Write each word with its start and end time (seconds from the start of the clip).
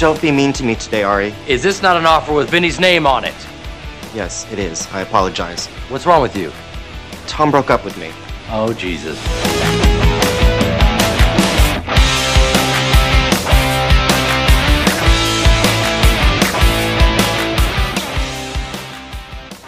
Don't 0.00 0.22
be 0.22 0.30
mean 0.32 0.54
to 0.54 0.64
me 0.64 0.76
today, 0.76 1.02
Ari. 1.02 1.34
Is 1.46 1.62
this 1.62 1.82
not 1.82 1.98
an 1.98 2.06
offer 2.06 2.32
with 2.32 2.48
Vinny's 2.48 2.80
name 2.80 3.06
on 3.06 3.22
it? 3.22 3.34
Yes, 4.14 4.50
it 4.50 4.58
is. 4.58 4.90
I 4.94 5.02
apologize. 5.02 5.66
What's 5.90 6.06
wrong 6.06 6.22
with 6.22 6.34
you? 6.34 6.50
Tom 7.26 7.50
broke 7.50 7.68
up 7.68 7.84
with 7.84 7.98
me. 7.98 8.10
Oh, 8.48 8.72
Jesus. 8.72 9.18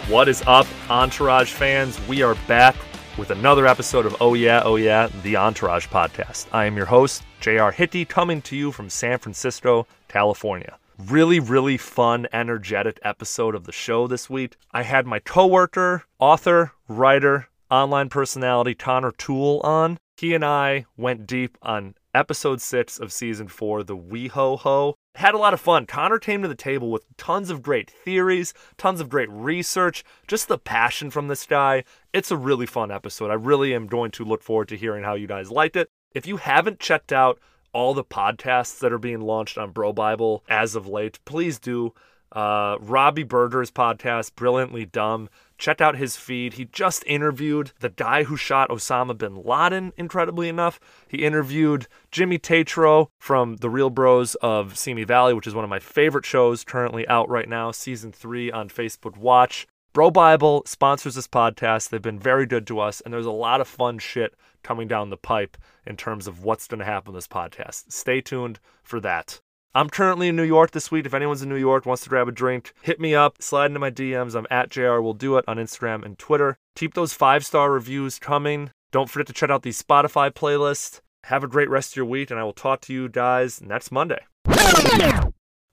What 0.09 0.27
is 0.27 0.41
up, 0.47 0.65
Entourage 0.89 1.51
fans? 1.51 2.01
We 2.07 2.23
are 2.23 2.33
back 2.47 2.75
with 3.19 3.29
another 3.29 3.67
episode 3.67 4.07
of 4.07 4.17
Oh 4.19 4.33
Yeah, 4.33 4.63
Oh 4.65 4.77
Yeah, 4.77 5.09
the 5.21 5.37
Entourage 5.37 5.85
podcast. 5.85 6.47
I 6.51 6.65
am 6.65 6.75
your 6.75 6.87
host, 6.87 7.21
JR 7.39 7.69
Hitty, 7.69 8.03
coming 8.05 8.41
to 8.43 8.55
you 8.55 8.71
from 8.71 8.89
San 8.89 9.19
Francisco, 9.19 9.85
California. 10.13 10.77
Really, 10.99 11.39
really 11.39 11.75
fun, 11.75 12.27
energetic 12.31 12.99
episode 13.01 13.55
of 13.55 13.63
the 13.63 13.71
show 13.71 14.05
this 14.05 14.29
week. 14.29 14.55
I 14.71 14.83
had 14.83 15.07
my 15.07 15.17
coworker, 15.17 16.03
author, 16.19 16.71
writer, 16.87 17.47
online 17.71 18.09
personality 18.09 18.75
Connor 18.75 19.11
Toole 19.11 19.59
on. 19.61 19.97
He 20.17 20.35
and 20.35 20.45
I 20.45 20.85
went 20.95 21.25
deep 21.25 21.57
on 21.63 21.95
episode 22.13 22.61
six 22.61 22.99
of 22.99 23.11
season 23.11 23.47
four, 23.47 23.81
the 23.83 23.95
Wee 23.95 24.27
Ho. 24.27 24.55
Ho. 24.57 24.95
Had 25.15 25.33
a 25.33 25.39
lot 25.39 25.55
of 25.55 25.59
fun. 25.59 25.87
Connor 25.87 26.19
came 26.19 26.43
to 26.43 26.47
the 26.47 26.53
table 26.53 26.91
with 26.91 27.05
tons 27.17 27.49
of 27.49 27.63
great 27.63 27.89
theories, 27.89 28.53
tons 28.77 29.01
of 29.01 29.09
great 29.09 29.31
research, 29.31 30.03
just 30.27 30.47
the 30.47 30.59
passion 30.59 31.09
from 31.09 31.27
this 31.27 31.47
guy. 31.47 31.83
It's 32.13 32.29
a 32.29 32.37
really 32.37 32.67
fun 32.67 32.91
episode. 32.91 33.31
I 33.31 33.33
really 33.33 33.73
am 33.73 33.87
going 33.87 34.11
to 34.11 34.23
look 34.23 34.43
forward 34.43 34.67
to 34.67 34.77
hearing 34.77 35.03
how 35.03 35.15
you 35.15 35.25
guys 35.25 35.49
liked 35.49 35.75
it. 35.75 35.89
If 36.13 36.27
you 36.27 36.37
haven't 36.37 36.79
checked 36.79 37.11
out 37.11 37.39
all 37.73 37.93
the 37.93 38.03
podcasts 38.03 38.79
that 38.79 38.93
are 38.93 38.97
being 38.97 39.21
launched 39.21 39.57
on 39.57 39.71
Bro 39.71 39.93
Bible 39.93 40.43
as 40.47 40.75
of 40.75 40.87
late, 40.87 41.19
please 41.25 41.59
do. 41.59 41.93
Uh, 42.31 42.77
Robbie 42.79 43.23
Berger's 43.23 43.69
podcast, 43.69 44.33
Brilliantly 44.35 44.85
Dumb. 44.85 45.29
Check 45.59 45.81
out 45.81 45.97
his 45.97 46.17
feed. 46.17 46.53
He 46.53 46.65
just 46.65 47.03
interviewed 47.05 47.71
the 47.79 47.89
guy 47.89 48.23
who 48.23 48.35
shot 48.35 48.69
Osama 48.69 49.15
bin 49.15 49.43
Laden, 49.43 49.93
incredibly 49.97 50.49
enough. 50.49 50.79
He 51.07 51.23
interviewed 51.23 51.87
Jimmy 52.11 52.39
Tatro 52.39 53.09
from 53.19 53.57
The 53.57 53.69
Real 53.69 53.91
Bros 53.91 54.33
of 54.35 54.77
Simi 54.77 55.03
Valley, 55.03 55.35
which 55.35 55.45
is 55.45 55.53
one 55.53 55.63
of 55.63 55.69
my 55.69 55.79
favorite 55.79 56.25
shows 56.25 56.63
currently 56.63 57.07
out 57.07 57.29
right 57.29 57.47
now, 57.47 57.69
season 57.71 58.11
three 58.11 58.51
on 58.51 58.67
Facebook 58.67 59.15
Watch. 59.15 59.67
Bro 59.93 60.09
Bible 60.09 60.63
sponsors 60.65 61.13
this 61.13 61.27
podcast. 61.27 61.89
They've 61.89 62.01
been 62.01 62.19
very 62.19 62.47
good 62.47 62.65
to 62.65 62.79
us, 62.79 62.99
and 63.01 63.13
there's 63.13 63.27
a 63.27 63.31
lot 63.31 63.61
of 63.61 63.67
fun 63.67 63.99
shit 63.99 64.33
coming 64.63 64.87
down 64.87 65.09
the 65.09 65.17
pipe 65.17 65.57
in 65.85 65.97
terms 65.97 66.27
of 66.27 66.43
what's 66.43 66.67
going 66.67 66.79
to 66.79 66.85
happen 66.85 67.13
this 67.13 67.27
podcast. 67.27 67.91
Stay 67.91 68.21
tuned 68.21 68.59
for 68.81 68.99
that. 69.01 69.41
I'm 69.75 69.89
currently 69.89 70.27
in 70.27 70.35
New 70.35 70.43
York 70.43 70.71
this 70.71 70.91
week. 70.91 71.07
If 71.07 71.15
anyone's 71.15 71.41
in 71.41 71.49
New 71.49 71.55
York 71.55 71.85
wants 71.85 72.03
to 72.03 72.09
grab 72.09 72.27
a 72.27 72.31
drink, 72.31 72.73
hit 72.83 72.99
me 72.99 73.15
up, 73.15 73.41
slide 73.41 73.67
into 73.67 73.79
my 73.79 73.89
DMs. 73.89 74.35
I'm 74.35 74.45
at 74.51 74.69
JR 74.69 74.99
Will 74.99 75.15
Do 75.15 75.37
It 75.37 75.45
on 75.47 75.57
Instagram 75.57 76.05
and 76.05 76.17
Twitter. 76.19 76.57
Keep 76.75 76.93
those 76.93 77.13
five 77.13 77.43
star 77.43 77.71
reviews 77.71 78.19
coming. 78.19 78.69
Don't 78.91 79.09
forget 79.09 79.25
to 79.27 79.33
check 79.33 79.49
out 79.49 79.63
the 79.63 79.71
Spotify 79.71 80.29
playlist. 80.29 81.01
Have 81.23 81.43
a 81.43 81.47
great 81.47 81.69
rest 81.69 81.93
of 81.93 81.95
your 81.95 82.05
week, 82.05 82.29
and 82.29 82.39
I 82.39 82.43
will 82.43 82.53
talk 82.53 82.81
to 82.81 82.93
you 82.93 83.09
guys 83.09 83.61
next 83.61 83.91
Monday. 83.91 84.19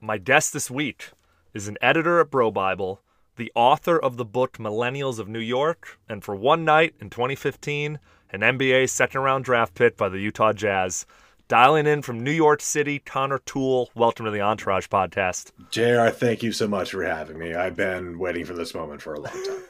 My 0.00 0.16
guest 0.16 0.54
this 0.54 0.70
week 0.70 1.10
is 1.52 1.68
an 1.68 1.76
editor 1.82 2.20
at 2.20 2.30
Bro 2.30 2.52
Bible, 2.52 3.02
the 3.36 3.52
author 3.54 3.98
of 3.98 4.16
the 4.16 4.24
book 4.24 4.56
Millennials 4.56 5.18
of 5.18 5.28
New 5.28 5.40
York, 5.40 5.98
and 6.08 6.24
for 6.24 6.34
one 6.34 6.64
night 6.64 6.94
in 7.00 7.10
2015, 7.10 7.98
an 8.32 8.40
NBA 8.40 8.88
second 8.88 9.22
round 9.22 9.44
draft 9.44 9.74
pick 9.74 9.96
by 9.96 10.08
the 10.08 10.18
Utah 10.18 10.52
Jazz. 10.52 11.06
Dialing 11.48 11.86
in 11.86 12.00
from 12.00 12.22
New 12.22 12.30
York 12.30 12.60
City, 12.60 13.00
Connor 13.00 13.40
Toole. 13.40 13.90
Welcome 13.96 14.24
to 14.26 14.30
the 14.30 14.40
Entourage 14.40 14.86
podcast. 14.86 15.50
JR, 15.70 16.14
thank 16.14 16.44
you 16.44 16.52
so 16.52 16.68
much 16.68 16.92
for 16.92 17.02
having 17.02 17.38
me. 17.38 17.54
I've 17.54 17.74
been 17.74 18.20
waiting 18.20 18.44
for 18.44 18.54
this 18.54 18.72
moment 18.72 19.02
for 19.02 19.14
a 19.14 19.20
long 19.20 19.32
time. 19.32 19.62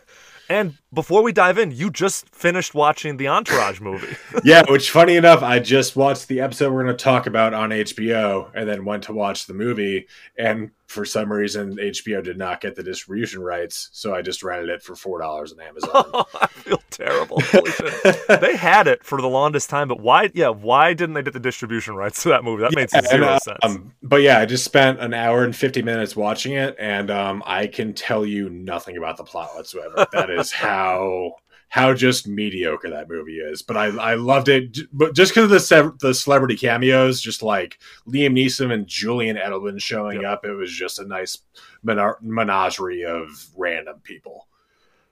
And 0.51 0.79
before 0.93 1.23
we 1.23 1.31
dive 1.31 1.59
in, 1.59 1.71
you 1.71 1.93
just 1.93 2.29
finished 2.35 2.75
watching 2.75 3.19
the 3.19 3.29
Entourage 3.29 3.81
movie. 3.81 4.17
yeah, 4.45 4.63
which 4.69 4.91
funny 4.91 5.15
enough, 5.15 5.45
I 5.45 5.61
just 5.61 5.95
watched 5.95 6.27
the 6.27 6.41
episode 6.41 6.73
we're 6.73 6.83
going 6.83 6.97
to 6.97 7.05
talk 7.05 7.29
about 7.29 7.55
on 7.55 7.71
HBO 7.71 8.51
and 8.53 8.69
then 8.69 8.85
went 8.85 9.05
to 9.05 9.13
watch 9.13 9.47
the 9.47 9.55
movie. 9.55 10.09
And 10.37 10.73
for 10.91 11.05
some 11.05 11.33
reason, 11.33 11.77
HBO 11.77 12.21
did 12.23 12.37
not 12.37 12.61
get 12.61 12.75
the 12.75 12.83
distribution 12.83 13.41
rights. 13.43 13.91
So 13.93 14.13
I 14.13 14.23
just 14.23 14.43
rented 14.43 14.71
it 14.71 14.83
for 14.83 14.95
$4 14.95 15.53
on 15.53 15.61
Amazon. 15.61 15.91
Oh, 15.95 16.25
I 16.41 16.49
feel 16.49 16.83
terrible. 16.91 17.37
they 18.41 18.57
had 18.57 18.89
it 18.89 19.05
for 19.05 19.21
the 19.21 19.29
longest 19.29 19.71
time, 19.71 19.87
but 19.87 20.01
why? 20.01 20.31
Yeah, 20.35 20.49
why 20.49 20.93
didn't 20.95 21.15
they 21.15 21.23
get 21.23 21.33
the 21.33 21.39
distribution 21.39 21.95
rights 21.95 22.25
to 22.25 22.31
that 22.31 22.43
movie? 22.43 22.63
That 22.63 22.73
yeah, 22.73 22.81
made 22.81 22.91
zero 22.91 23.23
and, 23.23 23.25
uh, 23.25 23.39
sense. 23.39 23.59
Um, 23.63 23.95
but 24.03 24.23
yeah, 24.23 24.41
I 24.41 24.47
just 24.47 24.65
spent 24.65 24.99
an 24.99 25.15
hour 25.15 25.45
and 25.45 25.55
50 25.55 25.81
minutes 25.83 26.17
watching 26.17 26.55
it, 26.55 26.75
and 26.77 27.09
um, 27.09 27.45
I 27.47 27.69
can 27.69 27.95
tell 27.95 28.27
you 28.27 28.51
nothing 28.51 28.97
about 28.97 29.17
the 29.17 29.25
plot 29.25 29.51
whatsoever. 29.55 30.09
That 30.13 30.29
is 30.29 30.51
how 30.53 31.37
how 31.71 31.95
just 31.95 32.27
mediocre 32.27 32.91
that 32.91 33.09
movie 33.09 33.39
is. 33.39 33.63
But 33.63 33.77
I, 33.77 33.87
I 33.87 34.15
loved 34.15 34.49
it, 34.49 34.77
but 34.93 35.15
just 35.15 35.33
because 35.33 35.45
of 35.45 35.51
the 35.51 36.07
the 36.07 36.15
celebrity 36.15 36.57
cameos, 36.57 37.21
just 37.21 37.43
like 37.43 37.79
Liam 38.07 38.33
Neeson 38.33 38.73
and 38.73 38.87
Julian 38.87 39.37
Edelman 39.37 39.81
showing 39.81 40.23
yep. 40.23 40.33
up, 40.33 40.45
it 40.45 40.53
was 40.53 40.73
just 40.73 40.99
a 40.99 41.07
nice 41.07 41.39
menagerie 41.83 43.05
of 43.05 43.47
random 43.57 44.01
people. 44.03 44.49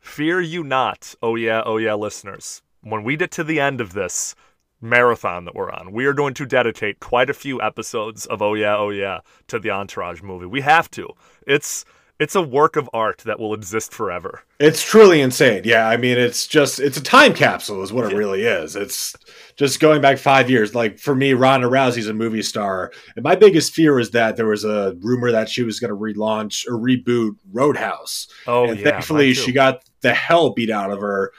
Fear 0.01 0.41
you 0.41 0.65
not, 0.65 1.15
oh 1.23 1.37
yeah, 1.37 1.63
oh 1.65 1.77
yeah, 1.77 1.95
listeners. 1.95 2.63
When 2.83 3.05
we 3.05 3.17
get 3.17 3.31
to 3.33 3.45
the 3.45 3.61
end 3.61 3.81
of 3.81 3.93
this 3.93 4.35
marathon 4.81 5.45
that 5.45 5.55
we're 5.55 5.71
on, 5.71 5.93
we 5.93 6.07
are 6.07 6.13
going 6.13 6.35
to 6.35 6.47
dedicate 6.47 6.99
quite 6.99 7.31
a 7.31 7.35
few 7.35 7.63
episodes 7.63 8.27
of 8.27 8.43
Oh 8.43 8.55
Yeah, 8.55 8.77
Oh 8.77 8.91
Yeah 8.91 9.21
to 9.47 9.61
the 9.61 9.71
Entourage 9.71 10.23
movie. 10.23 10.47
We 10.47 10.63
have 10.63 10.91
to. 10.93 11.09
It's 11.47 11.85
it's 12.19 12.35
a 12.35 12.43
work 12.43 12.77
of 12.77 12.91
art 12.93 13.19
that 13.19 13.39
will 13.39 13.55
exist 13.55 13.93
forever. 13.93 14.43
It's 14.59 14.83
truly 14.83 15.21
insane. 15.21 15.63
Yeah, 15.65 15.89
I 15.89 15.97
mean, 15.97 16.19
it's 16.19 16.47
just 16.47 16.81
it's 16.81 16.97
a 16.97 17.03
time 17.03 17.35
capsule, 17.35 17.83
is 17.83 17.93
what 17.93 18.07
it 18.07 18.13
yeah. 18.13 18.19
really 18.19 18.43
is. 18.43 18.77
It's 18.77 19.15
just 19.57 19.81
going 19.81 20.01
back 20.01 20.19
five 20.19 20.51
years. 20.51 20.75
Like 20.75 20.99
for 20.99 21.15
me, 21.15 21.33
Ronda 21.35 21.69
Rousey's 21.69 22.09
a 22.09 22.15
movie 22.15 22.43
star, 22.43 22.93
and 23.17 23.23
my 23.23 23.37
biggest 23.37 23.73
fear 23.73 23.99
is 23.99 24.11
that 24.11 24.37
there 24.37 24.47
was 24.47 24.65
a 24.65 24.97
rumor 25.01 25.31
that 25.33 25.49
she 25.49 25.63
was 25.63 25.81
going 25.81 25.91
to 25.91 25.97
relaunch 25.97 26.67
or 26.67 26.73
reboot 26.73 27.37
Roadhouse. 27.53 28.29
Oh, 28.47 28.69
and 28.69 28.79
yeah, 28.79 28.91
thankfully 28.91 29.35
she 29.35 29.53
got 29.53 29.83
the 30.01 30.15
hell 30.15 30.51
beat 30.51 30.71
out 30.71 30.91
of 30.91 31.01
her 31.01 31.33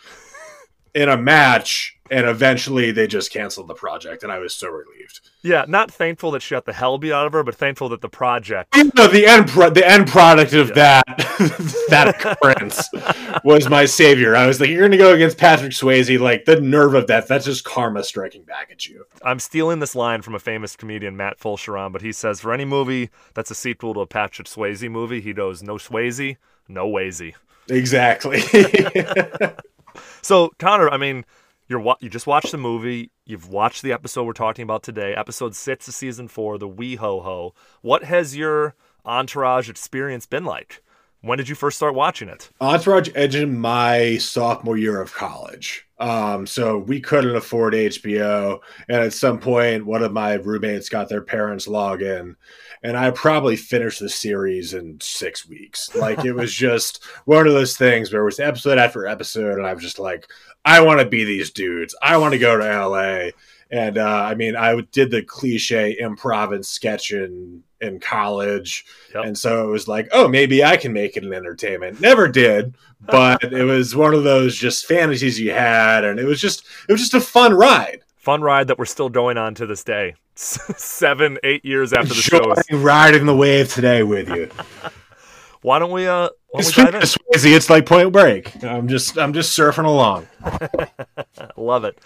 in 0.93 1.09
a 1.09 1.17
match 1.17 1.97
and 2.11 2.27
eventually 2.27 2.91
they 2.91 3.07
just 3.07 3.31
canceled 3.31 3.67
the 3.67 3.73
project 3.73 4.23
and 4.23 4.31
i 4.31 4.39
was 4.39 4.53
so 4.53 4.67
relieved 4.67 5.28
yeah 5.41 5.65
not 5.67 5.91
thankful 5.91 6.31
that 6.31 6.41
she 6.41 6.55
got 6.55 6.65
the 6.65 6.73
hell 6.73 6.97
beat 6.97 7.11
out 7.11 7.27
of 7.27 7.33
her 7.33 7.43
but 7.43 7.55
thankful 7.55 7.89
that 7.89 8.01
the 8.01 8.09
project 8.09 8.75
the 9.11 9.25
end 9.25 9.47
pro- 9.47 9.69
the 9.69 9.87
end 9.87 10.07
product 10.07 10.53
of 10.53 10.69
yeah. 10.69 11.01
that 11.05 11.05
that 11.89 12.07
occurrence 12.07 12.89
was 13.43 13.69
my 13.69 13.85
savior 13.85 14.35
i 14.35 14.45
was 14.45 14.59
like 14.59 14.69
you're 14.69 14.81
gonna 14.81 14.97
go 14.97 15.13
against 15.13 15.37
patrick 15.37 15.71
swayze 15.71 16.19
like 16.19 16.45
the 16.45 16.59
nerve 16.59 16.93
of 16.93 17.07
that 17.07 17.27
that's 17.27 17.45
just 17.45 17.63
karma 17.63 18.03
striking 18.03 18.43
back 18.43 18.69
at 18.71 18.87
you 18.87 19.05
i'm 19.23 19.39
stealing 19.39 19.79
this 19.79 19.95
line 19.95 20.21
from 20.21 20.35
a 20.35 20.39
famous 20.39 20.75
comedian 20.75 21.15
matt 21.15 21.39
fulchiron 21.39 21.91
but 21.91 22.01
he 22.01 22.11
says 22.11 22.39
for 22.39 22.53
any 22.53 22.65
movie 22.65 23.09
that's 23.33 23.51
a 23.51 23.55
sequel 23.55 23.93
to 23.93 24.01
a 24.01 24.07
patrick 24.07 24.47
swayze 24.47 24.89
movie 24.89 25.21
he 25.21 25.33
goes 25.33 25.63
no 25.63 25.75
swayze 25.75 26.37
no 26.67 26.87
wazy 26.87 27.33
exactly 27.69 28.41
so 30.21 30.51
Connor, 30.59 30.89
I 30.89 30.97
mean, 30.97 31.25
you're 31.67 31.95
you 31.99 32.09
just 32.09 32.27
watched 32.27 32.51
the 32.51 32.57
movie. 32.57 33.11
You've 33.29 33.47
watched 33.47 33.83
the 33.83 33.91
episode 33.93 34.23
we're 34.23 34.33
talking 34.33 34.63
about 34.63 34.81
today, 34.81 35.13
episode 35.13 35.55
six 35.55 35.87
of 35.87 35.93
season 35.93 36.27
four, 36.27 36.57
the 36.57 36.67
Wee 36.67 36.95
Ho 36.95 37.19
Ho. 37.19 37.53
What 37.83 38.03
has 38.03 38.35
your 38.35 38.73
entourage 39.05 39.69
experience 39.69 40.25
been 40.25 40.45
like? 40.45 40.81
When 41.21 41.37
did 41.37 41.49
you 41.49 41.55
first 41.55 41.77
start 41.77 41.95
watching 41.95 42.29
it? 42.29 42.49
Entourage 42.61 43.09
ended 43.13 43.49
my 43.49 44.17
sophomore 44.17 44.77
year 44.77 45.01
of 45.01 45.13
college. 45.13 45.85
Um, 45.99 46.47
so 46.47 46.77
we 46.77 47.01
couldn't 47.01 47.35
afford 47.35 47.73
HBO. 47.73 48.59
And 48.87 49.01
at 49.01 49.11
some 49.11 49.37
point, 49.37 49.85
one 49.85 50.01
of 50.01 50.13
my 50.13 50.35
roommates 50.35 50.87
got 50.87 51.09
their 51.09 51.21
parents 51.21 51.67
log 51.67 52.01
in. 52.01 52.37
And 52.83 52.95
I 52.97 53.11
probably 53.11 53.57
finished 53.57 53.99
the 53.99 54.07
series 54.07 54.73
in 54.73 54.97
six 55.01 55.45
weeks. 55.45 55.93
Like 55.93 56.23
it 56.23 56.31
was 56.31 56.53
just 56.55 57.03
one 57.25 57.47
of 57.47 57.53
those 57.53 57.75
things 57.75 58.13
where 58.13 58.21
it 58.21 58.25
was 58.25 58.39
episode 58.39 58.77
after 58.77 59.05
episode. 59.05 59.57
And 59.57 59.67
I 59.67 59.73
was 59.73 59.83
just 59.83 59.99
like, 59.99 60.25
I 60.63 60.81
want 60.81 61.01
to 61.01 61.05
be 61.05 61.25
these 61.25 61.51
dudes. 61.51 61.95
I 62.01 62.15
want 62.15 62.31
to 62.33 62.39
go 62.39 62.57
to 62.57 62.87
LA. 62.87 63.31
And 63.71 63.97
uh, 63.97 64.23
I 64.23 64.35
mean, 64.35 64.55
I 64.55 64.79
did 64.91 65.11
the 65.11 65.21
cliche 65.21 65.97
improv 66.01 66.53
and 66.53 66.65
sketch 66.65 67.11
in 67.11 67.63
in 67.81 67.99
college, 67.99 68.85
yep. 69.13 69.25
and 69.25 69.37
so 69.37 69.65
it 69.67 69.71
was 69.71 69.87
like, 69.87 70.09
oh, 70.11 70.27
maybe 70.27 70.63
I 70.63 70.75
can 70.75 70.91
make 70.91 71.15
it 71.15 71.23
an 71.23 71.33
entertainment. 71.33 72.01
Never 72.01 72.27
did, 72.27 72.73
but 73.01 73.43
it 73.43 73.63
was 73.63 73.95
one 73.95 74.13
of 74.13 74.23
those 74.23 74.55
just 74.55 74.85
fantasies 74.85 75.39
you 75.39 75.51
had, 75.51 76.03
and 76.03 76.19
it 76.19 76.25
was 76.25 76.41
just 76.41 76.65
it 76.87 76.91
was 76.91 77.01
just 77.01 77.13
a 77.13 77.21
fun 77.21 77.53
ride. 77.53 78.01
Fun 78.17 78.41
ride 78.41 78.67
that 78.67 78.79
we're 78.79 78.85
still 78.85 79.09
going 79.09 79.37
on 79.37 79.53
to 79.55 79.65
this 79.65 79.83
day, 79.83 80.15
seven, 80.35 81.37
eight 81.43 81.63
years 81.63 81.93
after 81.93 82.09
the 82.09 82.15
show. 82.15 82.55
Riding 82.71 83.27
the 83.27 83.35
wave 83.35 83.71
today 83.71 84.01
with 84.01 84.29
you. 84.29 84.49
why 85.61 85.77
don't 85.77 85.91
we? 85.91 86.07
Uh, 86.07 86.29
why 86.49 86.61
don't 86.61 86.93
we 86.93 86.99
Swayze, 87.01 87.55
it's 87.55 87.69
like 87.69 87.85
Point 87.85 88.11
Break. 88.11 88.63
I'm 88.63 88.87
just 88.87 89.15
I'm 89.15 89.33
just 89.33 89.55
surfing 89.55 89.85
along. 89.85 90.27
Love 91.55 91.83
it. 91.83 91.99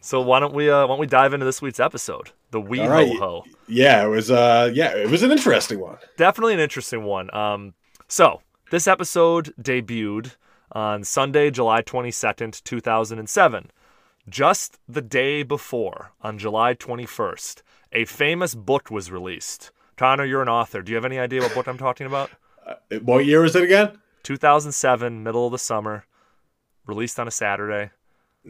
So 0.00 0.20
why 0.20 0.40
don't 0.40 0.54
we 0.54 0.70
uh, 0.70 0.82
why 0.82 0.86
don't 0.86 0.98
we 0.98 1.06
dive 1.06 1.34
into 1.34 1.46
this 1.46 1.60
week's 1.62 1.80
episode? 1.80 2.30
The 2.50 2.60
wee 2.60 2.80
All 2.80 2.88
right. 2.88 3.08
ho 3.18 3.18
ho. 3.18 3.44
Yeah, 3.66 4.04
it 4.04 4.08
was. 4.08 4.30
Uh, 4.30 4.70
yeah, 4.72 4.96
it 4.96 5.10
was 5.10 5.22
an 5.22 5.30
interesting 5.30 5.80
one. 5.80 5.98
Definitely 6.16 6.54
an 6.54 6.60
interesting 6.60 7.04
one. 7.04 7.32
Um, 7.34 7.74
so 8.08 8.42
this 8.70 8.86
episode 8.86 9.52
debuted 9.60 10.36
on 10.72 11.04
Sunday, 11.04 11.50
July 11.50 11.82
twenty 11.82 12.10
second, 12.10 12.60
two 12.64 12.80
thousand 12.80 13.18
and 13.18 13.28
seven. 13.28 13.70
Just 14.28 14.78
the 14.88 15.00
day 15.02 15.42
before, 15.42 16.12
on 16.20 16.38
July 16.38 16.74
twenty 16.74 17.06
first, 17.06 17.62
a 17.92 18.04
famous 18.04 18.54
book 18.54 18.90
was 18.90 19.10
released. 19.10 19.70
Connor, 19.96 20.24
you're 20.24 20.42
an 20.42 20.48
author. 20.48 20.80
Do 20.82 20.92
you 20.92 20.96
have 20.96 21.04
any 21.04 21.18
idea 21.18 21.40
what 21.42 21.54
book 21.54 21.66
I'm 21.66 21.78
talking 21.78 22.06
about? 22.06 22.30
What 23.02 23.26
year 23.26 23.40
was 23.42 23.56
it 23.56 23.64
again? 23.64 23.98
2007, 24.22 25.22
middle 25.22 25.46
of 25.46 25.52
the 25.52 25.58
summer, 25.58 26.04
released 26.86 27.18
on 27.18 27.26
a 27.26 27.30
Saturday. 27.30 27.90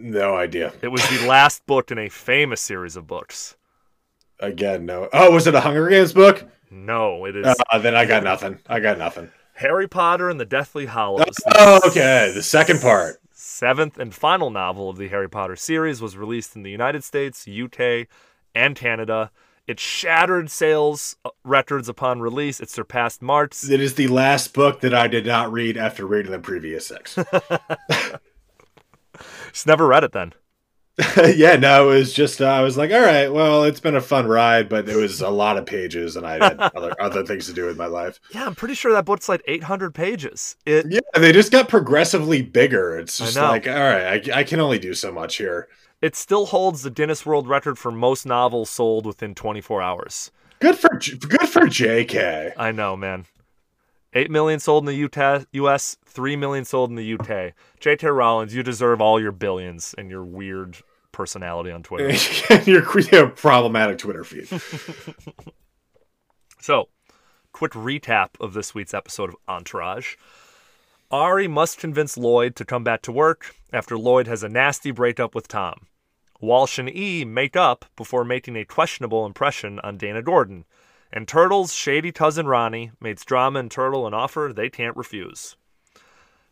No 0.01 0.37
idea. 0.37 0.73
It 0.81 0.89
was 0.89 1.07
the 1.09 1.27
last 1.27 1.67
book 1.67 1.91
in 1.91 1.99
a 1.99 2.09
famous 2.09 2.61
series 2.61 2.95
of 2.97 3.07
books. 3.07 3.57
Again, 4.41 4.87
no. 4.87 5.09
Oh, 5.13 5.33
was 5.33 5.47
it 5.49 5.55
a 5.57 5.61
Hunger 5.61 5.89
Games 5.89 6.13
book? 6.13 6.45
No, 6.71 7.25
it 7.25 7.35
is 7.35 7.57
Uh, 7.73 7.79
then 7.79 7.97
I 7.97 8.05
got 8.05 8.23
nothing. 8.23 8.59
I 8.69 8.79
got 8.79 8.97
nothing. 8.99 9.31
Harry 9.55 9.89
Potter 9.89 10.31
and 10.31 10.39
the 10.39 10.45
Deathly 10.45 10.87
Hallows. 10.87 11.25
the 11.45 11.55
Oh, 11.57 11.81
okay. 11.89 12.31
The 12.33 12.43
second 12.45 12.81
part. 12.81 13.17
seventh 13.33 13.99
and 13.99 14.15
final 14.15 14.51
novel 14.51 14.89
of 14.89 14.99
the 14.99 15.09
Harry 15.09 15.29
Potter 15.29 15.57
series 15.57 16.01
was 16.01 16.17
released 16.17 16.55
in 16.55 16.63
the 16.63 16.71
United 16.71 17.03
States, 17.03 17.49
UK, 17.49 18.07
and 18.55 18.77
Canada. 18.77 19.33
It 19.67 19.81
shattered 19.81 20.51
sales 20.51 21.17
uh, 21.25 21.31
records 21.45 21.89
upon 21.89 22.21
release. 22.21 22.61
It 22.61 22.71
surpassed 22.71 23.21
March. 23.21 23.65
It 23.69 23.81
is 23.81 23.95
the 23.95 24.07
last 24.09 24.55
book 24.55 24.81
that 24.83 24.95
I 24.95 25.09
did 25.09 25.27
not 25.27 25.51
read 25.53 25.77
after 25.77 26.07
reading 26.07 26.31
the 26.33 26.39
previous 26.39 26.87
six. 26.87 27.19
Just 29.53 29.67
never 29.67 29.87
read 29.87 30.05
it 30.05 30.13
then. 30.13 30.33
yeah, 31.37 31.55
no, 31.55 31.91
it 31.91 31.95
was 31.95 32.13
just 32.13 32.41
uh, 32.41 32.47
I 32.47 32.61
was 32.63 32.77
like, 32.77 32.91
all 32.91 33.01
right, 33.01 33.33
well, 33.33 33.63
it's 33.63 33.79
been 33.79 33.95
a 33.95 34.01
fun 34.01 34.27
ride, 34.27 34.69
but 34.69 34.89
it 34.89 34.97
was 34.97 35.21
a 35.21 35.31
lot 35.31 35.57
of 35.57 35.65
pages, 35.65 36.17
and 36.17 36.27
I 36.27 36.33
had 36.45 36.59
other 36.75 36.93
other 37.01 37.25
things 37.25 37.47
to 37.47 37.53
do 37.53 37.67
with 37.67 37.77
my 37.77 37.87
life. 37.87 38.19
Yeah, 38.33 38.45
I'm 38.45 38.57
pretty 38.57 38.75
sure 38.75 38.93
that 38.93 39.05
book's 39.05 39.29
like 39.29 39.41
800 39.47 39.95
pages. 39.95 40.57
It 40.67 40.87
Yeah, 40.89 40.99
they 41.15 41.31
just 41.31 41.53
got 41.53 41.69
progressively 41.69 42.43
bigger. 42.43 42.99
It's 42.99 43.17
just 43.19 43.37
like, 43.37 43.69
all 43.69 43.75
right, 43.75 44.29
I, 44.29 44.41
I 44.41 44.43
can 44.43 44.59
only 44.59 44.81
do 44.81 44.93
so 44.93 45.13
much 45.13 45.37
here. 45.37 45.69
it 46.03 46.17
still 46.17 46.47
holds 46.47 46.83
the 46.83 46.91
Guinness 46.91 47.25
World 47.25 47.47
Record 47.47 47.79
for 47.79 47.93
most 47.93 48.27
novels 48.27 48.69
sold 48.69 49.07
within 49.07 49.37
24 49.37 49.81
hours. 49.81 50.33
Good 50.59 50.77
for 50.77 50.89
good 50.99 51.49
for 51.49 51.69
J.K. 51.69 52.55
I 52.57 52.73
know, 52.73 52.97
man. 52.97 53.27
8 54.15 54.31
million 54.31 54.59
sold 54.59 54.83
in 54.83 54.87
the 54.87 54.95
Utah, 54.95 55.41
US, 55.53 55.97
3 56.07 56.37
million 56.37 56.65
sold 56.65 56.91
in 56.91 56.97
the 56.97 57.15
UK. 57.15 57.55
J.K. 57.79 58.07
Rollins, 58.09 58.55
you 58.55 58.63
deserve 58.63 59.01
all 59.01 59.21
your 59.21 59.33
billions 59.33 59.95
and 59.99 60.11
your 60.11 60.25
weird 60.25 60.79
personality 61.13 61.71
on 61.71 61.83
Twitter. 61.83 62.11
Your 62.71 63.01
your 63.01 63.29
problematic 63.29 63.99
Twitter 63.99 64.25
feed. 64.25 64.49
So, 66.61 66.89
quick 67.53 67.73
recap 67.73 68.31
of 68.41 68.53
this 68.53 68.75
week's 68.75 68.93
episode 68.93 69.31
of 69.31 69.37
Entourage. 69.47 70.17
Ari 71.11 71.49
must 71.49 71.79
convince 71.79 72.19
Lloyd 72.19 72.57
to 72.57 72.65
come 72.65 72.85
back 72.85 73.01
to 73.03 73.13
work 73.13 73.55
after 73.73 73.97
Lloyd 73.97 74.27
has 74.27 74.43
a 74.43 74.49
nasty 74.49 74.91
breakup 74.91 75.35
with 75.35 75.49
Tom. 75.49 75.87
Walsh 76.41 76.79
and 76.79 76.95
E 76.95 77.25
make 77.25 77.57
up 77.57 77.85
before 77.97 78.25
making 78.25 78.57
a 78.57 78.65
questionable 78.65 79.25
impression 79.25 79.79
on 79.81 79.97
Dana 79.97 80.21
Gordon. 80.21 80.65
And 81.13 81.27
Turtle's 81.27 81.73
shady 81.73 82.13
cousin 82.13 82.47
Ronnie 82.47 82.93
makes 83.01 83.25
Drama 83.25 83.61
and 83.61 83.71
Turtle 83.71 84.07
an 84.07 84.15
offer 84.15 84.53
they 84.55 84.69
can't 84.69 84.97
refuse. 84.97 85.57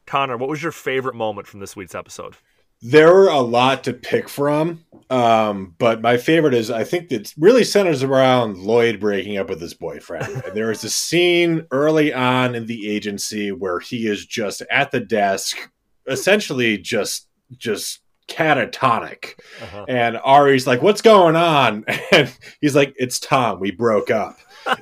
Connor, 0.07 0.37
what 0.37 0.49
was 0.49 0.63
your 0.63 0.73
favorite 0.73 1.15
moment 1.15 1.47
from 1.47 1.61
this 1.61 1.77
week's 1.77 1.95
episode? 1.95 2.37
There 2.83 3.13
were 3.13 3.29
a 3.29 3.41
lot 3.41 3.85
to 3.85 3.93
pick 3.93 4.29
from, 4.29 4.85
um, 5.09 5.75
but 5.79 6.03
my 6.03 6.19
favorite 6.19 6.55
is 6.55 6.71
I 6.71 6.85
think 6.85 7.11
it 7.11 7.33
really 7.39 7.65
centers 7.65 8.03
around 8.03 8.59
Lloyd 8.59 9.01
breaking 9.01 9.39
up 9.39 9.49
with 9.49 9.61
his 9.61 9.75
boyfriend. 9.75 10.43
and 10.45 10.45
there 10.55 10.71
is 10.71 10.85
a 10.85 10.91
scene 10.91 11.67
early 11.71 12.13
on 12.13 12.55
in 12.55 12.67
the 12.67 12.91
agency 12.91 13.51
where 13.51 13.81
he 13.81 14.07
is 14.07 14.27
just 14.27 14.63
at 14.71 14.91
the 14.91 15.01
desk, 15.01 15.71
essentially 16.07 16.77
just 16.77 17.29
just 17.57 18.01
catatonic. 18.29 19.39
Uh-huh. 19.63 19.87
And 19.89 20.19
Ari's 20.23 20.67
like, 20.67 20.83
"What's 20.83 21.03
going 21.03 21.37
on?" 21.37 21.85
And 22.13 22.33
he's 22.61 22.77
like, 22.77 22.95
"It's 22.99 23.19
Tom. 23.19 23.59
We 23.59 23.71
broke 23.71 24.11
up." 24.11 24.39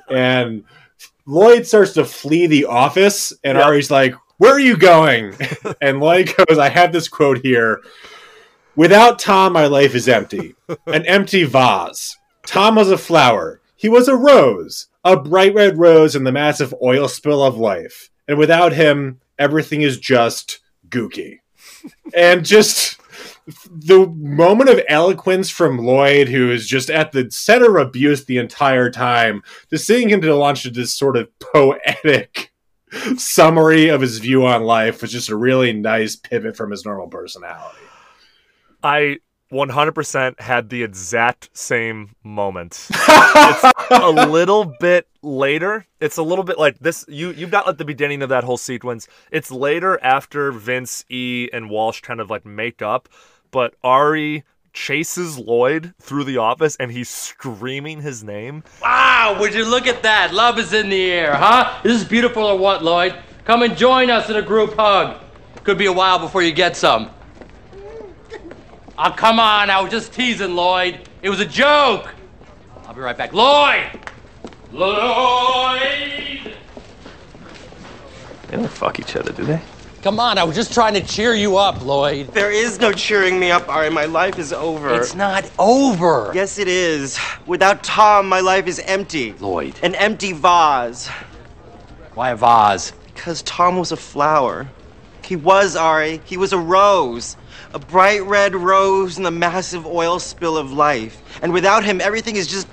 And 0.09 0.63
Lloyd 1.25 1.65
starts 1.65 1.93
to 1.93 2.05
flee 2.05 2.47
the 2.47 2.65
office, 2.65 3.33
and 3.43 3.57
Yep. 3.57 3.65
Ari's 3.65 3.91
like, 3.91 4.13
"Where 4.37 4.53
are 4.53 4.59
you 4.59 4.77
going?" 4.77 5.35
and 5.81 5.99
Lloyd 5.99 6.33
goes, 6.35 6.57
"I 6.57 6.69
have 6.69 6.91
this 6.91 7.07
quote 7.07 7.39
here: 7.39 7.81
Without 8.75 9.19
Tom, 9.19 9.53
my 9.53 9.67
life 9.67 9.95
is 9.95 10.07
empty, 10.07 10.55
an 10.87 11.05
empty 11.05 11.43
vase. 11.43 12.17
Tom 12.45 12.75
was 12.75 12.91
a 12.91 12.97
flower. 12.97 13.61
He 13.75 13.89
was 13.89 14.07
a 14.07 14.15
rose, 14.15 14.87
a 15.03 15.17
bright 15.17 15.53
red 15.53 15.77
rose 15.77 16.15
in 16.15 16.23
the 16.23 16.31
massive 16.31 16.73
oil 16.81 17.07
spill 17.07 17.43
of 17.43 17.57
life. 17.57 18.09
And 18.27 18.37
without 18.37 18.73
him, 18.73 19.19
everything 19.39 19.81
is 19.81 19.99
just 19.99 20.59
gooky." 20.89 21.39
and 22.15 22.43
just 22.43 22.99
the 23.45 24.07
moment 24.17 24.69
of 24.69 24.81
eloquence 24.87 25.49
from 25.49 25.77
Lloyd, 25.77 26.29
who 26.29 26.51
is 26.51 26.67
just 26.67 26.89
at 26.89 27.11
the 27.11 27.29
center 27.29 27.77
of 27.77 27.87
abuse 27.87 28.25
the 28.25 28.37
entire 28.37 28.89
time, 28.89 29.43
to 29.69 29.77
seeing 29.77 30.09
him 30.09 30.21
to 30.21 30.35
launch 30.35 30.63
this 30.63 30.93
sort 30.93 31.17
of 31.17 31.29
poetic 31.39 32.51
summary 33.17 33.89
of 33.89 34.01
his 34.01 34.19
view 34.19 34.45
on 34.45 34.63
life 34.63 35.01
was 35.01 35.11
just 35.11 35.29
a 35.29 35.35
really 35.35 35.73
nice 35.73 36.15
pivot 36.15 36.57
from 36.57 36.71
his 36.71 36.85
normal 36.85 37.07
personality. 37.07 37.77
I 38.83 39.19
100% 39.51 40.39
had 40.39 40.69
the 40.69 40.83
exact 40.83 41.55
same 41.55 42.15
moment. 42.23 42.87
it's 42.91 43.73
a 43.91 44.27
little 44.27 44.73
bit 44.79 45.07
later. 45.21 45.85
It's 45.99 46.17
a 46.17 46.23
little 46.23 46.43
bit 46.43 46.57
like 46.57 46.79
this. 46.79 47.05
You 47.07 47.31
you've 47.31 47.51
got 47.51 47.67
like 47.67 47.77
the 47.77 47.85
beginning 47.85 48.21
of 48.21 48.29
that 48.29 48.43
whole 48.43 48.57
sequence. 48.57 49.07
It's 49.31 49.51
later 49.51 49.99
after 50.03 50.51
Vince 50.51 51.05
E 51.09 51.49
and 51.53 51.69
Walsh 51.69 52.01
kind 52.01 52.19
of 52.19 52.29
like 52.29 52.45
make 52.45 52.81
up, 52.81 53.07
but 53.51 53.75
Ari 53.83 54.43
chases 54.73 55.37
Lloyd 55.39 55.93
through 55.99 56.25
the 56.25 56.37
office 56.37 56.75
and 56.75 56.91
he's 56.91 57.09
screaming 57.09 58.01
his 58.01 58.23
name. 58.23 58.63
Wow, 58.81 59.37
would 59.39 59.53
you 59.53 59.65
look 59.65 59.87
at 59.87 60.03
that? 60.03 60.33
Love 60.33 60.59
is 60.59 60.73
in 60.73 60.89
the 60.89 61.11
air, 61.11 61.33
huh? 61.33 61.81
Is 61.83 61.99
this 61.99 62.07
beautiful 62.07 62.43
or 62.43 62.57
what, 62.57 62.83
Lloyd? 62.83 63.15
Come 63.45 63.63
and 63.63 63.77
join 63.77 64.09
us 64.09 64.29
in 64.29 64.35
a 64.35 64.41
group 64.41 64.75
hug. 64.75 65.21
Could 65.63 65.77
be 65.77 65.85
a 65.85 65.93
while 65.93 66.19
before 66.19 66.43
you 66.43 66.51
get 66.51 66.75
some. 66.75 67.09
Oh, 68.97 69.11
come 69.11 69.39
on, 69.39 69.69
I 69.69 69.81
was 69.81 69.91
just 69.91 70.13
teasing, 70.13 70.55
Lloyd. 70.55 70.99
It 71.21 71.29
was 71.29 71.39
a 71.39 71.45
joke. 71.45 72.13
I'll 72.85 72.93
be 72.93 73.01
right 73.01 73.17
back. 73.17 73.33
Lloyd! 73.33 73.89
Lloyd! 74.71 76.55
They 78.47 78.57
don't 78.57 78.69
fuck 78.69 78.99
each 78.99 79.15
other, 79.15 79.31
do 79.31 79.43
they? 79.43 79.61
Come 80.05 80.19
on, 80.19 80.37
I 80.37 80.43
was 80.43 80.55
just 80.55 80.71
trying 80.71 80.93
to 80.93 81.01
cheer 81.01 81.33
you 81.33 81.57
up, 81.57 81.83
Lloyd. 81.83 82.27
There 82.27 82.51
is 82.51 82.79
no 82.79 82.91
cheering 82.91 83.39
me 83.39 83.49
up, 83.49 83.67
Ari. 83.67 83.89
My 83.89 84.05
life 84.05 84.37
is 84.37 84.53
over. 84.53 84.93
It's 84.93 85.15
not 85.15 85.49
over. 85.57 86.31
Yes, 86.31 86.59
it 86.59 86.67
is. 86.67 87.17
Without 87.47 87.83
Tom, 87.83 88.29
my 88.29 88.39
life 88.39 88.67
is 88.67 88.77
empty. 88.81 89.33
Lloyd. 89.39 89.73
An 89.81 89.95
empty 89.95 90.31
vase. 90.31 91.07
Why 92.13 92.29
a 92.29 92.35
vase? 92.35 92.91
Because 93.15 93.41
Tom 93.41 93.77
was 93.77 93.91
a 93.91 93.97
flower. 93.97 94.69
He 95.23 95.35
was, 95.35 95.75
Ari. 95.75 96.21
He 96.25 96.37
was 96.37 96.53
a 96.53 96.59
rose. 96.59 97.35
A 97.73 97.79
bright 97.79 98.21
red 98.25 98.53
rose 98.53 99.17
in 99.17 99.23
the 99.23 99.31
massive 99.31 99.87
oil 99.87 100.19
spill 100.19 100.55
of 100.55 100.71
life. 100.71 101.19
And 101.41 101.51
without 101.51 101.83
him, 101.83 101.99
everything 101.99 102.35
is 102.35 102.45
just 102.45 102.67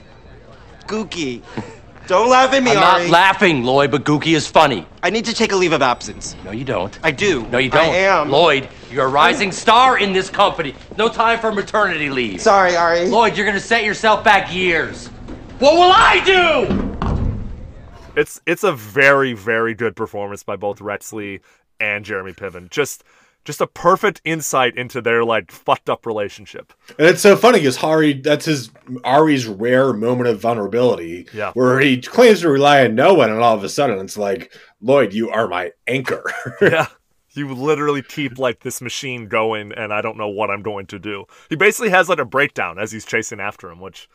gooky. 0.87 1.41
Don't 2.07 2.29
laugh 2.29 2.53
at 2.53 2.63
me, 2.63 2.71
Ari! 2.71 2.79
I'm 2.79 2.85
Ari. 2.85 3.03
not 3.05 3.11
laughing, 3.11 3.63
Lloyd, 3.63 3.91
but 3.91 4.05
Gookie 4.05 4.35
is 4.35 4.47
funny. 4.47 4.87
I 5.03 5.11
need 5.11 5.25
to 5.27 5.35
take 5.35 5.53
a 5.53 5.57
leave 5.57 5.73
of 5.73 5.83
absence. 5.83 6.35
No, 6.45 6.51
you 6.51 6.65
don't. 6.65 6.99
I 7.03 7.11
do. 7.13 7.47
No, 7.49 7.59
you 7.59 7.71
don't. 7.71 7.81
I 7.81 7.97
am. 7.97 8.29
Lloyd, 8.31 8.69
you're 8.91 9.07
a 9.07 9.09
rising 9.09 9.53
star 9.53 9.99
in 9.99 10.13
this 10.13 10.29
company. 10.29 10.75
No 10.99 11.09
time 11.09 11.39
for 11.39 11.53
maternity 11.53 12.11
leave. 12.11 12.41
Sorry, 12.41 12.77
Ari. 12.77 13.07
Lloyd, 13.09 13.37
you're 13.37 13.47
gonna 13.47 13.61
set 13.61 13.85
yourself 13.85 14.25
back 14.25 14.53
years. 14.53 15.09
What 15.59 15.75
will 15.75 15.93
I 15.95 16.21
do? 16.25 16.89
It's 18.17 18.41
it's 18.47 18.65
a 18.65 18.73
very 18.73 19.33
very 19.33 19.75
good 19.75 19.97
performance 19.97 20.43
by 20.43 20.57
both 20.57 20.81
Rex 20.81 21.13
Lee 21.13 21.41
and 21.81 22.05
Jeremy 22.05 22.33
Piven. 22.33 22.69
Just 22.69 23.05
just 23.45 23.61
a 23.61 23.67
perfect 23.67 24.21
insight 24.25 24.77
into 24.77 25.01
their 25.01 25.25
like 25.25 25.51
fucked 25.51 25.91
up 25.91 26.07
relationship. 26.07 26.73
And 26.99 27.09
it's 27.09 27.23
so 27.23 27.37
funny 27.37 27.59
because 27.59 27.83
Ari, 27.83 28.15
that's 28.15 28.45
his 28.45 28.71
Ari's 29.05 29.47
rare 29.47 29.93
moment 29.93 30.29
of 30.29 30.41
vulnerability, 30.41 31.27
Yeah. 31.35 31.53
where 31.55 31.81
he 31.81 32.01
claims 32.01 32.41
to 32.43 32.49
rely 32.49 32.85
on 32.85 32.95
no 32.95 33.15
one, 33.15 33.31
and 33.31 33.41
all 33.41 33.57
of 33.57 33.65
a 33.65 33.69
sudden 33.69 33.99
it's 33.99 34.17
like, 34.17 34.53
Lloyd, 34.81 35.13
you 35.13 35.31
are 35.31 35.49
my 35.49 35.73
anchor. 35.87 36.25
yeah. 36.63 36.87
You 37.35 37.53
literally 37.55 38.03
keep 38.03 38.39
like 38.39 38.61
this 38.61 38.83
machine 38.83 39.27
going 39.27 39.73
and 39.73 39.91
I 39.93 40.03
don't 40.03 40.19
know 40.19 40.29
what 40.29 40.51
I'm 40.51 40.63
going 40.63 40.85
to 40.89 40.99
do. 40.99 41.25
He 41.49 41.57
basically 41.57 41.89
has 41.91 42.09
like 42.11 42.19
a 42.19 42.27
breakdown 42.27 42.79
as 42.79 42.93
he's 42.93 43.07
chasing 43.07 43.41
after 43.41 43.71
him, 43.71 43.81
which 43.81 44.07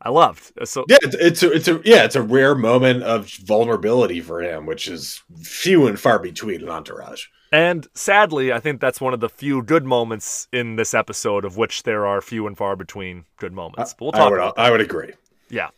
I 0.00 0.10
loved. 0.10 0.52
Uh, 0.60 0.64
So 0.64 0.84
Yeah, 0.88 0.98
it's, 1.02 1.16
it's 1.16 1.42
a, 1.42 1.50
it's 1.52 1.66
a 1.68 1.80
yeah, 1.84 2.04
it's 2.04 2.14
a 2.14 2.22
rare 2.22 2.54
moment 2.54 3.02
of 3.02 3.28
vulnerability 3.44 4.20
for 4.20 4.40
him, 4.40 4.64
which 4.66 4.86
is 4.86 5.20
few 5.42 5.88
and 5.88 5.98
far 5.98 6.20
between 6.20 6.60
in 6.62 6.68
Entourage. 6.68 7.24
And 7.52 7.86
sadly, 7.92 8.50
I 8.50 8.60
think 8.60 8.80
that's 8.80 9.00
one 9.00 9.12
of 9.12 9.20
the 9.20 9.28
few 9.28 9.62
good 9.62 9.84
moments 9.84 10.48
in 10.52 10.76
this 10.76 10.94
episode, 10.94 11.44
of 11.44 11.58
which 11.58 11.82
there 11.82 12.06
are 12.06 12.22
few 12.22 12.46
and 12.46 12.56
far 12.56 12.76
between 12.76 13.26
good 13.36 13.52
moments. 13.52 13.92
But 13.92 14.04
we'll 14.04 14.14
I 14.14 14.18
talk 14.18 14.30
would 14.30 14.38
about 14.38 14.56
that. 14.56 14.62
I 14.62 14.70
would 14.70 14.80
agree. 14.80 15.12
Yeah. 15.50 15.68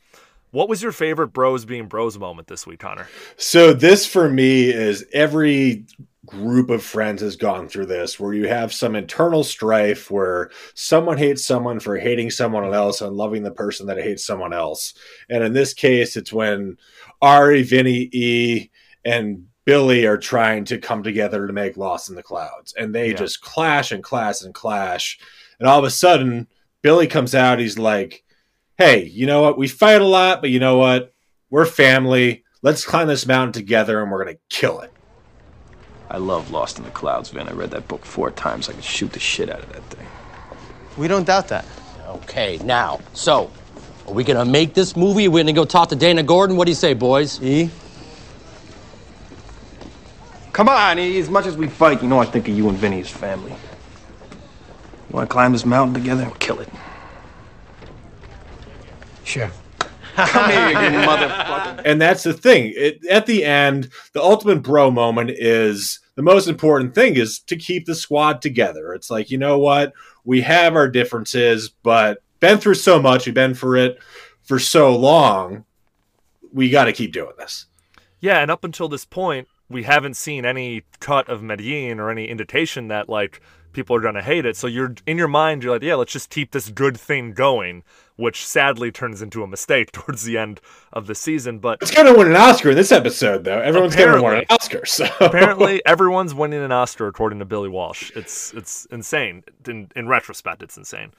What 0.52 0.68
was 0.68 0.80
your 0.80 0.92
favorite 0.92 1.28
bros 1.28 1.64
being 1.64 1.88
bros 1.88 2.16
moment 2.16 2.46
this 2.46 2.64
week, 2.64 2.78
Connor? 2.78 3.08
So 3.36 3.72
this 3.72 4.06
for 4.06 4.30
me 4.30 4.70
is 4.70 5.04
every 5.12 5.84
group 6.24 6.70
of 6.70 6.82
friends 6.82 7.20
has 7.22 7.34
gone 7.34 7.68
through 7.68 7.86
this 7.86 8.18
where 8.18 8.32
you 8.32 8.46
have 8.46 8.72
some 8.72 8.94
internal 8.94 9.42
strife 9.42 10.10
where 10.12 10.50
someone 10.74 11.18
hates 11.18 11.44
someone 11.44 11.80
for 11.80 11.98
hating 11.98 12.30
someone 12.30 12.72
else 12.72 13.00
and 13.00 13.16
loving 13.16 13.42
the 13.42 13.50
person 13.50 13.86
that 13.88 13.98
hates 13.98 14.24
someone 14.24 14.52
else. 14.52 14.94
And 15.28 15.42
in 15.42 15.52
this 15.52 15.74
case, 15.74 16.16
it's 16.16 16.32
when 16.32 16.78
Ari, 17.20 17.64
Vinny, 17.64 18.08
E, 18.12 18.70
and 19.04 19.48
Billy 19.64 20.04
are 20.06 20.18
trying 20.18 20.64
to 20.66 20.78
come 20.78 21.02
together 21.02 21.46
to 21.46 21.52
make 21.52 21.76
Lost 21.76 22.08
in 22.10 22.14
the 22.16 22.22
Clouds. 22.22 22.74
And 22.78 22.94
they 22.94 23.10
Yeah. 23.10 23.16
just 23.16 23.40
clash 23.40 23.92
and 23.92 24.02
clash 24.02 24.42
and 24.42 24.52
clash. 24.54 25.18
And 25.58 25.68
all 25.68 25.78
of 25.78 25.84
a 25.84 25.90
sudden, 25.90 26.46
Billy 26.82 27.06
comes 27.06 27.34
out. 27.34 27.58
He's 27.58 27.78
like, 27.78 28.24
hey, 28.76 29.04
you 29.04 29.26
know 29.26 29.42
what? 29.42 29.56
We 29.56 29.68
fight 29.68 30.00
a 30.02 30.06
lot, 30.06 30.40
but 30.40 30.50
you 30.50 30.58
know 30.58 30.76
what? 30.76 31.12
We're 31.50 31.64
family. 31.64 32.44
Let's 32.62 32.84
climb 32.84 33.08
this 33.08 33.26
mountain 33.26 33.52
together 33.52 34.02
and 34.02 34.10
we're 34.10 34.24
going 34.24 34.36
to 34.36 34.40
kill 34.50 34.80
it. 34.80 34.92
I 36.10 36.18
love 36.18 36.50
Lost 36.50 36.78
in 36.78 36.84
the 36.84 36.90
Clouds, 36.90 37.30
Vin. 37.30 37.48
I 37.48 37.52
read 37.52 37.70
that 37.70 37.88
book 37.88 38.04
four 38.04 38.30
times. 38.30 38.68
I 38.68 38.72
could 38.72 38.84
shoot 38.84 39.12
the 39.12 39.20
shit 39.20 39.48
out 39.50 39.60
of 39.60 39.72
that 39.72 39.82
thing. 39.84 40.06
We 40.96 41.08
don't 41.08 41.26
doubt 41.26 41.48
that. 41.48 41.64
Okay, 42.06 42.58
now, 42.62 43.00
so, 43.14 43.50
are 44.06 44.12
we 44.12 44.22
gonna 44.22 44.44
make 44.44 44.74
this 44.74 44.94
movie? 44.94 45.26
We're 45.26 45.42
gonna 45.42 45.52
go 45.52 45.64
talk 45.64 45.88
to 45.88 45.96
Dana 45.96 46.22
Gordon? 46.22 46.56
What 46.56 46.66
do 46.66 46.70
you 46.70 46.76
say, 46.76 46.94
boys? 46.94 47.42
E? 47.42 47.70
Come 50.54 50.68
on. 50.68 51.00
As 51.00 51.28
much 51.28 51.46
as 51.46 51.56
we 51.56 51.66
fight, 51.66 52.00
you 52.00 52.08
know 52.08 52.20
I 52.20 52.24
think 52.24 52.48
of 52.48 52.56
you 52.56 52.68
and 52.68 52.78
Vinny 52.78 53.00
as 53.00 53.10
family. 53.10 53.50
You 53.50 55.10
want 55.10 55.28
to 55.28 55.32
climb 55.32 55.50
this 55.50 55.66
mountain 55.66 55.94
together? 55.94 56.24
We'll 56.24 56.34
kill 56.36 56.60
it. 56.60 56.68
Sure. 59.24 59.50
Come 60.14 60.50
here, 60.50 60.68
you 60.68 60.98
motherfucker. 61.08 61.82
And 61.84 62.00
that's 62.00 62.22
the 62.22 62.32
thing. 62.32 62.72
It, 62.76 63.04
at 63.06 63.26
the 63.26 63.44
end, 63.44 63.90
the 64.12 64.22
ultimate 64.22 64.62
bro 64.62 64.92
moment 64.92 65.30
is 65.30 65.98
the 66.14 66.22
most 66.22 66.46
important 66.46 66.94
thing 66.94 67.16
is 67.16 67.40
to 67.40 67.56
keep 67.56 67.86
the 67.86 67.96
squad 67.96 68.40
together. 68.40 68.94
It's 68.94 69.10
like, 69.10 69.32
you 69.32 69.38
know 69.38 69.58
what? 69.58 69.92
We 70.24 70.42
have 70.42 70.76
our 70.76 70.88
differences, 70.88 71.68
but 71.82 72.22
been 72.38 72.58
through 72.58 72.74
so 72.74 73.02
much. 73.02 73.26
We've 73.26 73.34
been 73.34 73.54
for 73.54 73.76
it 73.76 73.98
for 74.44 74.60
so 74.60 74.96
long. 74.96 75.64
We 76.52 76.70
got 76.70 76.84
to 76.84 76.92
keep 76.92 77.12
doing 77.12 77.32
this. 77.38 77.66
Yeah, 78.20 78.38
and 78.38 78.52
up 78.52 78.62
until 78.62 78.88
this 78.88 79.04
point, 79.04 79.48
we 79.74 79.82
haven't 79.82 80.14
seen 80.14 80.46
any 80.46 80.84
cut 81.00 81.28
of 81.28 81.42
Medellin 81.42 81.98
or 81.98 82.08
any 82.08 82.26
indication 82.26 82.86
that 82.88 83.08
like 83.08 83.40
people 83.72 83.96
are 83.96 84.00
gonna 84.00 84.22
hate 84.22 84.46
it. 84.46 84.56
So 84.56 84.68
you're 84.68 84.94
in 85.04 85.18
your 85.18 85.26
mind, 85.26 85.64
you're 85.64 85.72
like, 85.72 85.82
yeah, 85.82 85.96
let's 85.96 86.12
just 86.12 86.30
keep 86.30 86.52
this 86.52 86.70
good 86.70 86.96
thing 86.96 87.32
going, 87.32 87.82
which 88.14 88.46
sadly 88.46 88.92
turns 88.92 89.20
into 89.20 89.42
a 89.42 89.48
mistake 89.48 89.90
towards 89.92 90.22
the 90.22 90.38
end 90.38 90.60
of 90.92 91.08
the 91.08 91.14
season. 91.16 91.58
But 91.58 91.82
It's 91.82 91.90
going 91.90 92.06
to 92.06 92.16
win 92.16 92.28
an 92.28 92.36
Oscar 92.36 92.70
in 92.70 92.76
this 92.76 92.92
episode, 92.92 93.42
though. 93.42 93.58
Everyone's 93.58 93.96
going 93.96 94.14
to 94.16 94.22
win 94.22 94.38
an 94.38 94.44
Oscar. 94.48 94.86
So 94.86 95.06
apparently, 95.20 95.82
everyone's 95.86 96.34
winning 96.34 96.62
an 96.62 96.70
Oscar 96.70 97.08
according 97.08 97.40
to 97.40 97.44
Billy 97.44 97.68
Walsh. 97.68 98.12
It's 98.14 98.54
it's 98.54 98.86
insane. 98.92 99.42
In 99.66 99.90
in 99.96 100.06
retrospect, 100.06 100.62
it's 100.62 100.76
insane. 100.76 101.12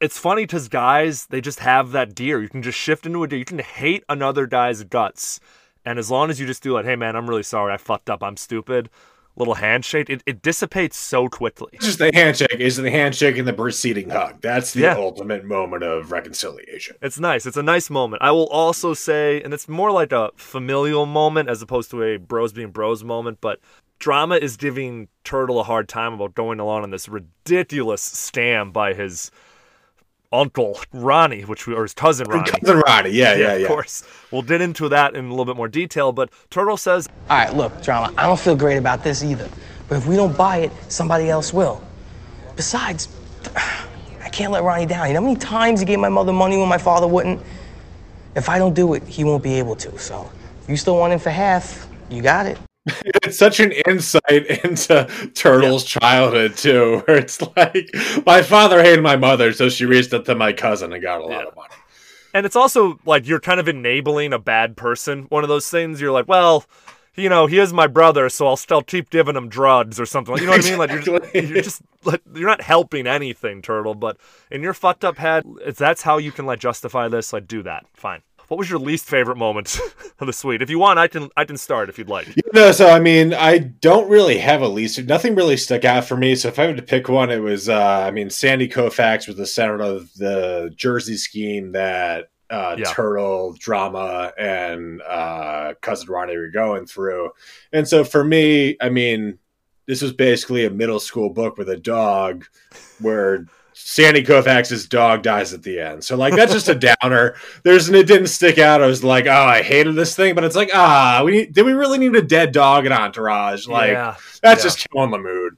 It's 0.00 0.16
funny 0.16 0.44
because 0.44 0.68
guys, 0.68 1.26
they 1.26 1.42
just 1.42 1.58
have 1.58 1.92
that 1.92 2.14
deer. 2.14 2.40
You 2.40 2.48
can 2.48 2.62
just 2.62 2.78
shift 2.78 3.04
into 3.04 3.22
a 3.22 3.28
deer. 3.28 3.38
You 3.38 3.44
can 3.44 3.58
hate 3.58 4.04
another 4.08 4.46
guy's 4.46 4.82
guts, 4.84 5.38
and 5.84 5.98
as 5.98 6.10
long 6.10 6.30
as 6.30 6.38
you 6.40 6.46
just 6.46 6.62
do 6.62 6.72
like, 6.74 6.84
hey 6.84 6.96
man, 6.96 7.16
I'm 7.16 7.28
really 7.28 7.42
sorry, 7.42 7.72
I 7.72 7.76
fucked 7.76 8.10
up, 8.10 8.22
I'm 8.22 8.36
stupid. 8.36 8.90
Little 9.36 9.54
handshake, 9.54 10.10
it, 10.10 10.22
it 10.26 10.42
dissipates 10.42 10.96
so 10.96 11.28
quickly. 11.28 11.70
just 11.80 11.98
the 11.98 12.10
handshake 12.12 12.58
is 12.58 12.76
the 12.76 12.90
handshake 12.90 13.38
and 13.38 13.46
the 13.46 13.52
preceding 13.52 14.10
hug. 14.10 14.40
That's 14.42 14.72
the 14.74 14.80
Yeah. 14.82 14.96
ultimate 14.96 15.44
moment 15.44 15.82
of 15.84 16.10
reconciliation. 16.10 16.96
It's 17.00 17.18
nice. 17.18 17.46
It's 17.46 17.56
a 17.56 17.62
nice 17.62 17.88
moment. 17.90 18.22
I 18.22 18.32
will 18.32 18.48
also 18.48 18.92
say, 18.92 19.40
and 19.40 19.54
it's 19.54 19.68
more 19.68 19.92
like 19.92 20.12
a 20.12 20.30
familial 20.36 21.06
moment 21.06 21.48
as 21.48 21.62
opposed 21.62 21.90
to 21.92 22.02
a 22.02 22.16
bros 22.18 22.52
being 22.52 22.70
bros 22.70 23.04
moment, 23.04 23.38
but 23.40 23.60
drama 24.00 24.34
is 24.34 24.56
giving 24.56 25.08
Turtle 25.24 25.60
a 25.60 25.62
hard 25.62 25.88
time 25.88 26.12
about 26.12 26.34
going 26.34 26.58
along 26.58 26.82
on 26.82 26.90
this 26.90 27.08
ridiculous 27.08 28.02
stam 28.02 28.72
by 28.72 28.94
his 28.94 29.30
uncle 30.32 30.78
Ronnie, 30.92 31.42
which 31.42 31.66
we, 31.66 31.74
or 31.74 31.82
his 31.82 31.94
cousin 31.94 32.28
Ronnie. 32.28 32.50
Cousin 32.50 32.78
Roddy, 32.86 33.10
yeah, 33.10 33.34
yeah, 33.34 33.54
yeah. 33.54 33.62
of 33.62 33.68
course. 33.68 34.04
We'll 34.30 34.42
get 34.42 34.60
into 34.60 34.88
that 34.88 35.14
in 35.14 35.26
a 35.26 35.30
little 35.30 35.44
bit 35.44 35.56
more 35.56 35.68
detail, 35.68 36.12
but 36.12 36.30
Turtle 36.50 36.76
says, 36.76 37.08
All 37.28 37.38
right, 37.38 37.54
look, 37.54 37.82
drama. 37.82 38.12
I 38.16 38.26
don't 38.26 38.38
feel 38.38 38.56
great 38.56 38.76
about 38.76 39.02
this 39.02 39.22
either. 39.24 39.48
But 39.88 39.98
if 39.98 40.06
we 40.06 40.16
don't 40.16 40.36
buy 40.36 40.58
it, 40.58 40.72
somebody 40.88 41.28
else 41.28 41.52
will. 41.52 41.82
Besides, 42.56 43.08
I 43.56 44.28
can't 44.28 44.52
let 44.52 44.62
Ronnie 44.62 44.86
down. 44.86 45.08
You 45.08 45.14
know 45.14 45.20
how 45.20 45.26
many 45.26 45.38
times 45.38 45.80
he 45.80 45.86
gave 45.86 45.98
my 45.98 46.08
mother 46.08 46.32
money 46.32 46.56
when 46.56 46.68
my 46.68 46.78
father 46.78 47.08
wouldn't? 47.08 47.40
If 48.36 48.48
I 48.48 48.58
don't 48.58 48.74
do 48.74 48.94
it, 48.94 49.02
he 49.02 49.24
won't 49.24 49.42
be 49.42 49.54
able 49.54 49.74
to. 49.76 49.98
So, 49.98 50.30
if 50.62 50.68
you 50.68 50.76
still 50.76 50.96
want 50.96 51.12
him 51.12 51.18
for 51.18 51.30
half, 51.30 51.88
you 52.08 52.22
got 52.22 52.46
it. 52.46 52.58
It's 52.86 53.36
such 53.38 53.60
an 53.60 53.72
insight 53.86 54.46
into 54.64 55.06
Turtle's 55.34 55.84
childhood 55.84 56.56
too, 56.56 57.02
where 57.06 57.18
it's 57.18 57.40
like 57.56 57.90
my 58.26 58.42
father 58.42 58.82
hated 58.82 59.02
my 59.02 59.16
mother, 59.16 59.52
so 59.52 59.68
she 59.68 59.84
reached 59.84 60.14
out 60.14 60.24
to 60.26 60.34
my 60.34 60.52
cousin 60.52 60.92
and 60.92 61.02
got 61.02 61.20
a 61.20 61.26
lot 61.26 61.46
of 61.46 61.54
money. 61.54 61.74
and 62.34 62.46
it's 62.46 62.56
also 62.56 62.98
like 63.04 63.26
you're 63.28 63.40
kind 63.40 63.60
of 63.60 63.68
enabling 63.68 64.32
a 64.32 64.38
bad 64.38 64.76
person. 64.76 65.24
One 65.24 65.42
of 65.44 65.48
those 65.48 65.68
things 65.68 66.00
you're 66.00 66.10
like, 66.12 66.26
well, 66.28 66.64
you 67.16 67.28
know, 67.28 67.46
he 67.46 67.58
is 67.58 67.72
my 67.72 67.86
brother, 67.86 68.28
so 68.30 68.46
I'll 68.46 68.56
still 68.56 68.82
keep 68.82 69.10
giving 69.10 69.36
him 69.36 69.48
drugs 69.48 70.00
or 70.00 70.06
something. 70.06 70.36
You 70.38 70.46
know 70.46 70.52
what 70.52 70.64
I 70.64 70.70
mean? 70.70 70.78
Like 70.78 70.90
you're, 70.90 71.00
Exactly. 71.16 71.46
you're 71.48 71.62
just 71.62 71.82
like 72.04 72.22
you're 72.34 72.48
not 72.48 72.62
helping 72.62 73.06
anything, 73.06 73.60
Turtle. 73.60 73.94
But 73.94 74.16
in 74.50 74.62
your 74.62 74.72
fucked 74.74 75.04
up 75.04 75.18
head, 75.18 75.44
if 75.66 75.76
that's 75.76 76.00
how 76.02 76.16
you 76.16 76.32
can 76.32 76.46
like 76.46 76.60
justify 76.60 77.08
this, 77.08 77.32
like 77.32 77.46
do 77.46 77.62
that. 77.64 77.84
Fine. 77.92 78.22
What 78.50 78.58
was 78.58 78.68
your 78.68 78.80
least 78.80 79.04
favorite 79.04 79.36
moment 79.36 79.78
of 80.18 80.26
the 80.26 80.32
suite? 80.32 80.60
If 80.60 80.70
you 80.70 80.80
want, 80.80 80.98
I 80.98 81.06
can 81.06 81.30
I 81.36 81.44
can 81.44 81.56
start 81.56 81.88
if 81.88 81.98
you'd 81.98 82.08
like. 82.08 82.26
You 82.34 82.42
know, 82.52 82.72
so 82.72 82.88
I 82.90 82.98
mean, 82.98 83.32
I 83.32 83.58
don't 83.58 84.10
really 84.10 84.38
have 84.38 84.60
a 84.60 84.66
least. 84.66 85.00
Nothing 85.04 85.36
really 85.36 85.56
stuck 85.56 85.84
out 85.84 86.04
for 86.04 86.16
me. 86.16 86.34
So 86.34 86.48
if 86.48 86.58
I 86.58 86.64
had 86.64 86.76
to 86.76 86.82
pick 86.82 87.08
one, 87.08 87.30
it 87.30 87.38
was, 87.38 87.68
uh, 87.68 88.04
I 88.04 88.10
mean, 88.10 88.28
Sandy 88.28 88.68
Koufax 88.68 89.28
was 89.28 89.36
the 89.36 89.46
center 89.46 89.80
of 89.80 90.12
the 90.14 90.72
Jersey 90.74 91.16
scheme 91.16 91.70
that 91.72 92.30
uh, 92.50 92.74
Yeah. 92.76 92.86
Turtle, 92.92 93.54
Drama, 93.56 94.32
and 94.36 95.00
uh, 95.02 95.74
Cousin 95.80 96.08
Ronnie 96.10 96.36
were 96.36 96.50
going 96.50 96.86
through. 96.86 97.30
And 97.72 97.86
so 97.86 98.02
for 98.02 98.24
me, 98.24 98.76
I 98.80 98.88
mean, 98.88 99.38
this 99.86 100.02
was 100.02 100.12
basically 100.12 100.66
a 100.66 100.70
middle 100.70 100.98
school 100.98 101.30
book 101.30 101.56
with 101.56 101.68
a 101.68 101.76
dog 101.76 102.46
where 103.00 103.46
Sandy 103.82 104.22
Koufax's 104.22 104.86
dog 104.86 105.22
dies 105.22 105.52
at 105.52 105.62
the 105.62 105.80
end. 105.80 106.04
So 106.04 106.16
like 106.16 106.34
that's 106.34 106.52
just 106.52 106.68
a 106.68 106.74
downer. 107.02 107.34
There's 107.64 107.88
and 107.88 107.96
it 107.96 108.06
didn't 108.06 108.28
stick 108.28 108.58
out. 108.58 108.82
I 108.82 108.86
was 108.86 109.02
like, 109.02 109.26
oh, 109.26 109.30
I 109.30 109.62
hated 109.62 109.94
this 109.96 110.14
thing, 110.14 110.34
but 110.34 110.44
it's 110.44 110.56
like, 110.56 110.70
ah, 110.72 111.22
we 111.24 111.46
did 111.46 111.64
we 111.64 111.72
really 111.72 111.98
need 111.98 112.14
a 112.14 112.22
dead 112.22 112.52
dog 112.52 112.86
in 112.86 112.92
Entourage? 112.92 113.66
Like 113.66 113.92
yeah, 113.92 114.16
that's 114.42 114.60
yeah. 114.60 114.64
just 114.64 114.88
killing 114.88 115.10
the 115.10 115.18
mood. 115.18 115.56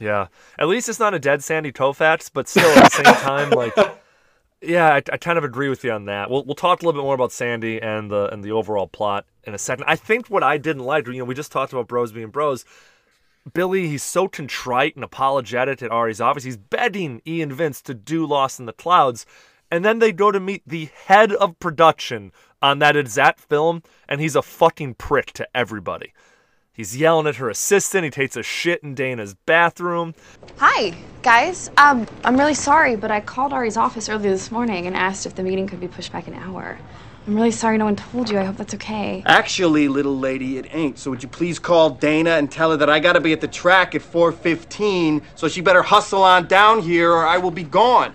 Yeah. 0.00 0.28
At 0.58 0.68
least 0.68 0.88
it's 0.88 0.98
not 0.98 1.14
a 1.14 1.18
dead 1.18 1.44
Sandy 1.44 1.70
Koufax, 1.70 2.30
but 2.32 2.48
still 2.48 2.68
at 2.70 2.90
the 2.90 3.04
same 3.04 3.14
time, 3.16 3.50
like, 3.50 3.74
yeah, 4.62 4.94
I, 4.94 4.96
I 4.96 5.16
kind 5.18 5.38
of 5.38 5.44
agree 5.44 5.68
with 5.68 5.84
you 5.84 5.92
on 5.92 6.06
that. 6.06 6.30
We'll 6.30 6.44
we'll 6.44 6.54
talk 6.54 6.82
a 6.82 6.86
little 6.86 7.00
bit 7.00 7.04
more 7.04 7.14
about 7.14 7.32
Sandy 7.32 7.80
and 7.80 8.10
the 8.10 8.28
and 8.32 8.42
the 8.42 8.52
overall 8.52 8.88
plot 8.88 9.26
in 9.44 9.54
a 9.54 9.58
second. 9.58 9.84
I 9.86 9.96
think 9.96 10.28
what 10.28 10.42
I 10.42 10.58
didn't 10.58 10.84
like, 10.84 11.06
you 11.06 11.18
know, 11.18 11.24
we 11.24 11.34
just 11.34 11.52
talked 11.52 11.72
about 11.72 11.86
bros 11.86 12.12
being 12.12 12.30
bros. 12.30 12.64
Billy, 13.52 13.88
he's 13.88 14.02
so 14.02 14.28
contrite 14.28 14.94
and 14.94 15.04
apologetic 15.04 15.82
at 15.82 15.90
Ari's 15.90 16.20
office. 16.20 16.44
He's 16.44 16.56
begging 16.56 17.22
Ian 17.26 17.52
Vince 17.52 17.80
to 17.82 17.94
do 17.94 18.26
Lost 18.26 18.60
in 18.60 18.66
the 18.66 18.72
Clouds. 18.72 19.24
And 19.70 19.84
then 19.84 19.98
they 19.98 20.12
go 20.12 20.30
to 20.30 20.40
meet 20.40 20.62
the 20.66 20.90
head 21.06 21.32
of 21.32 21.58
production 21.58 22.32
on 22.60 22.80
that 22.80 22.96
exact 22.96 23.40
film, 23.40 23.82
and 24.08 24.20
he's 24.20 24.36
a 24.36 24.42
fucking 24.42 24.94
prick 24.94 25.32
to 25.34 25.48
everybody. 25.54 26.12
He's 26.72 26.96
yelling 26.96 27.26
at 27.26 27.36
her 27.36 27.48
assistant. 27.48 28.04
He 28.04 28.10
takes 28.10 28.36
a 28.36 28.42
shit 28.42 28.82
in 28.82 28.94
Dana's 28.94 29.34
bathroom. 29.34 30.14
Hi, 30.58 30.94
guys. 31.22 31.70
Um, 31.76 32.06
I'm 32.24 32.36
really 32.36 32.54
sorry, 32.54 32.96
but 32.96 33.10
I 33.10 33.20
called 33.20 33.52
Ari's 33.52 33.76
office 33.76 34.08
earlier 34.08 34.30
this 34.30 34.50
morning 34.50 34.86
and 34.86 34.96
asked 34.96 35.26
if 35.26 35.34
the 35.34 35.42
meeting 35.42 35.66
could 35.66 35.80
be 35.80 35.88
pushed 35.88 36.12
back 36.12 36.26
an 36.26 36.34
hour. 36.34 36.78
I'm 37.26 37.36
really 37.36 37.50
sorry 37.50 37.76
no 37.78 37.84
one 37.84 37.96
told 37.96 38.30
you. 38.30 38.38
I 38.38 38.44
hope 38.44 38.56
that's 38.56 38.74
okay. 38.74 39.22
Actually, 39.26 39.88
little 39.88 40.18
lady, 40.18 40.58
it 40.58 40.74
ain't. 40.74 40.98
So 40.98 41.10
would 41.10 41.22
you 41.22 41.28
please 41.28 41.58
call 41.58 41.90
Dana 41.90 42.30
and 42.30 42.50
tell 42.50 42.70
her 42.70 42.76
that 42.78 42.88
I 42.88 42.98
gotta 42.98 43.20
be 43.20 43.32
at 43.32 43.40
the 43.40 43.48
track 43.48 43.94
at 43.94 44.02
4:15, 44.02 45.22
so 45.34 45.46
she 45.46 45.60
better 45.60 45.82
hustle 45.82 46.22
on 46.22 46.46
down 46.46 46.80
here 46.80 47.12
or 47.12 47.26
I 47.26 47.38
will 47.38 47.50
be 47.50 47.62
gone. 47.62 48.14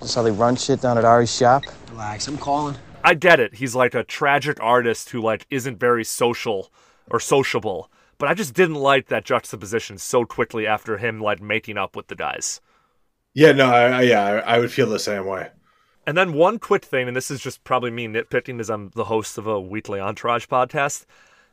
Just 0.00 0.14
how 0.14 0.22
they 0.22 0.30
run 0.30 0.56
shit 0.56 0.82
down 0.82 0.98
at 0.98 1.04
Ari's 1.04 1.34
shop. 1.34 1.64
Relax, 1.90 2.28
I'm 2.28 2.36
calling. 2.36 2.76
I 3.02 3.14
get 3.14 3.40
it. 3.40 3.54
He's 3.54 3.74
like 3.74 3.94
a 3.94 4.04
tragic 4.04 4.58
artist 4.60 5.10
who 5.10 5.20
like 5.20 5.46
isn't 5.50 5.80
very 5.80 6.04
social 6.04 6.70
or 7.10 7.20
sociable. 7.20 7.90
But 8.18 8.28
I 8.28 8.34
just 8.34 8.54
didn't 8.54 8.76
like 8.76 9.08
that 9.08 9.24
juxtaposition 9.24 9.98
so 9.98 10.24
quickly 10.24 10.66
after 10.66 10.98
him 10.98 11.20
like 11.20 11.40
making 11.40 11.76
up 11.76 11.96
with 11.96 12.06
the 12.08 12.14
guys. 12.14 12.60
Yeah, 13.34 13.52
no, 13.52 13.66
I, 13.66 13.82
I, 13.88 14.02
yeah, 14.02 14.24
I, 14.24 14.54
I 14.54 14.58
would 14.58 14.70
feel 14.70 14.88
the 14.88 14.98
same 14.98 15.26
way. 15.26 15.50
And 16.06 16.16
then 16.16 16.32
one 16.34 16.58
quick 16.58 16.84
thing, 16.84 17.08
and 17.08 17.16
this 17.16 17.30
is 17.30 17.40
just 17.40 17.64
probably 17.64 17.90
me 17.90 18.06
nitpicking 18.08 18.60
as 18.60 18.68
I'm 18.68 18.90
the 18.94 19.04
host 19.04 19.38
of 19.38 19.46
a 19.46 19.60
weekly 19.60 20.00
Entourage 20.00 20.46
podcast. 20.46 21.06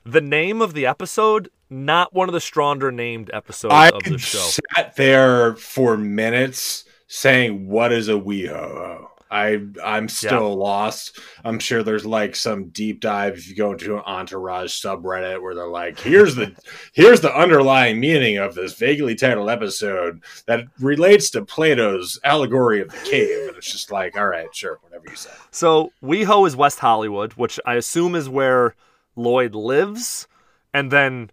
The 0.04 0.22
name 0.22 0.62
of 0.62 0.74
the 0.74 0.86
episode, 0.86 1.50
not 1.70 2.14
one 2.14 2.28
of 2.28 2.34
the 2.34 2.42
stronger 2.42 2.92
named 2.92 3.30
episodes 3.34 3.74
I 3.74 3.90
of 3.90 4.04
the 4.04 4.18
show. 4.18 4.40
sat 4.76 4.96
there 4.96 5.56
for 5.56 5.96
minutes 5.96 6.86
saying, 7.08 7.68
"What 7.68 7.92
is 7.92 8.10
a 8.10 8.14
WeHo?" 8.14 9.11
I 9.32 9.62
I'm 9.82 10.10
still 10.10 10.56
lost. 10.56 11.18
I'm 11.46 11.58
sure 11.58 11.84
there's 11.84 12.06
like 12.06 12.36
some 12.36 12.68
deep 12.70 13.00
dive 13.00 13.38
if 13.38 13.48
you 13.48 13.56
go 13.56 13.72
into 13.72 13.96
an 13.96 14.04
entourage 14.06 14.74
subreddit 14.74 15.42
where 15.42 15.56
they're 15.56 15.68
like, 15.68 15.98
here's 16.00 16.36
the 16.36 16.54
here's 16.94 17.22
the 17.22 17.34
underlying 17.34 18.00
meaning 18.00 18.38
of 18.38 18.56
this 18.56 18.74
vaguely 18.74 19.16
titled 19.16 19.50
episode 19.50 20.22
that 20.48 20.66
relates 20.80 21.30
to 21.32 21.46
Plato's 21.46 22.20
allegory 22.26 22.82
of 22.82 22.90
the 22.90 23.10
cave. 23.10 23.48
And 23.48 23.58
it's 23.58 23.72
just 23.72 23.90
like, 23.90 24.18
all 24.18 24.28
right, 24.28 24.54
sure, 24.54 24.80
whatever 24.82 25.06
you 25.10 25.16
say. 25.16 25.32
So 25.50 25.94
WeHo 26.04 26.46
is 26.46 26.58
West 26.58 26.80
Hollywood, 26.80 27.34
which 27.34 27.58
I 27.66 27.76
assume 27.76 28.16
is 28.16 28.28
where 28.28 28.76
Lloyd 29.16 29.56
lives, 29.56 30.28
and 30.74 30.92
then 30.92 31.32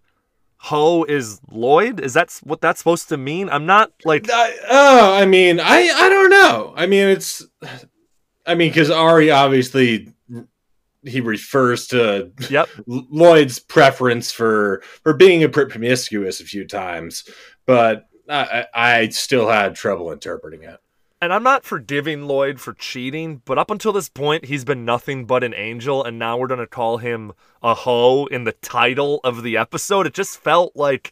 Ho 0.63 1.05
is 1.05 1.39
Lloyd. 1.49 2.01
Is 2.01 2.13
that 2.13 2.37
what 2.43 2.59
that's 2.59 2.79
supposed 2.79 3.09
to 3.09 3.17
mean? 3.17 3.49
I'm 3.49 3.65
not 3.65 3.91
like 4.03 4.29
I, 4.31 4.53
oh, 4.69 5.15
I 5.15 5.25
mean, 5.25 5.59
I 5.59 5.89
I 5.89 6.09
don't 6.09 6.29
know. 6.29 6.73
I 6.75 6.85
mean, 6.85 7.07
it's 7.07 7.45
I 8.45 8.55
mean, 8.55 8.69
because 8.69 8.91
Ari 8.91 9.31
obviously 9.31 10.13
he 11.05 11.21
refers 11.21 11.87
to 11.87 12.31
Yep. 12.49 12.67
Lloyd's 12.87 13.59
preference 13.59 14.31
for 14.33 14.81
for 15.03 15.13
being 15.13 15.43
a 15.43 15.49
promiscuous 15.49 16.41
a 16.41 16.45
few 16.45 16.67
times, 16.67 17.23
but 17.65 18.07
I, 18.27 18.65
I 18.73 18.91
I 19.01 19.09
still 19.09 19.47
had 19.47 19.75
trouble 19.75 20.11
interpreting 20.11 20.63
it. 20.63 20.79
And 21.21 21.33
I'm 21.33 21.43
not 21.43 21.65
forgiving 21.65 22.27
Lloyd 22.27 22.61
for 22.61 22.73
cheating, 22.73 23.41
but 23.43 23.57
up 23.57 23.69
until 23.69 23.91
this 23.91 24.07
point, 24.07 24.45
he's 24.45 24.63
been 24.63 24.85
nothing 24.85 25.25
but 25.25 25.43
an 25.43 25.53
angel, 25.53 26.03
and 26.03 26.17
now 26.17 26.37
we're 26.37 26.47
going 26.47 26.61
to 26.61 26.67
call 26.67 26.97
him 26.97 27.33
a 27.61 27.73
hoe 27.73 28.25
in 28.27 28.45
the 28.45 28.53
title 28.53 29.19
of 29.23 29.43
the 29.43 29.57
episode. 29.57 30.07
It 30.07 30.13
just 30.13 30.37
felt 30.37 30.75
like 30.75 31.11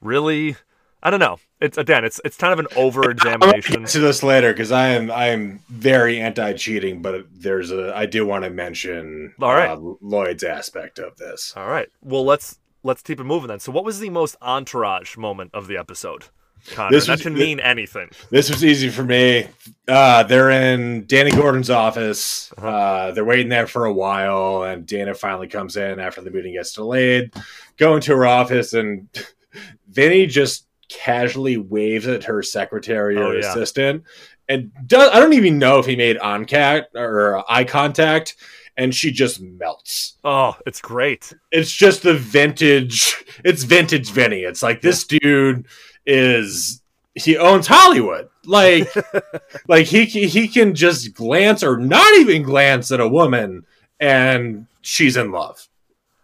really. 0.00 0.56
I 1.04 1.10
don't 1.10 1.18
know. 1.18 1.38
It's 1.60 1.76
again, 1.76 2.04
it's 2.04 2.20
it's 2.24 2.36
kind 2.36 2.52
of 2.52 2.60
an 2.60 2.68
over 2.76 3.10
examination. 3.10 3.84
to 3.84 3.98
this 3.98 4.22
later 4.22 4.52
because 4.52 4.70
I 4.70 4.88
am 4.90 5.10
I 5.10 5.26
am 5.28 5.58
very 5.68 6.20
anti 6.20 6.52
cheating, 6.52 7.02
but 7.02 7.26
there's 7.32 7.72
a 7.72 7.94
I 7.94 8.06
do 8.06 8.24
want 8.24 8.44
to 8.44 8.50
mention 8.50 9.34
All 9.42 9.52
right. 9.52 9.70
uh, 9.70 9.94
Lloyd's 10.00 10.44
aspect 10.44 11.00
of 11.00 11.16
this. 11.16 11.52
All 11.56 11.66
right. 11.68 11.88
Well, 12.02 12.24
let's 12.24 12.60
let's 12.84 13.02
keep 13.02 13.18
it 13.18 13.24
moving 13.24 13.48
then. 13.48 13.58
So, 13.58 13.72
what 13.72 13.84
was 13.84 13.98
the 13.98 14.10
most 14.10 14.36
entourage 14.40 15.16
moment 15.16 15.50
of 15.52 15.66
the 15.66 15.76
episode? 15.76 16.26
Connor, 16.70 16.90
This 16.90 17.06
that 17.06 17.12
was- 17.14 17.22
can 17.22 17.34
mean 17.34 17.60
anything. 17.60 18.08
This 18.30 18.48
was 18.50 18.64
easy 18.64 18.88
for 18.88 19.02
me. 19.04 19.48
Uh, 19.88 20.22
they're 20.22 20.50
in 20.50 21.04
Danny 21.06 21.30
Gordon's 21.32 21.70
office. 21.70 22.52
Uh-huh. 22.56 22.66
Uh, 22.68 23.10
they're 23.12 23.24
waiting 23.24 23.48
there 23.48 23.66
for 23.66 23.84
a 23.84 23.92
while, 23.92 24.62
and 24.62 24.86
Dana 24.86 25.14
finally 25.14 25.48
comes 25.48 25.76
in 25.76 25.98
after 26.00 26.20
the 26.20 26.30
meeting 26.30 26.54
gets 26.54 26.72
delayed. 26.72 27.32
Go 27.78 27.94
into 27.96 28.14
her 28.16 28.26
office, 28.26 28.74
and 28.74 29.08
Vinny 29.90 30.26
just 30.26 30.66
casually 30.88 31.56
waves 31.56 32.06
at 32.06 32.24
her 32.24 32.42
secretary 32.42 33.16
or 33.16 33.24
Oh, 33.24 33.32
yeah. 33.32 33.50
assistant, 33.50 34.04
and 34.48 34.70
does, 34.86 35.10
I 35.12 35.20
don't 35.20 35.32
even 35.32 35.58
know 35.58 35.78
if 35.78 35.86
he 35.86 35.96
made 35.96 36.18
on 36.18 36.44
cat 36.44 36.88
or 36.94 37.42
eye 37.50 37.64
contact, 37.64 38.36
and 38.76 38.94
she 38.94 39.10
just 39.10 39.40
melts. 39.40 40.18
Oh, 40.24 40.56
it's 40.66 40.80
great. 40.80 41.32
It's 41.50 41.72
just 41.72 42.02
the 42.02 42.14
vintage. 42.14 43.16
It's 43.44 43.62
vintage 43.64 44.10
Vinny. 44.10 44.40
It's 44.42 44.62
like 44.62 44.80
this 44.82 45.04
dude 45.04 45.66
is 46.06 46.82
he 47.14 47.36
owns 47.36 47.66
Hollywood. 47.66 48.28
Like 48.44 48.88
like 49.68 49.86
he 49.86 50.04
he 50.06 50.48
can 50.48 50.74
just 50.74 51.14
glance 51.14 51.62
or 51.62 51.76
not 51.76 52.18
even 52.18 52.42
glance 52.42 52.90
at 52.90 53.00
a 53.00 53.08
woman 53.08 53.64
and 54.00 54.66
she's 54.80 55.16
in 55.16 55.30
love. 55.30 55.68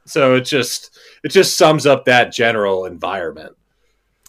So 0.04 0.35
it 0.35 0.42
just 0.42 0.99
it 1.23 1.28
just 1.28 1.56
sums 1.56 1.87
up 1.87 2.04
that 2.04 2.32
general 2.32 2.87
environment. 2.87 3.54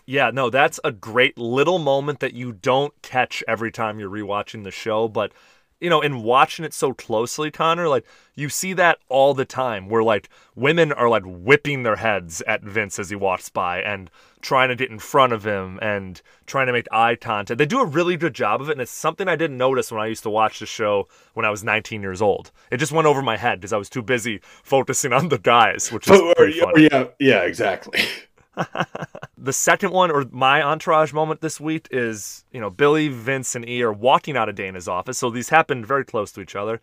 Yeah, 0.06 0.32
no, 0.32 0.50
that's 0.50 0.79
a 0.84 0.91
great 0.91 1.38
little 1.38 1.77
moment 1.77 2.20
that 2.20 2.33
you 2.33 2.51
don't 2.51 3.00
catch 3.03 3.44
every 3.48 3.72
time 3.72 4.00
you're 4.00 4.09
rewatching 4.09 4.64
the 4.64 4.72
show, 4.72 5.07
but 5.07 5.31
you 5.79 5.89
know, 5.89 6.01
in 6.01 6.24
watching 6.24 6.65
it 6.65 6.74
so 6.74 6.94
closely, 6.94 7.51
Connor, 7.51 7.87
like 7.87 8.05
you 8.35 8.50
see 8.50 8.74
that 8.74 9.00
all 9.09 9.33
the 9.33 9.46
time 9.46 9.89
where 9.89 10.03
like 10.03 10.29
women 10.55 10.92
are 10.92 11.09
like 11.09 11.24
whipping 11.25 11.83
their 11.83 11.96
heads 11.98 12.42
at 12.48 12.61
Vince 12.63 13.00
as 13.00 13.09
he 13.09 13.15
walks 13.15 13.50
by 13.50 13.81
and 13.81 14.09
trying 14.42 14.70
to 14.70 14.75
get 14.75 14.89
in 14.89 15.00
front 15.00 15.33
of 15.33 15.44
him 15.46 15.77
and 15.81 16.22
trying 16.46 16.68
to 16.68 16.72
make 16.74 16.87
eye 16.94 17.15
contact. 17.15 17.57
They 17.57 17.65
do 17.65 17.81
a 17.81 17.85
really 17.85 18.15
good 18.15 18.33
job 18.33 18.61
of 18.61 18.70
it, 18.70 18.74
and 18.74 18.81
it's 18.81 18.92
something 18.92 19.27
I 19.27 19.35
didn't 19.35 19.57
notice 19.57 19.92
when 19.92 20.00
I 20.01 20.07
used 20.07 20.24
to 20.24 20.29
watch 20.29 20.59
the 20.59 20.65
show 20.65 21.07
when 21.33 21.46
I 21.46 21.50
was 21.50 21.61
19 21.63 22.01
years 22.01 22.22
old. 22.22 22.51
It 22.72 22.77
just 22.77 22.94
went 22.94 23.05
over 23.07 23.22
my 23.22 23.35
head 23.35 23.59
because 23.59 23.74
I 23.74 23.77
was 23.77 23.89
too 23.89 24.01
busy 24.01 24.39
focusing 24.63 25.11
on 25.11 25.27
the 25.27 25.39
guys, 25.39 25.92
which 25.92 26.07
is 26.09 26.20
Or- 26.22 26.35
pretty 26.35 26.61
or- 26.61 26.72
funny. 26.72 26.87
yeah, 26.89 27.05
yeah, 27.20 27.42
exactly. 27.42 28.00
The 29.41 29.53
second 29.53 29.91
one, 29.93 30.11
or 30.11 30.25
my 30.31 30.61
entourage 30.61 31.13
moment 31.13 31.39
this 31.39 31.61
week, 31.61 31.87
is 31.91 32.43
you 32.51 32.59
know 32.59 32.69
Billy, 32.69 33.07
Vince, 33.07 33.55
and 33.55 33.67
E 33.67 33.81
are 33.83 33.93
walking 33.93 34.35
out 34.35 34.50
of 34.50 34.55
Dana's 34.55 34.87
office. 34.89 35.17
So 35.17 35.29
these 35.29 35.48
happened 35.48 35.85
very 35.85 36.03
close 36.03 36.31
to 36.33 36.41
each 36.41 36.57
other, 36.57 36.81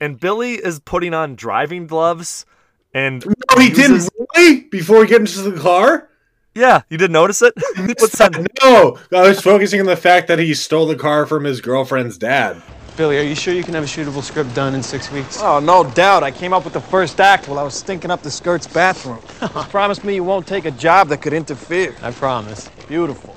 and 0.00 0.18
Billy 0.18 0.54
is 0.54 0.80
putting 0.80 1.14
on 1.14 1.36
driving 1.36 1.86
gloves, 1.86 2.46
and 2.92 3.24
Oh, 3.50 3.60
he 3.60 3.68
uses- 3.68 4.10
didn't 4.10 4.28
really 4.36 4.60
before 4.62 5.04
he 5.04 5.08
gets 5.08 5.36
into 5.36 5.52
the 5.52 5.60
car? 5.60 6.08
Yeah, 6.56 6.82
you 6.90 6.98
didn't 6.98 7.12
notice 7.12 7.42
it. 7.42 7.54
He 7.76 7.94
puts 7.94 8.20
on- 8.20 8.46
No, 8.62 8.98
I 9.12 9.28
was 9.28 9.40
focusing 9.40 9.78
on 9.80 9.86
the 9.86 9.96
fact 9.96 10.26
that 10.28 10.40
he 10.40 10.52
stole 10.54 10.86
the 10.86 10.96
car 10.96 11.26
from 11.26 11.44
his 11.44 11.60
girlfriend's 11.60 12.18
dad. 12.18 12.60
Billy, 12.96 13.18
are 13.18 13.22
you 13.22 13.34
sure 13.34 13.52
you 13.52 13.64
can 13.64 13.74
have 13.74 13.82
a 13.82 13.86
shootable 13.86 14.22
script 14.22 14.54
done 14.54 14.72
in 14.72 14.80
six 14.80 15.10
weeks? 15.10 15.40
Oh, 15.42 15.58
no 15.58 15.82
doubt. 15.82 16.22
I 16.22 16.30
came 16.30 16.52
up 16.52 16.62
with 16.62 16.74
the 16.74 16.80
first 16.80 17.20
act 17.20 17.48
while 17.48 17.58
I 17.58 17.64
was 17.64 17.74
stinking 17.74 18.12
up 18.12 18.22
the 18.22 18.30
skirt's 18.30 18.68
bathroom. 18.68 19.18
Promise 19.70 20.04
me 20.04 20.14
you 20.14 20.22
won't 20.22 20.46
take 20.46 20.64
a 20.64 20.70
job 20.70 21.08
that 21.08 21.20
could 21.20 21.32
interfere. 21.32 21.96
I 22.02 22.12
promise. 22.12 22.68
Beautiful. 22.86 23.34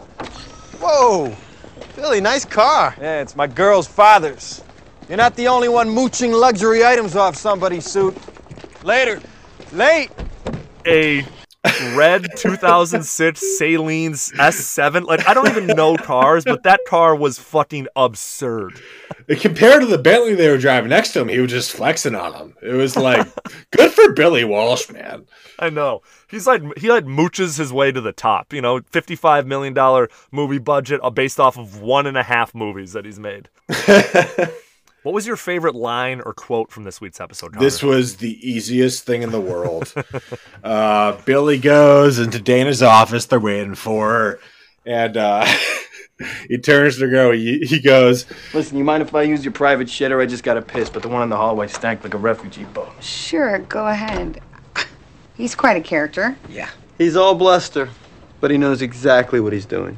Whoa! 0.80 1.36
Billy, 1.96 2.22
nice 2.22 2.46
car. 2.46 2.94
Yeah, 3.02 3.22
it's 3.22 3.36
my 3.36 3.48
girl's 3.48 3.88
father's. 3.88 4.64
You're 5.10 5.18
not 5.18 5.36
the 5.36 5.48
only 5.48 5.70
one 5.70 5.90
mooching 5.90 6.34
luxury 6.34 6.86
items 6.86 7.16
off 7.16 7.36
somebody's 7.36 7.86
suit. 7.86 8.16
Later. 8.84 9.20
Late. 9.74 10.12
a 10.86 11.26
red 11.96 12.28
2006 12.36 13.60
Saleen's 13.60 14.32
S7. 14.34 15.04
Like 15.04 15.28
I 15.28 15.34
don't 15.34 15.48
even 15.48 15.68
know 15.68 15.96
cars, 15.96 16.44
but 16.44 16.64
that 16.64 16.82
car 16.88 17.16
was 17.16 17.40
fucking 17.40 17.88
absurd. 17.96 18.82
Compared 19.40 19.82
to 19.82 19.88
the 19.88 19.98
Bentley 19.98 20.36
they 20.36 20.50
were 20.50 20.58
driving 20.58 20.90
next 20.90 21.14
to 21.14 21.22
him, 21.22 21.28
he 21.28 21.40
was 21.40 21.52
just 21.52 21.72
flexing 21.72 22.16
on 22.16 22.34
him. 22.34 22.56
It 22.62 22.74
was 22.74 22.96
like, 22.96 23.28
good 23.72 23.92
for 23.92 24.14
Billy 24.14 24.44
Walsh, 24.44 24.90
man. 24.90 25.26
I 25.60 25.70
know. 25.70 26.02
He's 26.30 26.48
like 26.48 26.62
he 26.78 26.90
like 26.90 27.06
mooches 27.06 27.58
his 27.58 27.74
way 27.74 27.92
to 27.92 28.02
the 28.02 28.14
top. 28.14 28.54
You 28.54 28.62
know, 28.62 28.82
fifty-five 28.92 29.48
million 29.48 29.74
dollar 29.74 30.10
movie 30.32 30.60
budget 30.60 31.00
uh, 31.04 31.10
based 31.10 31.40
off 31.40 31.58
of 31.58 31.82
one 31.82 32.08
and 32.08 32.18
a 32.18 32.24
half 32.24 32.54
movies 32.54 32.94
that 32.94 33.06
he's 33.06 33.20
made. 33.20 33.50
what 35.04 35.14
was 35.14 35.28
your 35.28 35.38
favorite 35.38 35.76
line 35.76 36.22
or 36.22 36.34
quote 36.34 36.72
from 36.72 36.84
this 36.84 37.00
week's 37.00 37.20
episode? 37.20 37.54
Connor? 37.54 37.64
This 37.64 37.82
was 37.82 38.18
the 38.18 38.38
easiest 38.48 39.06
thing 39.06 39.22
in 39.22 39.32
the 39.32 39.42
world. 39.42 39.94
uh, 40.64 41.14
Billy 41.26 41.58
goes 41.58 42.20
into 42.20 42.40
Dana's 42.40 42.84
office. 42.84 43.26
They're 43.26 43.40
waiting 43.40 43.76
for 43.76 44.10
her. 44.10 44.40
And 44.86 45.18
uh, 45.18 45.46
he 46.48 46.58
turns 46.58 46.98
to 46.98 47.10
go. 47.10 47.32
He, 47.32 47.60
he 47.60 47.80
goes, 47.80 48.26
Listen, 48.54 48.78
you 48.78 48.84
mind 48.84 49.04
if 49.04 49.14
I 49.14 49.24
use 49.24 49.44
your 49.44 49.54
private 49.54 49.88
shitter? 49.88 50.22
I 50.22 50.26
just 50.26 50.44
got 50.44 50.58
a 50.58 50.62
piss, 50.62 50.90
but 50.90 51.02
the 51.02 51.10
one 51.10 51.24
in 51.24 51.30
the 51.30 51.38
hallway 51.38 51.68
stank 51.68 52.04
like 52.04 52.14
a 52.14 52.18
refugee 52.18 52.66
boat. 52.66 52.92
Sure, 53.02 53.60
go 53.60 53.88
ahead. 53.88 54.42
He's 55.36 55.54
quite 55.54 55.78
a 55.78 55.82
character. 55.82 56.36
Yeah. 56.50 56.70
He's 56.98 57.16
all 57.16 57.36
bluster, 57.36 57.90
but 58.42 58.50
he 58.50 58.58
knows 58.58 58.82
exactly 58.82 59.40
what 59.40 59.54
he's 59.54 59.68
doing. 59.68 59.98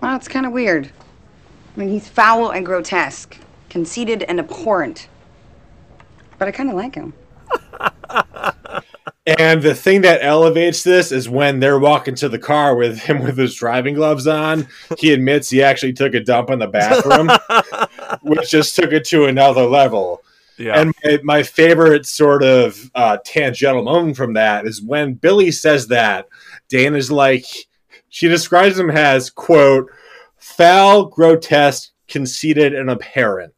Well, 0.00 0.14
it's 0.14 0.28
kind 0.28 0.46
of 0.46 0.52
weird. 0.52 0.90
I 1.76 1.80
mean, 1.80 1.88
he's 1.88 2.06
foul 2.06 2.50
and 2.50 2.64
grotesque, 2.64 3.36
conceited 3.74 4.22
and 4.22 4.38
abhorrent. 4.38 5.08
But 6.38 6.46
I 6.46 6.52
kind 6.52 6.70
of 6.70 6.76
like 6.76 6.94
him. 6.94 7.12
and 9.26 9.60
the 9.62 9.74
thing 9.74 10.02
that 10.02 10.20
elevates 10.22 10.84
this 10.84 11.10
is 11.10 11.28
when 11.28 11.58
they're 11.58 11.80
walking 11.80 12.14
to 12.14 12.28
the 12.28 12.38
car 12.38 12.76
with 12.76 13.00
him 13.00 13.20
with 13.20 13.36
his 13.36 13.52
driving 13.56 13.96
gloves 13.96 14.28
on. 14.28 14.68
He 14.96 15.12
admits 15.12 15.50
he 15.50 15.60
actually 15.60 15.92
took 15.92 16.14
a 16.14 16.20
dump 16.20 16.50
in 16.50 16.60
the 16.60 16.68
bathroom, 16.68 17.28
which 18.22 18.48
just 18.48 18.76
took 18.76 18.92
it 18.92 19.04
to 19.06 19.24
another 19.24 19.64
level. 19.64 20.22
yeah. 20.56 20.80
And 20.80 20.92
my, 21.02 21.18
my 21.24 21.42
favorite 21.42 22.06
sort 22.06 22.44
of 22.44 22.92
uh, 22.94 23.18
tangential 23.24 23.82
moment 23.82 24.16
from 24.16 24.34
that 24.34 24.68
is 24.68 24.80
when 24.80 25.14
Billy 25.14 25.50
says 25.50 25.88
that, 25.88 26.28
Dana's 26.68 27.10
like, 27.10 27.44
she 28.08 28.28
describes 28.28 28.78
him 28.78 28.92
as, 28.92 29.30
quote, 29.30 29.90
foul, 30.36 31.06
grotesque, 31.06 31.90
conceited, 32.06 32.72
and 32.72 32.88
apparent. 32.88 33.52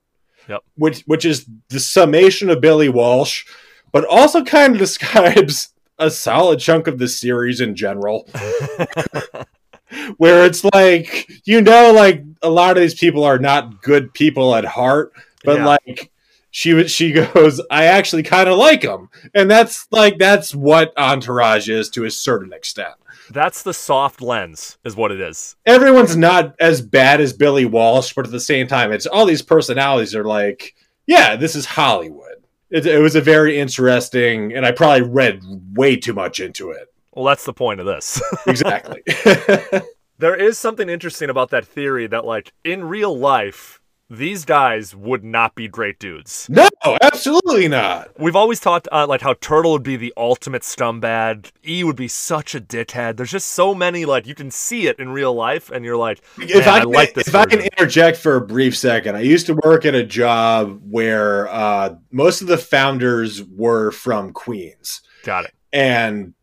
Yep. 0.49 0.63
Which, 0.77 1.03
which 1.03 1.25
is 1.25 1.47
the 1.69 1.81
summation 1.81 2.51
of 2.51 2.61
Billy 2.61 2.89
Walsh, 2.89 3.45
but 3.93 4.05
also 4.05 4.45
kind 4.45 4.75
of 4.75 4.79
describes 4.87 5.71
a 5.99 6.11
solid 6.11 6.59
chunk 6.61 6.87
of 6.87 6.99
the 6.99 7.09
series 7.09 7.61
in 7.61 7.75
general. 7.75 8.29
Where 10.17 10.45
it's 10.45 10.65
like, 10.75 11.31
you 11.45 11.61
know, 11.63 11.93
like 11.93 12.25
a 12.43 12.51
lot 12.51 12.77
of 12.77 12.81
these 12.83 12.95
people 12.95 13.23
are 13.25 13.39
not 13.39 13.83
good 13.83 14.13
people 14.13 14.55
at 14.55 14.65
heart, 14.65 15.13
but 15.45 15.59
Yeah. 15.59 15.67
like 15.67 16.11
she 16.51 16.89
she 16.89 17.13
goes 17.35 17.61
i 17.71 17.85
actually 17.85 18.23
kind 18.23 18.49
of 18.49 18.57
like 18.57 18.83
him 18.83 19.11
and 19.35 19.51
that's 19.51 19.87
like 19.91 20.17
that's 20.17 20.55
what 20.55 20.91
entourage 20.97 21.69
is 21.69 21.91
to 21.91 22.05
a 22.07 22.11
certain 22.11 22.51
extent 22.53 22.95
That's 23.31 23.62
the 23.62 23.75
soft 23.75 24.21
lens, 24.23 24.79
is 24.85 24.95
what 24.97 25.11
it 25.12 25.21
is. 25.21 25.57
everyone's 25.67 26.17
not 26.17 26.55
as 26.61 26.81
bad 26.81 27.21
as 27.21 27.33
billy 27.33 27.65
walsh 27.65 28.12
but 28.15 28.25
at 28.27 28.33
the 28.33 28.41
same 28.41 28.67
time 28.67 28.93
it's 28.93 29.07
all 29.07 29.27
these 29.27 29.43
personalities 29.43 30.15
are 30.15 30.25
like 30.25 30.75
yeah 31.07 31.37
this 31.37 31.55
is 31.57 31.67
hollywood 31.67 32.45
it, 32.71 32.87
it 32.87 32.99
was 33.01 33.15
a 33.17 33.21
very 33.21 33.59
interesting 33.59 34.53
and 34.55 34.65
i 34.67 34.71
probably 34.73 35.03
read 35.03 35.41
way 35.75 35.97
too 35.97 36.12
much 36.12 36.41
into 36.41 36.71
it 36.71 36.93
Well, 37.12 37.25
that's 37.25 37.45
the 37.45 37.53
point 37.53 37.81
of 37.81 37.87
this. 37.87 38.21
exactly 38.47 39.03
there 40.19 40.35
is 40.37 40.59
something 40.59 40.89
interesting 40.89 41.31
about 41.31 41.51
that 41.51 41.67
theory 41.67 42.07
that, 42.07 42.25
like, 42.25 42.53
in 42.65 42.85
real 42.85 43.17
life, 43.17 43.81
these 44.09 44.45
guys 44.45 44.95
would 44.95 45.25
not 45.25 45.55
be 45.55 45.66
great 45.66 45.99
dudes. 45.99 46.47
no 46.49 46.69
absolutely 47.03 47.66
not 47.66 48.09
We've 48.21 48.37
always 48.37 48.61
talked 48.61 48.87
uh, 48.92 49.07
like 49.07 49.21
how 49.21 49.35
Turtle 49.35 49.73
would 49.73 49.83
be 49.83 49.97
the 49.97 50.12
ultimate 50.16 50.62
scumbag. 50.62 51.51
E 51.66 51.83
would 51.85 51.97
be 51.97 52.09
such 52.09 52.55
a 52.55 52.61
dickhead. 52.61 53.16
There's 53.16 53.31
just 53.33 53.51
so 53.51 53.75
many 53.75 54.05
like 54.05 54.27
you 54.27 54.35
can 54.35 54.51
see 54.51 54.87
it 54.87 54.99
in 54.99 55.09
real 55.11 55.35
life, 55.35 55.71
and 55.71 55.85
you're 55.85 55.97
like, 55.97 56.21
if 56.38 56.64
"Man, 56.66 56.69
I, 56.69 56.77
I, 56.77 56.81
can, 56.81 56.90
like 56.90 57.14
this. 57.14 57.29
if 57.29 57.35
I 57.35 57.45
can 57.45 57.61
interject 57.61 58.16
for 58.19 58.37
a 58.37 58.40
brief 58.40 58.77
second, 58.77 59.16
I 59.16 59.21
used 59.21 59.47
to 59.47 59.55
work 59.64 59.85
at 59.85 59.95
a 59.95 60.05
job 60.05 60.81
where 60.88 61.49
uh, 61.49 61.97
most 62.12 62.40
of 62.42 62.47
the 62.47 62.59
founders 62.59 63.42
were 63.42 63.90
from 63.90 64.33
Queens, 64.33 65.03
Got 65.25 65.47
it. 65.47 65.55
and 65.73 66.35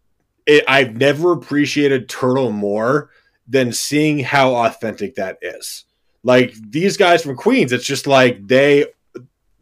it, 0.45 0.63
I've 0.67 0.97
never 0.97 1.31
appreciated 1.31 2.09
Turtle 2.09 2.51
more 2.51 3.09
than 3.47 3.71
seeing 3.73 4.19
how 4.19 4.55
authentic 4.55 5.15
that 5.15 5.37
is. 5.41 5.85
Like 6.23 6.53
these 6.69 6.97
guys 6.97 7.21
from 7.23 7.35
Queens, 7.35 7.71
it's 7.71 7.85
just 7.85 8.07
like 8.07 8.47
they. 8.47 8.85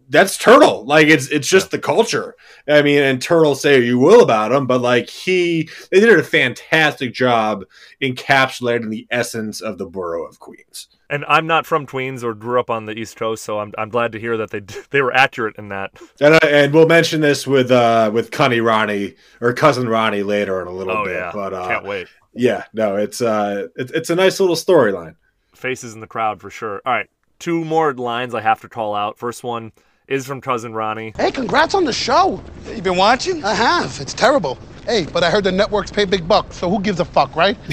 That's 0.10 0.38
Turtle. 0.38 0.84
Like 0.86 1.08
it's 1.08 1.30
it's 1.30 1.48
just 1.48 1.72
the 1.72 1.80
culture. 1.80 2.36
I 2.68 2.82
mean, 2.82 3.02
and 3.02 3.22
Turtle 3.22 3.56
say 3.56 3.80
you 3.82 3.98
will 3.98 4.22
about 4.22 4.52
him, 4.52 4.68
but 4.68 4.82
like 4.82 5.10
he, 5.10 5.70
they 5.90 6.02
did 6.02 6.20
a 6.20 6.24
fantastic 6.24 7.14
job 7.14 7.64
encapsulating 8.02 8.90
the 8.90 9.08
essence 9.10 9.62
of 9.62 9.78
the 9.78 9.86
borough 9.86 10.26
of 10.28 10.40
Queens. 10.40 10.90
And 11.10 11.24
I'm 11.30 11.48
not 11.48 11.66
from 11.66 11.86
Queens 11.86 12.24
or 12.26 12.34
grew 12.34 12.60
up 12.60 12.70
on 12.70 12.86
the 12.88 12.94
East 12.98 13.16
Coast, 13.16 13.44
so 13.46 13.60
I'm 13.60 13.72
I'm 13.78 13.88
glad 13.90 14.12
to 14.12 14.20
hear 14.20 14.36
that 14.36 14.50
they 14.52 14.60
they 14.90 15.02
were 15.02 15.14
accurate 15.14 15.56
in 15.58 15.70
that. 15.70 15.92
And, 16.20 16.34
I, 16.36 16.40
and 16.48 16.74
we'll 16.74 16.88
mention 16.88 17.22
this 17.22 17.48
with 17.48 17.72
uh 17.72 18.12
with 18.14 18.32
Connie 18.32 18.60
Ronnie 18.60 19.16
or 19.40 19.54
cousin 19.54 19.88
Ronnie 19.88 20.24
later 20.24 20.62
in 20.62 20.68
a 20.68 20.72
little 20.74 20.96
Oh 20.98 21.06
bit. 21.06 21.14
yeah, 21.16 21.32
But 21.34 21.54
uh, 21.54 21.68
can't 21.68 21.86
wait. 21.86 22.08
yeah, 22.34 22.66
no, 22.74 22.98
it's 22.98 23.22
uh 23.22 23.68
it's 23.78 23.92
it's 23.94 24.10
a 24.10 24.16
nice 24.16 24.42
little 24.42 24.56
storyline. 24.58 25.16
Faces 25.62 25.94
in 25.94 26.00
the 26.00 26.08
crowd 26.08 26.42
for 26.42 26.50
sure. 26.50 26.82
All 26.86 26.94
right, 26.94 27.08
two 27.38 27.64
more 27.64 27.94
lines 27.94 28.34
I 28.34 28.42
have 28.42 28.62
to 28.62 28.68
call 28.68 28.96
out. 28.96 29.20
First 29.20 29.44
one 29.44 29.72
is 30.08 30.26
from 30.26 30.42
cousin 30.42 30.74
Ronnie. 30.74 31.14
Hey, 31.16 31.32
congrats 31.32 31.76
on 31.76 31.86
the 31.86 31.94
show. 31.94 32.44
You 32.68 32.82
been 32.82 32.98
watching? 32.98 33.44
I 33.46 33.54
have. 33.54 34.00
It's 34.02 34.14
terrible. 34.14 34.58
Hey, 34.86 35.06
but 35.06 35.24
I 35.24 35.30
heard 35.30 35.44
the 35.44 35.52
networks 35.52 35.92
pay 35.92 36.06
big 36.06 36.28
bucks, 36.28 36.58
so 36.58 36.68
who 36.68 36.82
gives 36.82 37.00
a 37.00 37.06
fuck, 37.06 37.36
right? 37.36 37.58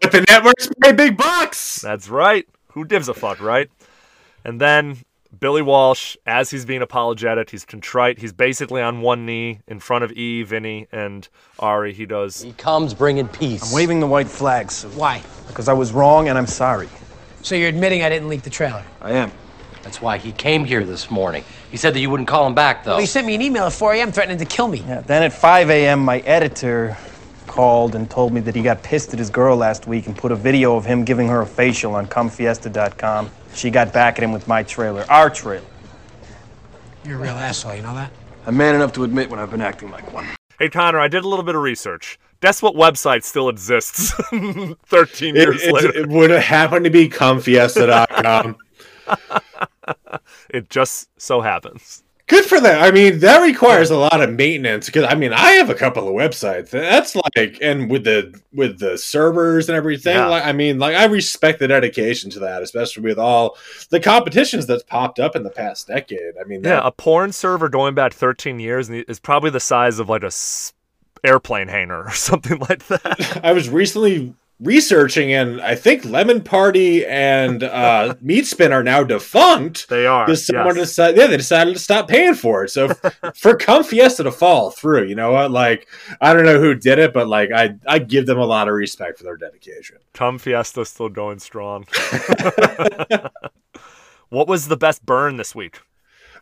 But 0.00 0.12
the 0.12 0.24
networks 0.28 0.68
pay 0.82 0.92
big 0.92 1.16
bucks. 1.16 1.80
That's 1.80 2.08
right. 2.08 2.46
Who 2.72 2.84
gives 2.84 3.08
a 3.08 3.14
fuck, 3.14 3.40
right? 3.40 3.70
And 4.44 4.60
then 4.60 4.98
Billy 5.38 5.62
Walsh, 5.62 6.16
as 6.26 6.50
he's 6.50 6.64
being 6.64 6.82
apologetic, 6.82 7.50
he's 7.50 7.64
contrite. 7.64 8.18
He's 8.18 8.32
basically 8.32 8.80
on 8.80 9.02
one 9.02 9.26
knee 9.26 9.60
in 9.66 9.78
front 9.78 10.04
of 10.04 10.12
E, 10.12 10.42
Vinny, 10.42 10.88
and 10.90 11.28
Ari. 11.58 11.92
He 11.92 12.06
does. 12.06 12.42
He 12.42 12.52
comes 12.54 12.94
bringing 12.94 13.28
peace. 13.28 13.68
I'm 13.68 13.74
waving 13.74 14.00
the 14.00 14.06
white 14.06 14.28
flags 14.28 14.84
Why? 14.84 15.22
because 15.46 15.68
I 15.68 15.74
was 15.74 15.92
wrong 15.92 16.28
and 16.28 16.38
I'm 16.38 16.46
sorry. 16.46 16.88
So 17.42 17.54
you're 17.54 17.68
admitting 17.68 18.02
I 18.02 18.08
didn't 18.08 18.28
leak 18.28 18.42
the 18.42 18.50
trailer? 18.50 18.84
I 19.00 19.12
am. 19.12 19.30
That's 19.82 20.02
why 20.02 20.18
he 20.18 20.32
came 20.32 20.64
here 20.64 20.84
this 20.84 21.10
morning. 21.10 21.44
He 21.70 21.76
said 21.76 21.94
that 21.94 22.00
you 22.00 22.10
wouldn't 22.10 22.28
call 22.28 22.46
him 22.46 22.54
back, 22.54 22.84
though. 22.84 22.92
Well, 22.92 23.00
he 23.00 23.06
sent 23.06 23.26
me 23.26 23.34
an 23.34 23.42
email 23.42 23.64
at 23.64 23.72
4 23.72 23.94
a.m. 23.94 24.12
threatening 24.12 24.38
to 24.38 24.44
kill 24.44 24.68
me. 24.68 24.82
Yeah, 24.86 25.02
then 25.02 25.22
at 25.22 25.32
5 25.32 25.70
a.m., 25.70 26.00
my 26.04 26.18
editor 26.20 26.96
called 27.48 27.94
and 27.96 28.08
told 28.10 28.32
me 28.32 28.40
that 28.42 28.54
he 28.54 28.62
got 28.62 28.82
pissed 28.82 29.12
at 29.12 29.18
his 29.18 29.30
girl 29.30 29.56
last 29.56 29.86
week 29.88 30.06
and 30.06 30.16
put 30.16 30.30
a 30.30 30.36
video 30.36 30.76
of 30.76 30.84
him 30.84 31.04
giving 31.04 31.26
her 31.28 31.40
a 31.40 31.46
facial 31.46 31.94
on 31.96 32.06
cumfiesta.com. 32.06 33.30
She 33.54 33.70
got 33.70 33.92
back 33.92 34.18
at 34.18 34.22
him 34.24 34.30
with 34.32 34.46
my 34.46 34.62
trailer, 34.62 35.04
our 35.10 35.28
trailer. 35.30 35.64
You're 37.04 37.16
a 37.16 37.22
real 37.22 37.32
asshole, 37.34 37.74
you 37.74 37.82
know 37.82 37.94
that? 37.94 38.12
I'm 38.46 38.56
man 38.56 38.74
enough 38.74 38.92
to 38.94 39.04
admit 39.04 39.28
when 39.30 39.40
I've 39.40 39.50
been 39.50 39.60
acting 39.62 39.90
like 39.90 40.12
one. 40.12 40.26
Hey, 40.58 40.68
Connor, 40.68 40.98
I 41.00 41.08
did 41.08 41.24
a 41.24 41.28
little 41.28 41.44
bit 41.44 41.54
of 41.54 41.62
research. 41.62 42.18
Guess 42.40 42.62
what 42.62 42.74
website 42.74 43.24
still 43.24 43.48
exists 43.48 44.12
13 44.30 45.36
It, 45.36 45.40
years 45.40 45.62
it's- 45.62 45.72
later? 45.72 45.96
it 45.98 46.08
would 46.08 46.30
happen 46.30 46.84
to 46.84 46.90
be 46.90 47.08
cumfiesta.com. 47.08 48.56
It 50.50 50.68
just 50.70 51.08
so 51.20 51.40
happens. 51.40 52.02
Good 52.28 52.44
for 52.44 52.60
them. 52.60 52.82
I 52.82 52.90
mean, 52.90 53.20
that 53.20 53.40
requires 53.42 53.90
a 53.90 53.96
lot 53.96 54.20
of 54.20 54.30
maintenance 54.32 54.86
because 54.86 55.04
I 55.04 55.14
mean, 55.14 55.32
I 55.32 55.52
have 55.52 55.70
a 55.70 55.74
couple 55.74 56.06
of 56.06 56.14
websites. 56.14 56.68
That's 56.70 57.16
like, 57.16 57.58
and 57.62 57.90
with 57.90 58.04
the 58.04 58.38
with 58.52 58.78
the 58.78 58.98
servers 58.98 59.68
and 59.70 59.76
everything. 59.76 60.14
Yeah. 60.14 60.26
Like, 60.26 60.44
I 60.44 60.52
mean, 60.52 60.78
like 60.78 60.94
I 60.94 61.06
respect 61.06 61.58
the 61.58 61.66
dedication 61.68 62.30
to 62.32 62.38
that, 62.40 62.62
especially 62.62 63.02
with 63.02 63.18
all 63.18 63.56
the 63.90 63.98
competitions 63.98 64.66
that's 64.66 64.82
popped 64.82 65.18
up 65.18 65.36
in 65.36 65.42
the 65.42 65.50
past 65.50 65.86
decade. 65.88 66.34
I 66.40 66.44
mean, 66.44 66.62
Yeah, 66.62 66.76
that- 66.76 66.86
a 66.86 66.92
porn 66.92 67.32
server 67.32 67.68
going 67.70 67.94
back 67.94 68.12
13 68.12 68.60
years 68.60 68.90
is 68.90 69.18
probably 69.18 69.50
the 69.50 69.58
size 69.60 69.98
of 69.98 70.08
like 70.10 70.22
a 70.22 70.30
airplane 71.24 71.68
hangar 71.68 72.04
or 72.06 72.10
something 72.12 72.58
like 72.58 72.86
that. 72.88 73.40
I 73.44 73.52
was 73.52 73.68
recently 73.68 74.34
researching, 74.60 75.32
and 75.32 75.60
I 75.60 75.74
think 75.74 76.04
Lemon 76.04 76.42
Party 76.42 77.06
and 77.06 77.62
uh, 77.62 78.14
Meat 78.20 78.46
Spin 78.46 78.72
are 78.72 78.82
now 78.82 79.04
defunct. 79.04 79.88
They 79.88 80.06
are. 80.06 80.26
Because 80.26 80.46
someone 80.46 80.76
yes. 80.76 80.88
decided, 80.88 81.18
yeah, 81.18 81.26
they 81.26 81.36
decided 81.36 81.74
to 81.74 81.80
stop 81.80 82.08
paying 82.08 82.34
for 82.34 82.64
it. 82.64 82.70
So 82.70 82.88
for 83.34 83.56
Cum 83.56 83.84
Fiesta 83.84 84.24
to 84.24 84.32
fall 84.32 84.70
through, 84.70 85.04
you 85.04 85.14
know 85.14 85.32
what? 85.32 85.50
Like, 85.50 85.88
I 86.20 86.34
don't 86.34 86.44
know 86.44 86.60
who 86.60 86.74
did 86.74 86.98
it, 86.98 87.12
but 87.12 87.28
like, 87.28 87.50
I 87.52 87.76
I 87.86 87.98
give 87.98 88.26
them 88.26 88.38
a 88.38 88.46
lot 88.46 88.68
of 88.68 88.74
respect 88.74 89.18
for 89.18 89.24
their 89.24 89.36
dedication. 89.36 89.98
Cum 90.14 90.38
Fiesta 90.38 90.84
still 90.84 91.08
going 91.08 91.38
strong. 91.38 91.86
what 94.28 94.48
was 94.48 94.68
the 94.68 94.76
best 94.76 95.04
burn 95.06 95.36
this 95.36 95.54
week? 95.54 95.80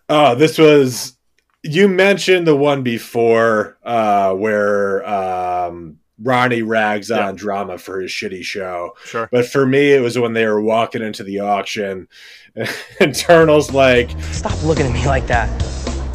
Oh, 0.09 0.35
this 0.35 0.57
was 0.57 1.17
you 1.63 1.89
mentioned 1.89 2.47
the 2.47 2.57
one 2.57 2.83
before 2.83 3.77
uh, 3.83 4.33
where 4.35 5.07
um, 5.07 5.99
Ronnie 6.23 6.63
rags 6.63 7.11
Yeah. 7.11 7.29
on 7.29 7.37
drama 7.37 7.79
for 7.79 8.01
his 8.01 8.11
shitty 8.11 8.43
show. 8.43 8.97
Sure. 9.05 9.29
But 9.31 9.47
for 9.47 9.67
me, 9.67 9.93
it 9.93 10.01
was 10.01 10.19
when 10.19 10.33
they 10.33 10.47
were 10.47 10.61
walking 10.63 11.03
into 11.03 11.23
the 11.23 11.41
auction, 11.41 12.09
and 13.01 13.15
Turtle's 13.15 13.73
like, 13.73 14.11
Stop 14.33 14.63
looking 14.63 14.87
at 14.87 14.93
me 14.93 15.07
like 15.07 15.27
that. 15.27 15.49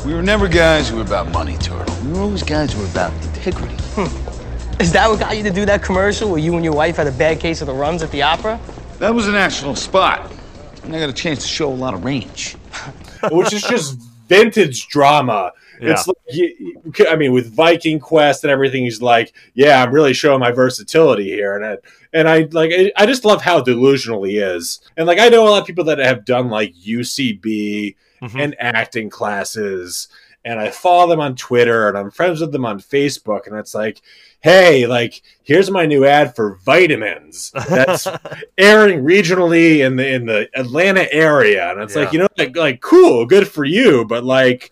We 0.06 0.14
were 0.16 0.24
never 0.24 0.48
guys 0.48 0.90
who 0.90 0.96
were 0.96 1.04
about 1.04 1.32
money, 1.32 1.58
Turtle. 1.58 1.96
We 2.04 2.14
were 2.14 2.22
always 2.22 2.42
guys 2.42 2.74
who 2.74 2.82
were 2.82 2.88
about 2.88 3.14
integrity. 3.24 3.76
Hmm. 3.96 4.82
Is 4.82 4.92
that 4.94 5.08
what 5.08 5.20
got 5.20 5.38
you 5.38 5.44
to 5.44 5.52
do 5.52 5.64
that 5.68 5.84
commercial 5.84 6.30
where 6.32 6.40
you 6.40 6.56
and 6.56 6.64
your 6.64 6.74
wife 6.74 6.96
had 6.96 7.06
a 7.06 7.12
bad 7.12 7.40
case 7.40 7.62
of 7.62 7.68
the 7.68 7.74
runs 7.74 8.02
at 8.02 8.10
the 8.10 8.24
opera? 8.24 8.60
That 8.98 9.14
was 9.14 9.28
a 9.28 9.32
national 9.32 9.76
spot. 9.76 10.32
And 10.84 10.96
I 10.96 11.00
got 11.00 11.10
a 11.10 11.14
chance 11.14 11.44
to 11.44 11.48
show 11.48 11.70
a 11.72 11.76
lot 11.76 11.94
of 11.94 12.04
range. 12.04 12.56
which 13.32 13.54
is 13.54 13.62
just 13.62 14.00
vintage 14.28 14.88
drama. 14.88 15.52
It's 15.82 16.08
like, 16.08 17.08
I 17.10 17.16
mean, 17.16 17.34
with 17.34 17.54
Viking 17.56 18.00
Quest 18.00 18.44
and 18.44 18.52
everything, 18.52 18.84
he's 18.84 19.02
like, 19.02 19.34
"Yeah, 19.54 19.82
I'm 19.84 19.92
really 19.92 20.14
showing 20.14 20.40
my 20.40 20.52
versatility 20.52 21.26
here," 21.30 21.56
and 21.56 21.66
I, 21.66 21.78
and 22.14 22.30
I 22.30 22.48
like, 22.52 22.72
I- 22.96 23.06
just 23.06 23.26
love 23.26 23.42
how 23.42 23.62
delusional 23.62 24.24
he 24.24 24.38
is. 24.38 24.80
And 24.98 25.08
like, 25.08 25.20
I 25.20 25.30
know 25.30 25.48
a 25.48 25.50
lot 25.50 25.62
of 25.62 25.68
people 25.68 25.86
that 25.86 25.98
have 26.00 26.24
done 26.26 26.50
like 26.50 26.74
UCB 26.76 27.96
Mhm. 28.22 28.40
and 28.40 28.56
acting 28.60 29.10
classes, 29.10 30.08
and 30.46 30.60
I 30.60 30.70
follow 30.70 31.10
them 31.10 31.20
on 31.20 31.36
Twitter 31.36 31.88
and 31.88 31.98
I'm 31.98 32.12
friends 32.12 32.42
with 32.42 32.52
them 32.52 32.66
on 32.66 32.80
Facebook, 32.80 33.48
and 33.48 33.56
it's 33.58 33.74
like, 33.74 34.02
hey, 34.42 34.88
like, 34.88 35.22
here's 35.44 35.70
my 35.72 35.86
new 35.86 36.04
ad 36.06 36.36
for 36.36 36.60
vitamins 36.64 37.52
that's 37.70 38.08
airing 38.58 39.04
regionally 39.04 39.80
in 39.86 39.96
the 39.96 40.08
in 40.08 40.26
the 40.26 40.50
Atlanta 40.56 41.12
area, 41.14 41.72
and 41.72 41.82
it's 41.82 41.96
like, 41.96 42.12
you 42.14 42.20
know, 42.20 42.28
like, 42.38 42.56
like 42.56 42.82
cool, 42.82 43.26
good 43.26 43.48
for 43.48 43.66
you, 43.66 44.06
but 44.06 44.24
like, 44.24 44.72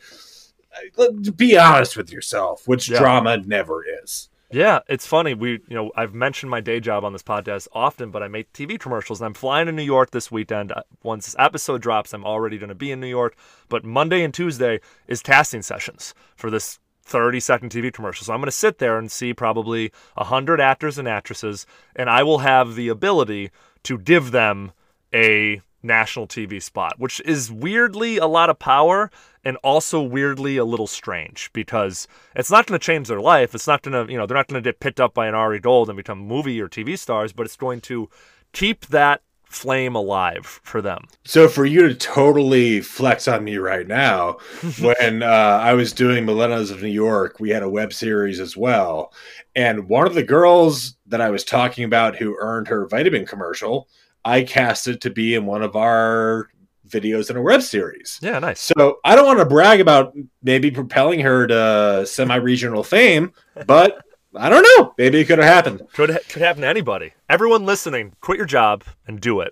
be 1.35 1.57
honest 1.57 1.95
with 1.97 2.11
yourself, 2.11 2.67
which 2.67 2.89
Yeah. 2.89 2.99
drama 2.99 3.37
never 3.37 3.83
is. 4.03 4.29
Yeah, 4.51 4.79
it's 4.87 5.05
funny. 5.05 5.35
We, 5.35 5.51
you 5.67 5.75
know, 5.75 5.91
I've 5.95 6.15
mentioned 6.15 6.49
my 6.49 6.59
day 6.59 6.79
job 6.79 7.03
on 7.03 7.13
this 7.13 7.21
podcast 7.21 7.67
often, 7.71 8.09
but 8.09 8.23
I 8.23 8.27
make 8.27 8.51
TV 8.51 8.79
commercials, 8.79 9.21
and 9.21 9.27
I'm 9.27 9.35
flying 9.35 9.67
to 9.67 9.71
New 9.71 9.83
York 9.83 10.09
this 10.09 10.31
weekend. 10.31 10.71
Uh, 10.71 10.81
Once 11.03 11.25
this 11.25 11.35
episode 11.37 11.83
drops, 11.83 12.13
I'm 12.13 12.25
already 12.25 12.57
going 12.57 12.69
to 12.69 12.75
be 12.75 12.91
in 12.91 12.99
New 12.99 13.07
York. 13.07 13.35
But 13.67 13.85
Monday 13.85 14.23
and 14.23 14.33
Tuesday 14.33 14.79
is 15.07 15.21
casting 15.21 15.61
sessions 15.61 16.15
for 16.35 16.49
this 16.49 16.79
30 17.03 17.39
second 17.39 17.69
TV 17.69 17.91
commercial. 17.93 18.25
So 18.25 18.33
I'm 18.33 18.39
going 18.39 18.47
to 18.47 18.51
sit 18.51 18.79
there 18.79 18.97
and 18.97 19.11
see 19.11 19.35
probably 19.35 19.91
100 20.15 20.59
actors 20.59 20.97
and 20.97 21.07
actresses, 21.07 21.67
and 21.95 22.09
I 22.09 22.23
will 22.23 22.39
have 22.39 22.73
the 22.73 22.87
ability 22.87 23.51
to 23.83 23.99
give 23.99 24.31
them 24.31 24.71
a 25.13 25.61
national 25.83 26.27
TV 26.27 26.61
spot, 26.61 26.95
which 26.97 27.21
is 27.21 27.51
weirdly 27.51 28.17
a 28.17 28.27
lot 28.27 28.49
of 28.49 28.59
power 28.59 29.09
and 29.43 29.57
also 29.57 30.01
weirdly 30.01 30.57
a 30.57 30.65
little 30.65 30.87
strange 30.87 31.49
because 31.53 32.07
it's 32.35 32.51
not 32.51 32.65
going 32.65 32.79
to 32.79 32.85
change 32.85 33.07
their 33.07 33.21
life. 33.21 33.55
It's 33.55 33.67
not 33.67 33.81
going 33.81 34.05
to, 34.07 34.11
you 34.11 34.17
know, 34.17 34.25
they're 34.25 34.37
not 34.37 34.47
going 34.47 34.61
to 34.61 34.67
get 34.67 34.79
picked 34.79 34.99
up 34.99 35.13
by 35.13 35.27
an 35.27 35.35
Ari 35.35 35.59
Gold 35.59 35.89
and 35.89 35.97
become 35.97 36.19
movie 36.19 36.59
or 36.61 36.67
TV 36.67 36.97
stars, 36.97 37.31
but 37.31 37.45
it's 37.45 37.55
going 37.55 37.81
to 37.81 38.09
keep 38.51 38.87
that 38.87 39.21
flame 39.49 39.95
alive 39.95 40.59
for 40.63 40.81
them. 40.81 41.05
So 41.25 41.47
for 41.47 41.65
you 41.65 41.87
to 41.87 41.95
totally 41.95 42.81
flex 42.81 43.27
on 43.27 43.43
me 43.43 43.57
right 43.57 43.87
now, 43.87 44.37
when 44.79 45.23
uh, 45.23 45.25
I 45.25 45.73
was 45.73 45.91
doing 45.91 46.25
Millennials 46.25 46.71
of 46.71 46.81
New 46.81 46.89
York, 46.89 47.39
we 47.39 47.49
had 47.49 47.63
a 47.63 47.69
web 47.69 47.91
series 47.91 48.39
as 48.39 48.55
well, 48.55 49.11
and 49.55 49.89
one 49.89 50.05
of 50.05 50.13
the 50.13 50.23
girls 50.23 50.95
that 51.07 51.21
I 51.21 51.31
was 51.31 51.43
talking 51.43 51.83
about 51.83 52.15
who 52.15 52.37
earned 52.39 52.67
her 52.67 52.85
vitamin 52.85 53.25
commercial, 53.25 53.89
I 54.25 54.43
casted 54.43 55.01
to 55.01 55.09
be 55.09 55.35
in 55.35 55.45
one 55.45 55.61
of 55.61 55.75
our 55.75 56.49
videos 56.87 57.29
in 57.29 57.37
a 57.37 57.41
web 57.41 57.61
series. 57.61 58.19
Yeah, 58.21 58.39
nice. 58.39 58.59
So 58.59 58.99
I 59.03 59.15
don't 59.15 59.25
want 59.25 59.39
to 59.39 59.45
brag 59.45 59.79
about 59.79 60.15
maybe 60.43 60.71
propelling 60.71 61.19
her 61.21 61.47
to 61.47 62.05
semi-regional 62.05 62.83
fame, 62.83 63.31
but 63.65 64.03
I 64.35 64.49
don't 64.49 64.65
know. 64.77 64.93
Maybe 64.97 65.19
it 65.19 65.25
could 65.25 65.39
have 65.39 65.47
happened. 65.47 65.81
Could 65.93 66.17
could 66.29 66.41
happen 66.41 66.61
to 66.61 66.67
anybody. 66.67 67.13
Everyone 67.29 67.65
listening, 67.65 68.13
quit 68.21 68.37
your 68.37 68.45
job 68.45 68.83
and 69.07 69.19
do 69.19 69.41
it. 69.41 69.51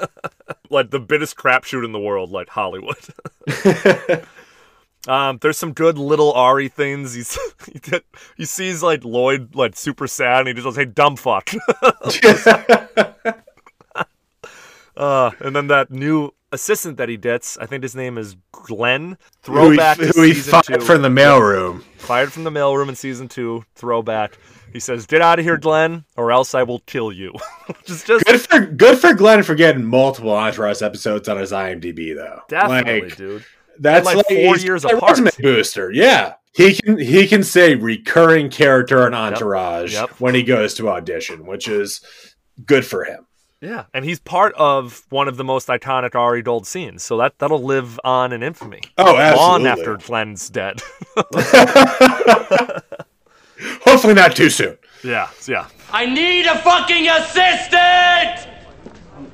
like 0.70 0.90
the 0.90 0.98
biggest 1.00 1.36
crapshoot 1.36 1.84
in 1.84 1.92
the 1.92 2.00
world, 2.00 2.30
like 2.30 2.48
Hollywood. 2.48 2.96
um, 5.08 5.38
there's 5.40 5.58
some 5.58 5.72
good 5.72 5.96
little 5.96 6.32
Ari 6.32 6.68
things. 6.68 7.14
He's, 7.14 7.38
he, 7.72 7.80
he 8.36 8.44
sees 8.44 8.82
like 8.82 9.04
Lloyd 9.04 9.54
like 9.54 9.76
super 9.76 10.08
sad, 10.08 10.40
and 10.40 10.48
he 10.48 10.54
just 10.54 10.64
goes, 10.64 10.76
"Hey, 10.76 10.86
dumb 10.86 11.16
fuck." 11.16 11.50
Uh, 15.00 15.30
and 15.40 15.54
then 15.56 15.66
that 15.68 15.90
new 15.90 16.30
assistant 16.52 16.96
that 16.98 17.08
he 17.08 17.16
gets, 17.16 17.56
I 17.58 17.66
think 17.66 17.82
his 17.82 17.94
name 17.94 18.18
is 18.18 18.36
Glenn. 18.52 19.16
Throwback 19.42 19.98
who 19.98 20.04
he, 20.04 20.12
to 20.12 20.18
who 20.18 20.22
he 20.24 20.34
fired 20.34 20.64
two. 20.64 20.80
from 20.80 21.02
the 21.02 21.08
mailroom. 21.08 21.82
Fired 21.96 22.32
from 22.32 22.44
the 22.44 22.50
mailroom 22.50 22.88
in 22.88 22.94
season 22.96 23.28
two. 23.28 23.64
Throwback. 23.74 24.38
He 24.72 24.78
says, 24.78 25.06
"Get 25.06 25.20
out 25.20 25.38
of 25.40 25.44
here, 25.44 25.56
Glenn, 25.56 26.04
or 26.16 26.30
else 26.30 26.54
I 26.54 26.62
will 26.62 26.78
kill 26.80 27.10
you." 27.12 27.32
just, 27.86 28.06
just 28.06 28.24
Good 28.24 28.40
for 28.40 28.60
good 28.66 28.98
for 28.98 29.14
Glenn 29.14 29.42
for 29.42 29.54
getting 29.56 29.84
multiple 29.84 30.30
Entourage 30.30 30.80
episodes 30.82 31.28
on 31.28 31.38
his 31.38 31.50
IMDb 31.50 32.14
though. 32.14 32.42
definitely, 32.48 33.02
Like, 33.08 33.16
dude. 33.16 33.44
That's 33.78 34.04
Like 34.06 34.16
like, 34.16 34.26
four 34.26 34.56
years 34.58 34.84
apart. 34.84 35.02
resume 35.18 35.30
booster. 35.40 35.90
Yeah, 35.90 36.34
he 36.52 36.74
can 36.74 36.98
he 36.98 37.26
can 37.26 37.42
say 37.42 37.74
recurring 37.74 38.50
character 38.50 39.06
in 39.06 39.14
Entourage 39.14 39.94
Yep. 39.94 40.10
when 40.20 40.34
he 40.34 40.42
goes 40.42 40.74
to 40.74 40.88
audition, 40.90 41.46
which 41.46 41.66
is 41.66 42.00
good 42.64 42.84
for 42.86 43.04
him. 43.04 43.26
Yeah, 43.60 43.84
and 43.92 44.06
he's 44.06 44.18
part 44.18 44.54
of 44.54 45.04
one 45.10 45.28
of 45.28 45.36
the 45.36 45.44
most 45.44 45.68
iconic 45.68 46.14
Ari 46.14 46.40
Gold 46.40 46.66
scenes, 46.66 47.02
so 47.02 47.18
that 47.18 47.38
that'll 47.38 47.62
live 47.62 48.00
on 48.04 48.32
in 48.32 48.42
infamy. 48.42 48.80
Oh, 48.96 49.04
long 49.36 49.66
absolutely. 49.66 49.68
after 49.68 49.96
Glenn's 50.06 50.48
dead. 50.48 50.80
Hopefully, 53.84 54.14
not 54.14 54.34
too 54.34 54.48
soon. 54.48 54.78
yeah, 55.04 55.28
yeah. 55.46 55.66
I 55.92 56.06
need 56.06 56.46
a 56.46 56.56
fucking 56.58 57.08
assistant! 57.08 58.48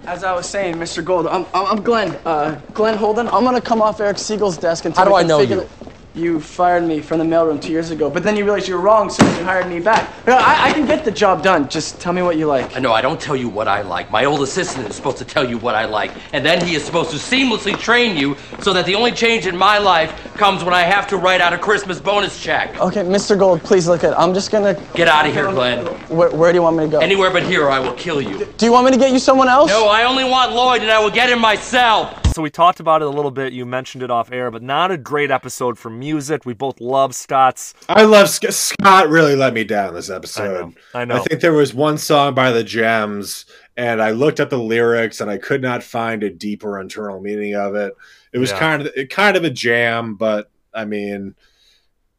As 0.07 0.25
I 0.25 0.33
was 0.35 0.49
saying, 0.49 0.75
Mr. 0.77 1.05
Gold, 1.05 1.27
I'm, 1.29 1.47
I'm 1.55 1.67
I'm 1.67 1.83
Glenn. 1.83 2.17
Uh, 2.25 2.61
Glenn 2.75 2.97
Holden. 2.97 3.29
I'm 3.29 3.45
gonna 3.45 3.61
come 3.61 3.81
off 3.81 4.01
Eric 4.01 4.19
Siegel's 4.19 4.57
desk 4.57 4.85
and 4.87 4.97
How 4.97 5.05
do 5.05 5.15
I 5.15 5.23
know 5.23 5.41
you? 5.41 5.69
You 6.17 6.41
fired 6.41 6.83
me 6.83 7.01
from 7.03 7.19
the 7.19 7.27
mailroom 7.27 7.61
two 7.61 7.73
years 7.73 7.91
ago, 7.91 8.09
but 8.09 8.23
then 8.23 8.39
you 8.39 8.45
realized 8.45 8.67
you 8.67 8.75
were 8.75 8.81
wrong, 8.81 9.11
so 9.11 9.23
you 9.23 9.45
hired 9.45 9.69
me 9.69 9.81
back. 9.81 10.11
No, 10.27 10.35
I, 10.35 10.71
I 10.71 10.73
can 10.73 10.87
get 10.87 11.05
the 11.05 11.11
job 11.11 11.43
done. 11.43 11.69
Just 11.69 12.01
tell 12.01 12.15
me 12.15 12.23
what 12.23 12.39
you 12.39 12.47
like. 12.47 12.75
I 12.75 12.79
know, 12.79 12.95
I 12.95 13.03
don't 13.03 13.21
tell 13.21 13.37
you 13.37 13.51
what 13.51 13.69
I 13.69 13.83
like. 13.83 14.11
My 14.11 14.25
old 14.25 14.41
assistant 14.41 14.89
is 14.89 14.97
supposed 14.97 15.19
to 15.19 15.27
tell 15.27 15.47
you 15.47 15.59
what 15.59 15.75
I 15.75 15.85
like, 15.85 16.13
and 16.33 16.43
then 16.43 16.67
he 16.67 16.75
is 16.75 16.83
supposed 16.83 17.11
to 17.11 17.19
seamlessly 17.19 17.79
train 17.79 18.17
you 18.17 18.35
so 18.61 18.73
that 18.73 18.87
the 18.87 18.95
only 18.95 19.13
change 19.13 19.47
in 19.47 19.59
my 19.59 19.77
life 19.77 20.11
comes 20.39 20.65
when 20.65 20.73
I 20.73 20.85
have 20.85 21.07
to 21.09 21.19
write 21.19 21.43
out 21.43 21.53
a 21.53 21.59
Christmas 21.59 22.01
bonus 22.01 22.43
check. 22.43 22.81
Okay, 22.81 23.03
Mr. 23.03 23.39
Gold, 23.39 23.63
please 23.63 23.87
look 23.87 24.03
at. 24.03 24.19
I'm 24.19 24.33
just 24.33 24.51
gonna. 24.51 24.73
Get 24.95 25.09
out 25.09 25.27
of 25.27 25.35
here, 25.35 25.51
Glenn. 25.51 25.85
Where, 26.09 26.31
where 26.31 26.51
do 26.51 26.57
you 26.57 26.63
want 26.63 26.79
me 26.79 26.85
to 26.85 26.91
go? 26.91 27.01
Anywhere 27.01 27.31
but 27.31 27.43
here, 27.43 27.65
or 27.65 27.71
I 27.71 27.79
will 27.79 27.93
kill 27.93 28.23
you. 28.23 28.47
Do 28.57 28.65
you 28.65 28.73
want 28.73 28.87
me 28.87 28.93
to 28.93 28.99
get 28.99 29.13
you 29.13 29.19
someone 29.19 29.49
else? 29.49 29.69
No, 29.69 29.89
I 29.89 30.05
only 30.05 30.25
want 30.25 30.53
Lloyd, 30.53 30.81
and 30.81 30.91
I 30.91 30.99
will 30.99 31.11
get 31.11 31.29
him 31.29 31.41
myself. 31.43 32.26
So 32.37 32.43
we 32.43 32.51
talked 32.51 32.81
about 32.81 33.01
it 33.01 33.07
a 33.07 33.11
little 33.11 33.31
bit. 33.31 33.55
You 33.55 33.65
mentioned 33.65 34.03
it 34.03 34.11
off 34.11 34.31
air, 34.31 34.51
but 34.51 34.63
not 34.63 34.91
a 34.91 34.99
great 34.99 35.31
episode 35.31 35.79
for 35.79 35.89
music. 35.89 36.45
We 36.45 36.53
both 36.53 36.83
love 36.83 37.15
Scott's. 37.15 37.73
I 37.89 38.03
love 38.03 38.29
Sc- 38.29 38.51
Scott. 38.51 39.09
Really 39.09 39.35
let 39.35 39.55
me 39.55 39.65
down 39.65 39.95
this 39.95 40.11
episode. 40.11 40.75
I 40.93 41.07
know. 41.07 41.15
I 41.17 41.21
think 41.21 41.41
there 41.41 41.55
was 41.55 41.73
one 41.73 41.97
song 41.97 42.35
by 42.35 42.53
the 42.53 42.63
Gems, 42.63 43.47
and 43.79 44.03
I 44.03 44.11
looked 44.11 44.39
at 44.39 44.51
the 44.51 44.59
lyrics, 44.59 45.23
and 45.23 45.31
I 45.31 45.39
could 45.39 45.63
not 45.63 45.83
find 45.83 46.23
a 46.23 46.29
deeper 46.29 46.79
internal 46.79 47.23
meaning 47.23 47.55
of 47.55 47.75
it. 47.75 47.95
It 48.35 48.39
was 48.39 48.51
Yeah. 48.51 48.59
kind 48.59 48.83
of 48.87 49.09
kind 49.09 49.39
of 49.39 49.45
a 49.45 49.51
jam, 49.51 50.17
but 50.17 50.51
I 50.75 50.85
mean, 50.85 51.37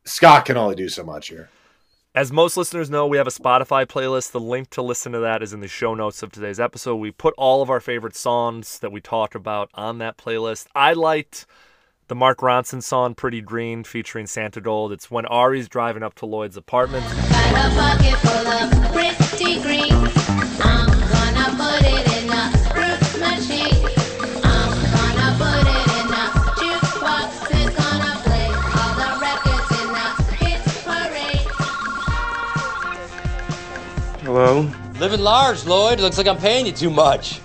Scott 0.03 0.45
can 0.45 0.57
only 0.57 0.73
do 0.73 0.89
so 0.89 1.03
much 1.03 1.27
here. 1.27 1.47
As 2.17 2.31
most 2.31 2.57
listeners 2.57 2.89
know, 2.89 3.05
we 3.05 3.17
have 3.17 3.27
a 3.27 3.29
Spotify 3.29 3.85
playlist. 3.85 4.31
The 4.31 4.39
link 4.39 4.71
to 4.71 4.81
listen 4.81 5.11
to 5.11 5.19
that 5.19 5.43
is 5.43 5.53
in 5.53 5.59
the 5.59 5.67
show 5.67 5.93
notes 5.93 6.23
of 6.23 6.31
today's 6.31 6.59
episode. 6.59 6.95
We 6.95 7.11
put 7.11 7.35
all 7.37 7.61
of 7.61 7.69
our 7.69 7.79
favorite 7.79 8.15
songs 8.15 8.79
that 8.79 8.91
we 8.91 8.99
talked 9.01 9.35
about 9.35 9.69
on 9.75 9.99
that 9.99 10.17
playlist. 10.17 10.65
I 10.73 10.93
liked 10.93 11.45
the 12.07 12.15
Mark 12.15 12.39
Ronson 12.39 12.81
song 12.81 13.13
Pretty 13.13 13.39
Green 13.39 13.83
featuring 13.83 14.25
Santogold. 14.25 14.91
It's 14.93 15.11
when 15.11 15.27
Ari's 15.27 15.69
driving 15.69 16.01
up 16.01 16.15
to 16.15 16.25
Lloyd's 16.25 16.57
apartment. 16.57 17.05
A 17.05 18.17
full 18.17 18.47
of 18.47 18.71
pretty 18.91 19.61
green. 19.61 19.93
I'm 19.93 20.87
gonna 20.87 21.55
put 21.55 21.83
it 21.83 22.07
in 22.13 22.16
Hello? 34.39 34.71
Living 34.99 35.21
large, 35.21 35.65
Lloyd. 35.65 35.99
Looks 35.99 36.19
like 36.19 36.27
I'm 36.27 36.37
paying 36.37 36.67
you 36.67 36.71
too 36.71 36.91
much. 36.91 37.41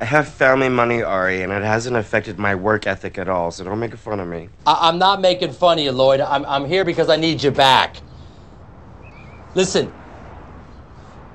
I 0.00 0.04
have 0.04 0.28
family 0.28 0.68
money, 0.68 1.02
Ari, 1.02 1.42
and 1.42 1.52
it 1.52 1.64
hasn't 1.64 1.96
affected 1.96 2.38
my 2.38 2.54
work 2.54 2.86
ethic 2.86 3.18
at 3.18 3.28
all, 3.28 3.50
so 3.50 3.64
don't 3.64 3.80
make 3.80 3.92
fun 3.96 4.20
of 4.20 4.28
me. 4.28 4.48
I- 4.64 4.88
I'm 4.88 4.98
not 5.00 5.20
making 5.20 5.50
fun 5.50 5.78
of 5.78 5.84
you, 5.84 5.90
Lloyd. 5.90 6.20
I'm, 6.20 6.44
I'm 6.46 6.64
here 6.64 6.84
because 6.84 7.08
I 7.08 7.16
need 7.16 7.42
you 7.42 7.50
back. 7.50 7.96
Listen, 9.56 9.92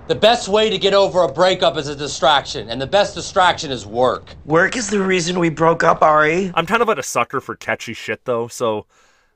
the 0.08 0.16
best 0.16 0.48
way 0.48 0.70
to 0.70 0.78
get 0.78 0.94
over 0.94 1.24
a 1.24 1.28
breakup 1.28 1.76
is 1.76 1.90
a 1.90 1.98
distraction, 1.98 2.70
and 2.70 2.80
the 2.80 2.88
best 2.88 3.14
distraction 3.14 3.72
is 3.72 3.86
work. 3.86 4.34
Work 4.46 4.78
is 4.78 4.90
the 4.90 5.04
reason 5.04 5.38
we 5.38 5.50
broke 5.50 5.84
up, 5.84 6.02
Ari. 6.02 6.54
I'm 6.56 6.66
kind 6.66 6.82
of 6.82 6.88
like 6.88 6.98
a 6.98 7.04
sucker 7.04 7.42
for 7.42 7.58
catchy 7.58 7.94
shit, 7.94 8.24
though, 8.24 8.48
so 8.48 8.86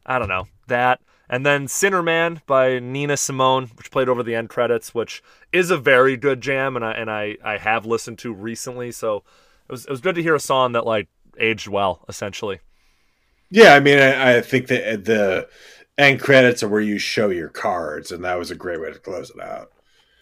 I 0.05 0.17
don't 0.17 0.29
know. 0.29 0.47
That. 0.67 1.01
And 1.29 1.45
then 1.45 1.67
Sinner 1.67 2.01
Man 2.01 2.41
by 2.45 2.79
Nina 2.79 3.17
Simone, 3.17 3.69
which 3.75 3.91
played 3.91 4.07
over 4.07 4.23
the 4.23 4.35
end 4.35 4.49
credits, 4.49 4.95
which 4.95 5.21
is 5.51 5.69
a 5.69 5.77
very 5.77 6.15
good 6.15 6.41
jam, 6.41 6.75
and 6.75 6.85
I 6.85 6.91
and 6.91 7.11
I, 7.11 7.37
I 7.43 7.57
have 7.57 7.85
listened 7.85 8.17
to 8.19 8.33
recently, 8.33 8.91
so 8.91 9.23
it 9.67 9.71
was 9.71 9.85
it 9.85 9.91
was 9.91 10.01
good 10.01 10.15
to 10.15 10.23
hear 10.23 10.35
a 10.35 10.39
song 10.39 10.71
that 10.71 10.85
like 10.85 11.07
aged 11.37 11.67
well, 11.67 12.05
essentially. 12.07 12.59
Yeah, 13.49 13.73
I 13.73 13.79
mean, 13.79 13.99
I, 13.99 14.37
I 14.37 14.41
think 14.41 14.67
that 14.67 14.93
uh, 14.93 14.97
the 14.97 15.49
end 15.97 16.19
credits 16.19 16.63
are 16.63 16.67
where 16.67 16.81
you 16.81 16.97
show 16.97 17.29
your 17.29 17.49
cards, 17.49 18.11
and 18.11 18.23
that 18.23 18.37
was 18.37 18.51
a 18.51 18.55
great 18.55 18.79
way 18.79 18.91
to 18.91 18.99
close 18.99 19.29
it 19.29 19.41
out. 19.41 19.71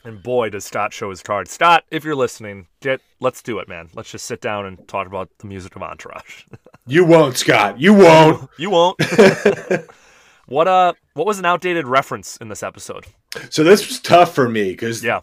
And 0.04 0.22
boy, 0.22 0.50
does 0.50 0.66
Scott 0.66 0.94
show 0.94 1.10
his 1.10 1.24
cards. 1.24 1.52
Scott, 1.52 1.84
if 1.90 2.04
you're 2.04 2.16
listening, 2.16 2.68
get 2.80 3.02
let's 3.20 3.42
do 3.42 3.58
it, 3.60 3.68
man. 3.68 3.90
Let's 3.94 4.12
just 4.12 4.26
sit 4.26 4.42
down 4.42 4.66
and 4.66 4.88
talk 4.88 5.08
about 5.08 5.30
the 5.40 5.48
music 5.48 5.76
of 5.76 5.82
Entourage. 5.84 6.44
You 6.88 7.04
won't, 7.04 7.36
Scott. 7.36 7.80
You 7.80 7.96
won't. 7.96 8.48
you 8.60 8.70
won't. 8.70 9.00
what 10.48 10.68
uh 10.68 10.94
what 11.14 11.26
was 11.26 11.40
an 11.40 11.46
outdated 11.46 11.88
reference 11.88 12.38
in 12.38 12.50
this 12.50 12.64
episode? 12.64 13.06
So 13.50 13.64
this 13.64 13.88
was 13.88 14.00
tough 14.00 14.34
for 14.36 14.48
me 14.50 14.72
because 14.72 15.04
yeah, 15.04 15.22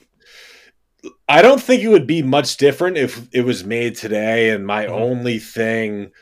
I 1.28 1.42
don't 1.42 1.60
think 1.62 1.82
it 1.82 1.88
would 1.88 2.06
be 2.06 2.22
much 2.22 2.56
different 2.56 2.96
if 2.96 3.26
it 3.32 3.44
was 3.44 3.64
made 3.64 3.96
today. 3.96 4.50
And 4.50 4.66
my 4.66 4.84
Mm-hmm. 4.86 4.94
only 4.94 5.38
thing 5.38 6.12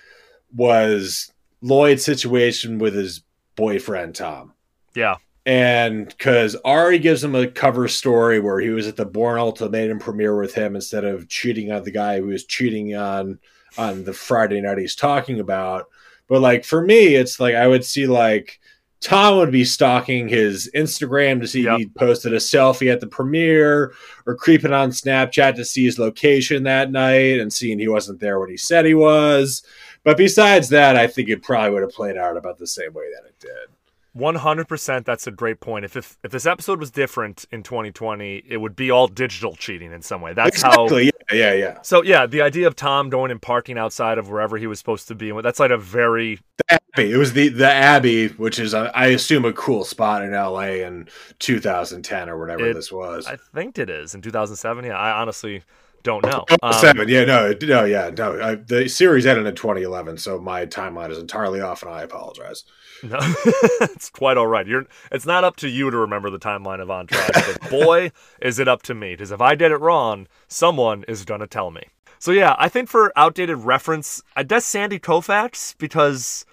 was 0.55 1.33
Lloyd's 1.61 2.05
situation 2.05 2.79
with 2.79 2.95
his 2.95 3.23
boyfriend 3.57 4.15
Tom, 4.15 4.55
Yeah. 4.95 5.17
and 5.45 6.09
because 6.09 6.57
Ari 6.65 6.99
gives 6.99 7.23
him 7.23 7.35
a 7.35 7.47
cover 7.47 7.87
story 7.89 8.41
where 8.41 8.59
he 8.61 8.71
was 8.71 8.87
at 8.87 8.97
the 8.97 9.05
Bourne 9.05 9.39
Ultimatum 9.39 9.99
premiere 9.99 10.37
with 10.39 10.55
him 10.55 10.75
instead 10.75 11.05
of 11.05 11.29
cheating 11.29 11.71
on 11.71 11.85
the 11.85 11.91
guy 11.91 12.19
who 12.21 12.27
was 12.27 12.45
cheating 12.47 12.95
on 12.97 13.39
on 13.79 14.05
the 14.05 14.13
Friday 14.13 14.61
night 14.61 14.79
he's 14.79 14.97
talking 14.97 15.39
about. 15.41 15.87
But 16.29 16.41
like 16.41 16.65
for 16.65 16.81
me, 16.85 17.15
it's 17.17 17.39
like 17.39 17.55
I 17.55 17.67
would 17.69 17.85
see 17.85 18.07
like 18.07 18.59
Tom 19.01 19.39
would 19.39 19.51
be 19.51 19.65
stalking 19.65 20.29
his 20.29 20.71
Instagram 20.75 21.41
to 21.41 21.49
see 21.49 21.67
if 21.67 21.79
he 21.79 21.87
posted 21.87 22.35
a 22.35 22.37
selfie 22.37 22.93
at 22.93 23.01
the 23.01 23.07
premiere 23.07 23.95
or 24.27 24.37
creeping 24.37 24.75
on 24.75 24.91
Snapchat 24.91 25.55
to 25.57 25.65
see 25.65 25.85
his 25.85 25.99
location 25.99 26.65
that 26.65 26.91
night 26.91 27.41
and 27.41 27.51
seeing 27.51 27.79
he 27.79 27.89
wasn't 27.89 28.21
there 28.21 28.39
when 28.39 28.51
he 28.51 28.59
said 28.59 28.85
he 28.85 28.95
was. 28.95 29.63
But 30.05 30.19
besides 30.19 30.69
that, 30.69 30.97
I 30.97 31.07
think 31.07 31.31
it 31.31 31.43
probably 31.43 31.71
would 31.71 31.83
have 31.83 31.93
played 31.93 32.19
out 32.19 32.37
about 32.37 32.59
the 32.59 32.67
same 32.67 32.93
way 32.93 33.05
that 33.15 33.27
it 33.27 33.39
did. 33.41 33.75
One 34.13 34.35
hundred 34.35 34.67
percent. 34.67 35.07
That's 35.07 35.27
a 35.27 35.31
great 35.31 35.61
point. 35.61 35.85
If, 35.85 35.97
if 35.97 36.19
if 36.25 36.33
this 36.33 36.45
episode 36.47 36.81
was 36.81 36.91
different 36.91 37.45
in 37.53 37.63
2020, 37.63 38.43
it 38.49 38.57
would 38.57 38.75
be 38.75 38.91
all 38.91 39.07
digital 39.07 39.55
cheating 39.55 39.93
in 39.93 40.03
some 40.03 40.21
way. 40.21 40.33
That's 40.33 40.63
how. 40.63 40.89
Yeah, 40.89 41.11
yeah, 41.33 41.53
yeah. 41.53 41.79
So 41.83 42.03
yeah, 42.03 42.27
the 42.27 42.43
idea 42.43 42.67
of 42.67 42.75
Tom 42.75 43.09
going 43.09 43.31
and 43.31 43.41
parking 43.41 43.79
outside 43.79 44.19
of 44.19 44.29
wherever 44.29 44.57
he 44.57 44.67
was 44.67 44.81
supposed 44.81 45.07
to 45.09 45.15
be, 45.15 45.31
that's 45.43 45.61
like 45.61 45.71
a 45.71 45.79
very 45.79 46.41
Abbey. 46.69 47.13
It 47.13 47.17
was 47.19 47.35
the 47.35 47.51
the 47.51 47.71
Abbey, 47.71 48.29
which 48.29 48.59
is 48.59 48.75
uh, 48.75 48.91
I 48.97 49.07
assume 49.09 49.45
a 49.45 49.53
cool 49.53 49.85
spot 49.85 50.23
in 50.25 50.35
L.A. 50.35 50.83
in 50.83 51.09
2010 51.39 52.29
or 52.29 52.39
whatever 52.39 52.67
It- 52.71 52.75
this 52.75 52.91
was. 52.91 53.27
I 53.27 53.37
think 53.55 53.79
it 53.79 53.89
is 53.91 54.15
in 54.15 54.23
2007. 54.23 54.85
Yeah, 54.85 54.97
I 54.99 55.21
honestly 55.21 55.63
don't 56.03 56.25
know. 56.25 56.45
Oh, 56.51 56.57
Um, 56.63 56.73
seven. 56.73 57.09
Yeah, 57.09 57.25
no, 57.25 57.55
no, 57.63 57.85
yeah, 57.85 58.11
no. 58.17 58.41
I, 58.41 58.55
the 58.55 58.89
series 58.89 59.27
ended 59.27 59.47
in 59.47 59.55
2011, 59.55 60.17
so 60.19 60.39
my 60.39 60.65
timeline 60.67 61.11
is 61.11 61.19
entirely 61.19 61.61
off, 61.61 61.83
and 61.83 61.93
I 61.93 62.03
apologize. 62.03 62.65
No, 63.03 63.19
it's 63.81 64.11
quite 64.11 64.37
all 64.37 64.47
right. 64.47 64.67
You're. 64.67 64.87
It's 65.11 65.27
not 65.27 65.45
up 65.45 65.57
to 65.57 65.69
you 65.69 65.91
to 65.91 65.97
remember 65.97 66.31
the 66.31 66.39
timeline 66.39 66.81
of 66.81 66.91
Entourage, 66.91 67.31
but 67.61 67.71
boy, 67.71 68.13
is 68.41 68.59
it 68.59 68.69
up 68.69 68.83
to 68.83 68.95
me. 68.95 69.13
Because 69.13 69.31
if 69.31 69.41
I 69.41 69.55
did 69.55 69.73
it 69.73 69.77
wrong, 69.81 70.27
someone 70.49 71.05
is 71.09 71.25
gonna 71.25 71.47
tell 71.47 71.71
me. 71.71 71.83
So 72.19 72.33
yeah, 72.33 72.55
I 72.59 72.69
think 72.69 72.89
for 72.89 73.13
outdated 73.17 73.59
reference, 73.59 74.23
I 74.37 74.43
guess 74.43 74.67
Sandy 74.67 74.99
Koufax 74.99 75.75
because, 75.79 76.45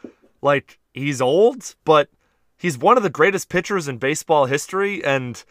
like, 0.41 0.79
he's 0.93 1.21
old, 1.21 1.75
but 1.83 2.09
he's 2.57 2.77
one 2.77 2.95
of 2.95 3.03
the 3.03 3.09
greatest 3.09 3.49
pitchers 3.49 3.87
in 3.87 3.97
baseball 3.97 4.45
history, 4.45 5.03
and 5.03 5.43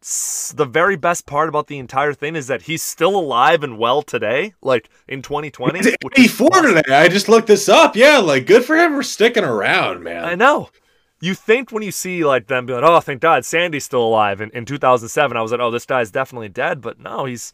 the 0.00 0.64
very 0.64 0.96
best 0.96 1.26
part 1.26 1.48
about 1.48 1.66
the 1.66 1.78
entire 1.78 2.14
thing 2.14 2.34
is 2.34 2.46
that 2.46 2.62
he's 2.62 2.82
still 2.82 3.14
alive 3.14 3.62
and 3.62 3.76
well 3.76 4.00
today, 4.00 4.54
like 4.62 4.88
in 5.06 5.20
2020. 5.20 5.78
He's 5.78 5.96
which 6.02 6.18
is 6.18 6.40
84 6.40 6.62
today. 6.62 6.94
I 6.94 7.08
just 7.08 7.28
looked 7.28 7.48
this 7.48 7.68
up. 7.68 7.96
Yeah, 7.96 8.18
like 8.18 8.46
good 8.46 8.64
for 8.64 8.76
him 8.76 8.94
for 8.94 9.02
sticking 9.02 9.44
around, 9.44 10.02
man. 10.02 10.24
I 10.24 10.34
know. 10.34 10.70
You 11.20 11.34
think 11.34 11.70
when 11.70 11.82
you 11.82 11.92
see 11.92 12.24
like 12.24 12.46
them 12.46 12.64
be 12.64 12.72
like, 12.72 12.82
oh, 12.82 13.00
thank 13.00 13.20
God, 13.20 13.44
Sandy's 13.44 13.84
still 13.84 14.02
alive. 14.02 14.40
In, 14.40 14.50
in 14.50 14.64
2007, 14.64 15.36
I 15.36 15.42
was 15.42 15.52
like, 15.52 15.60
oh, 15.60 15.70
this 15.70 15.84
guy's 15.84 16.10
definitely 16.10 16.48
dead. 16.48 16.80
But 16.80 16.98
no, 16.98 17.26
he's 17.26 17.52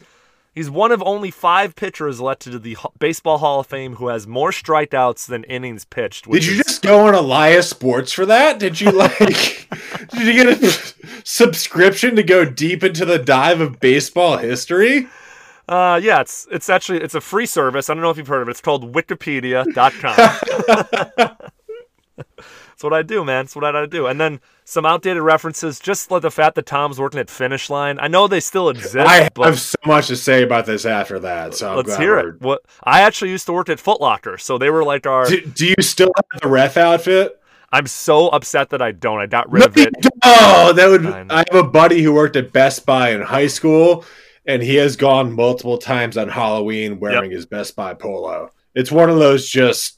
he's 0.56 0.68
one 0.68 0.90
of 0.90 1.00
only 1.04 1.30
five 1.30 1.76
pitchers 1.76 2.18
elected 2.18 2.50
to 2.52 2.58
the 2.58 2.76
Baseball 2.98 3.38
Hall 3.38 3.60
of 3.60 3.68
Fame 3.68 3.94
who 3.96 4.08
has 4.08 4.26
more 4.26 4.50
strikeouts 4.50 5.28
than 5.28 5.44
innings 5.44 5.84
pitched. 5.84 6.28
Did 6.28 6.44
you 6.44 6.58
is- 6.58 6.64
just 6.64 6.82
go 6.82 7.06
on 7.06 7.14
Elias 7.14 7.70
Sports 7.70 8.12
for 8.12 8.26
that? 8.26 8.58
Did 8.58 8.80
you 8.80 8.90
like? 8.90 9.16
did 10.10 10.26
you 10.26 10.32
get 10.32 10.60
a 10.60 10.72
subscription 11.22 12.16
to 12.16 12.24
go 12.24 12.44
deep 12.44 12.82
into 12.82 13.04
the 13.04 13.20
dive 13.20 13.60
of 13.60 13.78
baseball 13.78 14.38
history? 14.38 15.06
Uh, 15.68 16.00
yeah, 16.02 16.20
it's 16.20 16.48
it's 16.50 16.68
actually 16.68 17.00
it's 17.00 17.14
a 17.14 17.20
free 17.20 17.46
service. 17.46 17.88
I 17.90 17.94
don't 17.94 18.02
know 18.02 18.10
if 18.10 18.16
you've 18.16 18.26
heard 18.28 18.42
of 18.42 18.48
it. 18.48 18.52
It's 18.52 18.60
called 18.60 18.94
Wikipedia.com. 18.94 21.36
That's 22.76 22.84
what 22.84 22.92
I 22.92 23.00
do, 23.00 23.24
man. 23.24 23.46
That's 23.46 23.56
what 23.56 23.64
I 23.74 23.86
do. 23.86 24.06
And 24.06 24.20
then 24.20 24.38
some 24.66 24.84
outdated 24.84 25.22
references, 25.22 25.80
just 25.80 26.10
like 26.10 26.20
the 26.20 26.30
fact 26.30 26.56
that 26.56 26.66
Tom's 26.66 27.00
working 27.00 27.18
at 27.18 27.30
Finish 27.30 27.70
Line. 27.70 27.98
I 27.98 28.06
know 28.06 28.28
they 28.28 28.38
still 28.38 28.68
exist. 28.68 28.98
I 28.98 29.30
but 29.32 29.46
have 29.46 29.58
so 29.58 29.78
much 29.86 30.08
to 30.08 30.16
say 30.16 30.42
about 30.42 30.66
this 30.66 30.84
after 30.84 31.18
that. 31.20 31.54
So 31.54 31.74
let's 31.74 31.96
hear 31.96 32.16
we're- 32.16 32.28
it. 32.28 32.40
What 32.42 32.62
I 32.84 33.00
actually 33.00 33.30
used 33.30 33.46
to 33.46 33.54
work 33.54 33.70
at 33.70 33.80
Foot 33.80 34.02
Locker, 34.02 34.36
so 34.36 34.58
they 34.58 34.68
were 34.68 34.84
like 34.84 35.06
our. 35.06 35.26
Do, 35.26 35.40
do 35.40 35.66
you 35.66 35.76
still 35.80 36.10
have 36.14 36.42
the 36.42 36.48
ref 36.48 36.76
outfit? 36.76 37.40
I'm 37.72 37.86
so 37.86 38.28
upset 38.28 38.68
that 38.68 38.82
I 38.82 38.92
don't. 38.92 39.20
I 39.20 39.26
got 39.26 39.50
rid 39.50 39.64
of 39.64 39.76
it. 39.78 39.94
Oh, 40.22 40.74
that 40.74 40.86
would. 40.86 41.06
I 41.06 41.44
have 41.50 41.64
a 41.64 41.66
buddy 41.66 42.02
who 42.02 42.12
worked 42.12 42.36
at 42.36 42.52
Best 42.52 42.84
Buy 42.84 43.12
in 43.12 43.22
high 43.22 43.46
school, 43.46 44.04
and 44.44 44.62
he 44.62 44.74
has 44.74 44.96
gone 44.96 45.32
multiple 45.32 45.78
times 45.78 46.18
on 46.18 46.28
Halloween 46.28 47.00
wearing 47.00 47.30
his 47.30 47.46
Best 47.46 47.74
Buy 47.74 47.94
polo. 47.94 48.50
It's 48.74 48.92
one 48.92 49.08
of 49.08 49.16
those 49.16 49.48
just 49.48 49.95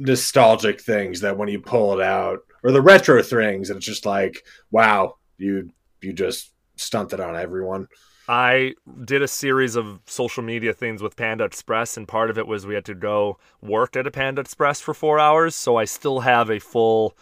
nostalgic 0.00 0.80
things 0.80 1.20
that 1.20 1.36
when 1.36 1.48
you 1.48 1.60
pull 1.60 1.98
it 1.98 2.02
out, 2.04 2.40
or 2.64 2.72
the 2.72 2.82
retro 2.82 3.22
things, 3.22 3.70
and 3.70 3.76
it's 3.76 3.86
just 3.86 4.06
like, 4.06 4.44
wow, 4.70 5.16
you 5.38 5.70
you 6.00 6.12
just 6.12 6.52
stunted 6.76 7.20
on 7.20 7.36
everyone. 7.36 7.86
I 8.28 8.74
did 9.04 9.22
a 9.22 9.28
series 9.28 9.76
of 9.76 10.00
social 10.06 10.42
media 10.42 10.72
things 10.72 11.02
with 11.02 11.16
Panda 11.16 11.44
Express, 11.44 11.96
and 11.96 12.06
part 12.08 12.30
of 12.30 12.38
it 12.38 12.46
was 12.46 12.66
we 12.66 12.74
had 12.74 12.84
to 12.86 12.94
go 12.94 13.38
work 13.60 13.96
at 13.96 14.06
a 14.06 14.10
Panda 14.10 14.40
Express 14.40 14.80
for 14.80 14.94
four 14.94 15.18
hours. 15.18 15.54
So 15.54 15.76
I 15.76 15.84
still 15.84 16.20
have 16.20 16.48
a 16.48 16.60
full 16.60 17.16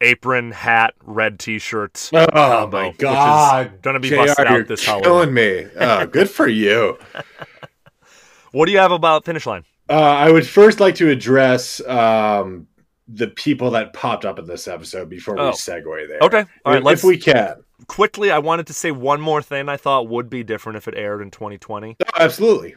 apron, 0.00 0.52
hat, 0.52 0.94
red 1.02 1.38
T-shirt. 1.38 2.10
Oh 2.12 2.26
combo, 2.32 2.76
my 2.78 2.88
which 2.88 2.96
is 2.96 3.02
god, 3.02 3.82
gonna 3.82 4.00
be 4.00 4.08
JR, 4.10 4.16
busted 4.16 4.46
out 4.46 4.68
this 4.68 4.84
killing 4.84 5.02
Halloween. 5.04 5.34
me. 5.34 5.66
Oh, 5.80 6.06
good 6.06 6.30
for 6.30 6.46
you. 6.48 6.98
What 8.52 8.66
do 8.66 8.72
you 8.72 8.78
have 8.78 8.92
about 8.92 9.24
Finish 9.26 9.44
Line? 9.44 9.64
Uh, 9.88 9.92
I 9.94 10.30
would 10.30 10.46
first 10.46 10.80
like 10.80 10.96
to 10.96 11.10
address 11.10 11.80
um, 11.86 12.66
the 13.08 13.28
people 13.28 13.70
that 13.72 13.92
popped 13.92 14.24
up 14.24 14.38
in 14.38 14.46
this 14.46 14.66
episode 14.66 15.08
before 15.08 15.34
we 15.34 15.40
Oh. 15.40 15.50
segue 15.52 16.08
there. 16.08 16.18
Okay, 16.22 16.44
all 16.64 16.72
right. 16.72 16.78
if, 16.78 16.84
let's 16.84 17.00
if 17.04 17.08
we 17.08 17.18
can. 17.18 17.62
quickly. 17.86 18.30
I 18.30 18.38
wanted 18.38 18.66
to 18.66 18.72
say 18.72 18.90
one 18.90 19.20
more 19.20 19.42
thing. 19.42 19.68
I 19.68 19.76
thought 19.76 20.08
would 20.08 20.28
be 20.28 20.42
different 20.42 20.76
if 20.76 20.88
it 20.88 20.94
aired 20.96 21.22
in 21.22 21.30
2020. 21.30 21.96
Oh, 22.00 22.10
absolutely. 22.18 22.74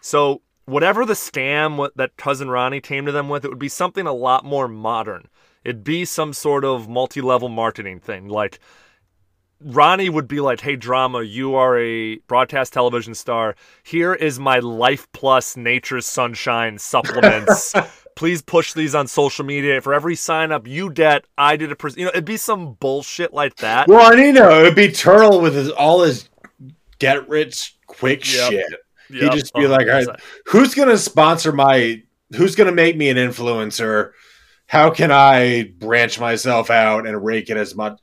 So 0.00 0.42
whatever 0.64 1.04
the 1.06 1.14
scam 1.14 1.76
what, 1.76 1.96
that 1.96 2.16
cousin 2.16 2.50
Ronnie 2.50 2.80
came 2.80 3.06
to 3.06 3.12
them 3.12 3.28
with, 3.28 3.44
it 3.44 3.48
would 3.48 3.58
be 3.58 3.68
something 3.68 4.06
a 4.06 4.12
lot 4.12 4.44
more 4.44 4.66
modern. 4.68 5.28
It'd 5.64 5.84
be 5.84 6.04
some 6.04 6.32
sort 6.32 6.64
of 6.64 6.88
multi-level 6.88 7.48
marketing 7.48 8.00
thing. 8.00 8.28
Like 8.28 8.58
Ronnie 9.60 10.08
would 10.08 10.28
be 10.28 10.40
like, 10.40 10.60
"Hey, 10.60 10.76
drama, 10.76 11.22
you 11.22 11.54
are 11.54 11.78
a 11.78 12.16
broadcast 12.28 12.72
television 12.72 13.14
star. 13.14 13.56
Here 13.82 14.14
is 14.14 14.38
my 14.38 14.60
Life 14.60 15.08
Plus 15.12 15.56
Nature's 15.56 16.06
Sunshine 16.06 16.78
supplements. 16.78 17.74
Please 18.14 18.42
push 18.42 18.72
these 18.72 18.94
on 18.94 19.06
social 19.06 19.44
media. 19.44 19.80
For 19.80 19.94
every 19.94 20.16
sign 20.16 20.50
up 20.52 20.66
you 20.66 20.90
get, 20.90 21.24
I 21.36 21.56
did 21.56 21.70
a 21.72 21.76
pres 21.76 21.96
You 21.96 22.04
know, 22.04 22.10
it'd 22.10 22.24
be 22.24 22.36
some 22.36 22.74
bullshit 22.74 23.32
like 23.32 23.56
that. 23.56 23.88
Well, 23.88 24.04
I 24.04 24.14
and 24.14 24.20
you 24.20 24.32
know, 24.32 24.60
it 24.60 24.62
would 24.62 24.74
be 24.74 24.90
Turtle 24.90 25.40
with 25.40 25.54
his, 25.54 25.70
all 25.70 26.02
his 26.02 26.28
get 26.98 27.28
rich 27.28 27.76
quick 27.86 28.20
Yep. 28.32 28.50
shit. 28.50 28.66
He'd 29.08 29.32
just 29.32 29.54
be 29.54 29.66
like, 29.66 29.86
oh, 29.86 29.90
all 29.92 29.96
right, 29.98 30.08
100%. 30.08 30.20
who's 30.46 30.74
going 30.74 30.88
to 30.88 30.98
sponsor 30.98 31.50
my, 31.52 32.02
who's 32.36 32.54
going 32.54 32.66
to 32.66 32.74
make 32.74 32.96
me 32.96 33.08
an 33.08 33.16
influencer? 33.16 34.12
How 34.68 34.90
can 34.90 35.10
I 35.10 35.72
branch 35.78 36.20
myself 36.20 36.68
out 36.70 37.06
and 37.06 37.24
rake 37.24 37.48
it 37.48 37.56
as 37.56 37.74
much? 37.74 37.98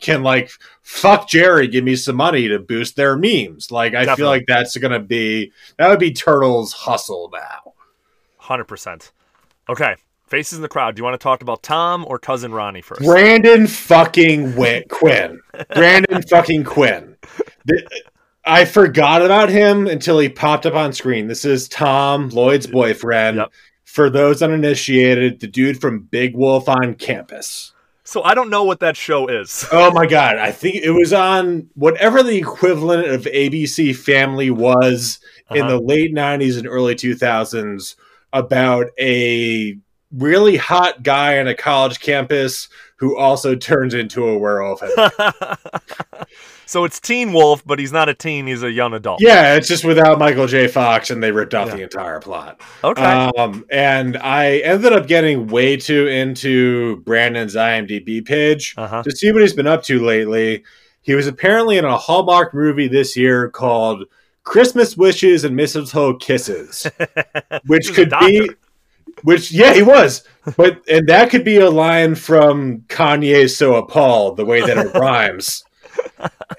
Can 0.00 0.22
like, 0.22 0.50
fuck 0.82 1.28
Jerry, 1.28 1.66
give 1.66 1.82
me 1.82 1.96
some 1.96 2.14
money 2.14 2.46
to 2.46 2.60
boost 2.60 2.94
their 2.94 3.16
memes. 3.16 3.72
Like, 3.72 3.94
I 3.94 4.04
Definitely. 4.04 4.16
feel 4.16 4.28
like 4.28 4.44
that's 4.46 4.72
to 4.78 5.00
be, 5.00 5.52
that 5.78 5.88
would 5.88 5.98
be 5.98 6.12
Turtle's 6.12 6.72
hustle 6.72 7.28
now. 7.32 7.72
Hundred 8.38 8.64
percent. 8.66 9.10
Okay, 9.68 9.96
faces 10.28 10.58
in 10.58 10.62
the 10.62 10.68
crowd. 10.68 10.94
Do 10.94 11.00
you 11.00 11.04
want 11.04 11.14
to 11.14 11.22
talk 11.22 11.42
about 11.42 11.62
Tom 11.64 12.04
or 12.08 12.20
cousin 12.20 12.52
Ronnie 12.52 12.82
first? 12.82 13.02
Brandon 13.02 13.66
fucking 13.66 14.54
Win- 14.54 14.84
Quinn. 14.88 15.40
Brandon 15.74 16.22
fucking 16.30 16.62
Quinn. 16.64 17.16
Th- 17.68 17.84
I 18.44 18.64
forgot 18.64 19.22
about 19.22 19.48
him 19.48 19.86
until 19.86 20.18
he 20.20 20.28
popped 20.28 20.66
up 20.66 20.74
on 20.74 20.92
screen. 20.92 21.26
This 21.26 21.44
is 21.44 21.68
Tom, 21.68 22.28
Lloyd's 22.30 22.66
boyfriend. 22.66 23.44
For 23.92 24.08
those 24.08 24.40
uninitiated, 24.42 25.40
the 25.40 25.46
dude 25.48 25.80
from 25.80 26.00
Big 26.04 26.36
Wolf 26.36 26.68
on 26.68 26.94
campus. 26.94 27.72
So 28.04 28.22
I 28.22 28.34
don't 28.34 28.50
know 28.50 28.62
what 28.64 28.80
that 28.80 28.96
show 28.96 29.26
is. 29.26 29.64
Oh 29.72 29.90
my 29.92 30.06
god, 30.06 30.36
I 30.38 30.52
think 30.52 30.76
it 30.76 30.90
was 30.90 31.12
on 31.12 31.68
whatever 31.74 32.22
the 32.22 32.36
equivalent 32.38 33.08
of 33.08 33.22
ABC 33.22 33.94
Family 33.96 34.50
was 34.50 35.18
in 35.50 35.62
Uh-huh. 35.62 35.70
the 35.70 35.80
late 35.80 36.14
90s 36.14 36.56
and 36.58 36.66
early 36.68 36.94
2000s 36.94 37.96
about 38.32 38.86
a 38.98 39.76
really 40.16 40.56
hot 40.56 41.02
guy 41.02 41.38
on 41.40 41.48
a 41.48 41.54
college 41.54 41.98
campus 42.00 42.68
who 43.00 43.16
also 43.18 43.56
turns 43.56 43.92
into 43.94 44.28
a 44.28 44.38
werewolf. 44.38 44.80
So 46.66 46.84
it's 46.84 47.00
Teen 47.00 47.32
Wolf, 47.32 47.64
but 47.66 47.80
he's 47.80 47.90
not 47.90 48.08
a 48.08 48.14
teen; 48.14 48.46
he's 48.46 48.62
a 48.62 48.70
young 48.70 48.94
adult. 48.94 49.20
yeah, 49.20 49.56
it's 49.56 49.66
just 49.66 49.84
without 49.84 50.20
Michael 50.20 50.46
J. 50.46 50.68
Fox, 50.68 51.10
and 51.10 51.20
they 51.20 51.32
ripped 51.32 51.52
off 51.52 51.68
the 51.72 51.82
entire 51.82 52.20
plot. 52.20 52.60
Okay. 52.84 53.02
Um, 53.02 53.64
and 53.72 54.16
I 54.18 54.58
ended 54.58 54.92
up 54.92 55.08
getting 55.08 55.48
way 55.48 55.76
too 55.76 56.06
into 56.06 56.98
Brandon's 56.98 57.56
IMDb 57.56 58.24
page 58.24 58.74
Uh-huh. 58.78 59.02
to 59.02 59.10
see 59.10 59.32
what 59.32 59.42
he's 59.42 59.52
been 59.52 59.66
up 59.66 59.82
to 59.84 59.98
lately. 60.04 60.62
He 61.02 61.14
was 61.16 61.26
apparently 61.26 61.76
in 61.76 61.84
a 61.84 61.96
Hallmark 61.96 62.54
movie 62.54 62.86
this 62.86 63.16
year 63.16 63.50
called 63.50 64.04
Christmas 64.44 64.96
Wishes 64.96 65.42
and 65.42 65.56
Mistletoe 65.56 66.18
Kisses, 66.18 66.86
which 67.66 67.86
He 67.86 67.90
was 67.90 67.98
a 67.98 68.04
could 68.06 68.10
be, 68.20 68.50
which 69.22 69.52
yeah, 69.52 69.74
he 69.74 69.82
was, 69.82 70.24
but 70.56 70.82
and 70.88 71.08
that 71.08 71.30
could 71.30 71.44
be 71.44 71.56
a 71.56 71.70
line 71.70 72.14
from 72.14 72.80
Kanye's 72.88 73.56
"So 73.56 73.76
Appalled," 73.76 74.36
the 74.36 74.44
way 74.44 74.60
that 74.60 74.78
it 74.78 74.94
rhymes. 74.94 75.64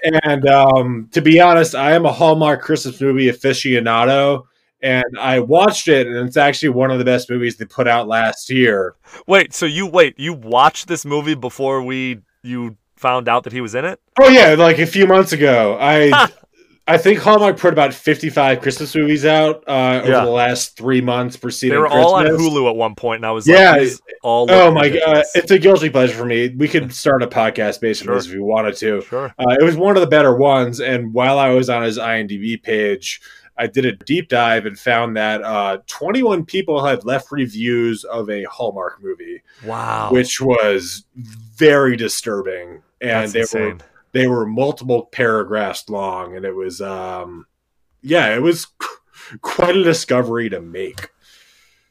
And 0.02 0.46
um, 0.48 1.08
to 1.12 1.20
be 1.20 1.40
honest, 1.40 1.74
I 1.74 1.92
am 1.92 2.06
a 2.06 2.12
Hallmark 2.12 2.62
Christmas 2.62 3.00
movie 3.00 3.28
aficionado, 3.28 4.44
and 4.82 5.04
I 5.18 5.40
watched 5.40 5.88
it, 5.88 6.06
and 6.06 6.26
it's 6.26 6.36
actually 6.36 6.70
one 6.70 6.90
of 6.90 6.98
the 6.98 7.04
best 7.04 7.30
movies 7.30 7.56
they 7.56 7.64
put 7.64 7.86
out 7.86 8.08
last 8.08 8.50
year. 8.50 8.96
Wait, 9.26 9.54
so 9.54 9.66
you 9.66 9.86
wait? 9.86 10.18
You 10.18 10.32
watched 10.32 10.88
this 10.88 11.04
movie 11.04 11.34
before 11.34 11.82
we 11.82 12.18
you 12.42 12.76
found 12.96 13.28
out 13.28 13.44
that 13.44 13.52
he 13.52 13.60
was 13.60 13.74
in 13.74 13.84
it? 13.84 14.00
Oh 14.20 14.28
yeah, 14.28 14.54
like 14.54 14.78
a 14.78 14.86
few 14.86 15.06
months 15.06 15.32
ago, 15.32 15.76
I 15.80 16.30
I 16.88 16.98
think 16.98 17.20
Hallmark 17.20 17.58
put 17.58 17.72
about 17.72 17.94
fifty 17.94 18.28
five 18.28 18.60
Christmas 18.60 18.94
movies 18.96 19.24
out 19.24 19.62
uh, 19.68 20.00
over 20.02 20.10
Yeah. 20.10 20.24
the 20.24 20.30
last 20.30 20.76
three 20.76 21.00
months 21.00 21.36
preceding. 21.36 21.74
They 21.74 21.78
were 21.78 21.86
all 21.86 22.14
on 22.16 22.26
Hulu 22.26 22.68
at 22.68 22.74
one 22.76 22.96
point, 22.96 23.18
and 23.18 23.26
I 23.26 23.30
was 23.30 23.46
Yeah. 23.46 23.76
like, 23.76 23.88
all. 24.22 24.50
Oh 24.50 24.64
look 24.66 24.74
my 24.74 24.88
god, 24.88 25.24
it's 25.34 25.50
a 25.52 25.58
guilty 25.60 25.90
pleasure 25.90 26.14
for 26.14 26.24
me. 26.24 26.48
We 26.56 26.66
could 26.66 26.92
start 26.92 27.22
a 27.22 27.28
podcast 27.28 27.80
based 27.80 28.06
on 28.06 28.14
this 28.14 28.26
if 28.26 28.32
we 28.32 28.40
wanted 28.40 28.76
to. 28.78 29.00
Sure. 29.02 29.32
Uh, 29.38 29.56
it 29.60 29.62
was 29.62 29.76
one 29.76 29.96
of 29.96 30.00
the 30.00 30.08
better 30.08 30.34
ones, 30.34 30.80
and 30.80 31.14
while 31.14 31.38
I 31.38 31.50
was 31.50 31.70
on 31.70 31.82
his 31.84 31.98
IMDb 31.98 32.60
page, 32.60 33.20
I 33.56 33.68
did 33.68 33.84
a 33.84 33.92
deep 33.92 34.28
dive 34.28 34.66
and 34.66 34.76
found 34.76 35.16
that 35.16 35.42
uh, 35.44 35.78
21 35.86 36.44
people 36.46 36.84
had 36.84 37.04
left 37.04 37.30
reviews 37.30 38.02
of 38.02 38.28
a 38.28 38.42
Hallmark 38.44 39.00
movie, 39.00 39.42
Wow. 39.64 40.08
which 40.10 40.40
was 40.40 41.04
very 41.14 41.96
disturbing, 41.96 42.82
and 43.00 43.30
That's 43.30 43.52
they 43.52 43.58
were 43.60 43.66
insane. 43.66 43.82
They 44.12 44.26
were 44.26 44.46
multiple 44.46 45.06
paragraphs 45.06 45.88
long, 45.88 46.36
and 46.36 46.44
it 46.44 46.54
was 46.54 46.80
um, 46.80 47.46
yeah, 48.02 48.34
it 48.34 48.42
was 48.42 48.66
quite 49.40 49.76
a 49.76 49.82
discovery 49.82 50.48
to 50.50 50.60
make. 50.60 51.10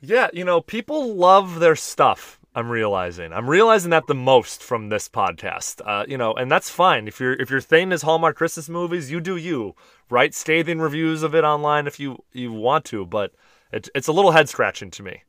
Yeah, 0.02 0.30
you 0.34 0.44
know, 0.44 0.62
people 0.62 1.16
love 1.16 1.60
their 1.60 1.76
stuff. 1.76 2.40
I'm 2.54 2.70
realizing. 2.70 3.32
I'm 3.32 3.50
realizing 3.50 3.92
that 3.92 4.08
the 4.08 4.16
most 4.16 4.62
from 4.62 4.90
this 4.90 5.08
podcast. 5.08 5.82
Uh, 5.86 6.06
you 6.08 6.18
know, 6.18 6.34
and 6.34 6.52
that's 6.52 6.70
fine. 6.70 7.08
If 7.08 7.20
your 7.20 7.34
if 7.34 7.50
your 7.50 7.62
thing 7.62 7.92
is 7.92 8.02
Hallmark 8.02 8.36
Christmas 8.36 8.68
movies, 8.68 9.10
you 9.10 9.22
do 9.22 9.38
you. 9.38 9.76
Write 10.10 10.34
scathing 10.34 10.80
reviews 10.80 11.24
of 11.24 11.34
it 11.34 11.46
online 11.46 11.88
if 11.88 12.00
you 12.00 12.24
you 12.34 12.52
want 12.52 12.84
to, 12.86 13.06
but 13.06 13.32
it, 13.72 13.88
it's 13.96 14.08
a 14.08 14.12
little 14.12 14.32
head 14.32 14.50
scratching 14.50 14.92
to 14.92 15.04
me. 15.04 15.24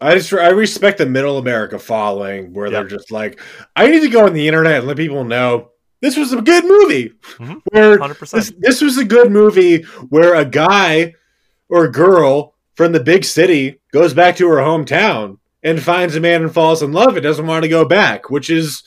I 0.00 0.14
just 0.14 0.30
I 0.34 0.50
respect 0.50 0.98
the 0.98 1.06
middle 1.06 1.38
America 1.38 1.78
following 1.78 2.52
where 2.52 2.68
they're 2.68 2.86
just 2.86 3.10
like, 3.10 3.40
I 3.74 3.86
need 3.86 4.00
to 4.00 4.10
go 4.10 4.26
on 4.26 4.34
the 4.34 4.46
internet 4.46 4.80
and 4.80 4.86
let 4.86 4.98
people 4.98 5.24
know 5.24 5.70
this 6.00 6.16
was 6.16 6.32
a 6.32 6.42
good 6.42 6.64
movie. 6.64 7.10
Mm-hmm. 7.38 7.54
Where 7.72 7.98
100%. 7.98 8.30
this, 8.30 8.52
this 8.58 8.80
was 8.80 8.98
a 8.98 9.04
good 9.04 9.30
movie 9.30 9.82
where 10.08 10.34
a 10.34 10.44
guy 10.44 11.14
or 11.68 11.84
a 11.84 11.92
girl 11.92 12.54
from 12.74 12.92
the 12.92 13.00
big 13.00 13.24
city 13.24 13.80
goes 13.92 14.14
back 14.14 14.36
to 14.36 14.48
her 14.48 14.56
hometown 14.56 15.38
and 15.62 15.82
finds 15.82 16.14
a 16.14 16.20
man 16.20 16.42
and 16.42 16.52
falls 16.52 16.82
in 16.82 16.92
love 16.92 17.16
and 17.16 17.22
doesn't 17.22 17.46
want 17.46 17.62
to 17.62 17.68
go 17.68 17.84
back, 17.84 18.30
which 18.30 18.50
is 18.50 18.82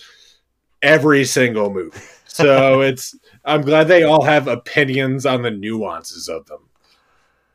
every 0.82 1.26
single 1.26 1.70
movie. 1.70 2.00
So 2.28 2.82
it's 2.82 3.16
I'm 3.44 3.62
glad 3.62 3.88
they 3.88 4.04
all 4.04 4.24
have 4.24 4.48
opinions 4.48 5.26
on 5.26 5.42
the 5.42 5.52
nuances 5.52 6.30
of 6.30 6.46
them. 6.46 6.70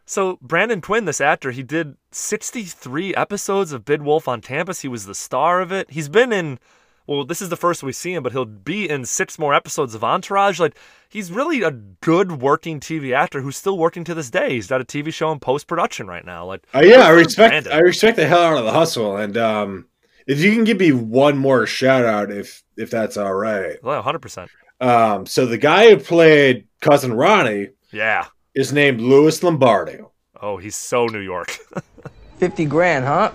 So 0.07 0.38
Brandon 0.42 0.80
Quinn, 0.80 1.07
this 1.07 1.20
actor, 1.20 1.50
he 1.50 1.62
did 1.62 1.96
63 2.11 3.14
episodes 3.14 3.72
of 3.72 3.86
Big 3.86 4.02
Wolf 4.02 4.28
on 4.28 4.42
Campus. 4.42 4.82
He 4.82 4.88
was 4.88 5.07
the 5.07 5.14
star 5.14 5.62
of 5.62 5.72
it. 5.72 5.90
He's 5.90 6.11
been 6.11 6.32
in, 6.32 6.59
well, 7.07 7.24
this 7.24 7.42
is 7.42 7.48
the 7.50 7.57
first 7.57 7.82
we 7.82 7.92
see 7.92 8.14
him, 8.14 8.22
but 8.22 8.32
he'll 8.32 8.44
be 8.44 8.88
in 8.88 9.05
six 9.05 9.38
more 9.38 9.52
episodes 9.55 9.94
of 9.94 10.02
Entourage. 10.02 10.59
Like, 10.59 10.76
he's 11.09 11.30
really 11.30 11.62
a 11.62 11.70
good 11.70 12.40
working 12.40 12.80
TV 12.80 13.14
actor 13.14 13.40
who's 13.42 13.57
still 13.57 13.76
working 13.78 14.05
to 14.05 14.14
this 14.14 14.30
day. 14.30 14.50
He's 14.50 14.66
got 14.68 14.80
a 14.80 14.84
TV 14.84 15.12
show 15.12 15.30
in 15.32 15.38
post 15.40 15.66
production 15.66 16.07
right 16.07 16.24
now. 16.24 16.46
Like, 16.46 16.66
Uh, 16.74 16.82
yeah, 16.84 17.00
I 17.07 17.11
respect 17.11 17.50
Brandon. 17.50 17.72
I 17.72 17.78
respect 17.80 18.16
the 18.16 18.26
hell 18.26 18.42
out 18.42 18.59
of 18.59 18.64
the 18.64 18.72
hustle, 18.72 19.16
and 19.16 19.36
um, 19.36 19.86
if 20.26 20.40
you 20.40 20.52
can 20.52 20.64
give 20.64 20.78
me 20.78 20.92
one 20.92 21.36
more 21.36 21.66
shout 21.66 22.05
out, 22.05 22.30
if 22.30 22.62
if 22.76 22.90
that's 22.90 23.16
all 23.16 23.34
right. 23.34 23.76
Well, 23.82 24.02
100%. 24.02 24.48
Um, 24.80 25.26
so 25.26 25.46
the 25.46 25.59
guy 25.59 25.90
who 25.90 25.96
played 25.98 26.66
cousin 26.80 27.12
Ronnie 27.12 27.68
Yeah. 27.92 28.26
is 28.55 28.72
named 28.72 29.00
Louis 29.00 29.40
Lombardo. 29.42 30.11
Oh, 30.42 30.57
he's 30.57 30.74
so 30.76 31.07
New 31.07 31.20
York. 31.20 31.57
50 32.38 32.64
grand, 32.66 33.05
huh? 33.05 33.30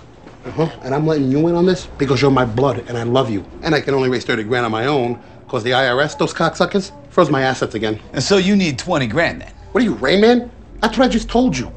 Uh-huh. 0.49 0.79
And 0.83 0.93
I'm 0.95 1.05
letting 1.05 1.31
you 1.31 1.47
in 1.47 1.55
on 1.55 1.65
this 1.65 1.85
because 1.97 2.21
you're 2.21 2.31
my 2.31 2.45
blood 2.45 2.83
and 2.87 2.97
I 2.97 3.03
love 3.03 3.29
you. 3.29 3.45
And 3.61 3.75
I 3.75 3.81
can 3.81 3.93
only 3.93 4.09
raise 4.09 4.25
30 4.25 4.43
grand 4.43 4.65
on 4.65 4.71
my 4.71 4.87
own 4.87 5.21
because 5.45 5.63
the 5.63 5.71
IRS, 5.71 6.17
those 6.17 6.33
cocksuckers, 6.33 6.91
froze 7.09 7.29
my 7.29 7.41
assets 7.41 7.75
again. 7.75 7.99
And 8.13 8.23
so 8.23 8.37
you 8.37 8.55
need 8.55 8.77
20 8.77 9.07
grand 9.07 9.41
then? 9.41 9.53
What 9.71 9.81
are 9.81 9.85
you, 9.85 9.93
Rain 9.95 10.21
Man? 10.21 10.51
That's 10.81 10.97
what 10.97 11.05
I 11.05 11.07
just 11.07 11.29
told 11.29 11.57
you. 11.57 11.71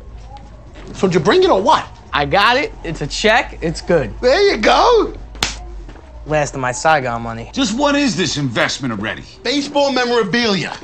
So 0.95 1.07
did 1.07 1.15
you 1.15 1.21
bring 1.21 1.43
it 1.43 1.51
or 1.51 1.61
what? 1.61 1.87
I 2.13 2.27
got 2.27 2.57
it. 2.57 2.73
It's 2.85 3.01
a 3.01 3.07
check. 3.07 3.59
It's 3.63 3.81
good. 3.81 4.19
There 4.21 4.51
you 4.51 4.59
go. 4.59 5.15
Last 6.27 6.55
of 6.55 6.61
my 6.61 6.73
Saigon 6.73 7.23
money. 7.23 7.51
Just 7.53 7.77
what 7.77 7.95
is 7.95 8.17
this 8.17 8.37
investment 8.37 8.93
already? 8.93 9.25
Baseball 9.43 9.93
memorabilia. 9.93 10.77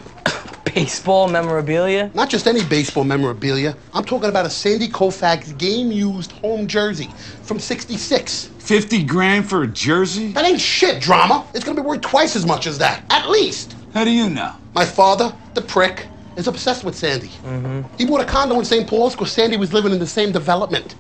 Baseball 0.75 1.29
memorabilia? 1.29 2.11
Not 2.15 2.29
just 2.31 2.47
any 2.47 2.65
baseball 2.65 3.05
memorabilia. 3.05 3.77
I'm 3.95 4.05
talking 4.05 4.29
about 4.29 4.47
a 4.47 4.51
Sandy 4.51 4.89
Koufax 4.89 5.57
game 5.57 5.91
used 5.93 6.33
home 6.33 6.67
jersey 6.67 7.09
from 7.43 7.59
66. 7.59 8.51
50 8.59 9.05
grand 9.05 9.49
for 9.49 9.63
a 9.63 9.67
jersey? 9.67 10.33
That 10.33 10.45
ain't 10.45 10.61
shit, 10.61 11.01
drama. 11.01 11.47
It's 11.55 11.65
gonna 11.65 11.81
be 11.81 11.87
worth 11.87 12.03
twice 12.03 12.37
as 12.37 12.45
much 12.45 12.67
as 12.67 12.79
that, 12.79 13.03
at 13.11 13.29
least. 13.29 13.77
How 13.95 14.05
do 14.05 14.11
you 14.11 14.29
know? 14.29 14.53
My 14.75 14.85
father, 14.85 15.35
the 15.55 15.63
prick, 15.63 16.07
is 16.37 16.47
obsessed 16.47 16.85
with 16.85 16.95
Sandy. 16.95 17.29
Mm-hmm. 17.29 17.83
He 17.97 18.07
bought 18.07 18.21
a 18.21 18.25
condo 18.25 18.59
in 18.59 18.65
St. 18.65 18.89
Paul's 18.89 19.15
because 19.15 19.33
Sandy 19.33 19.57
was 19.57 19.73
living 19.73 19.93
in 19.93 19.99
the 19.99 20.07
same 20.07 20.31
development. 20.31 20.95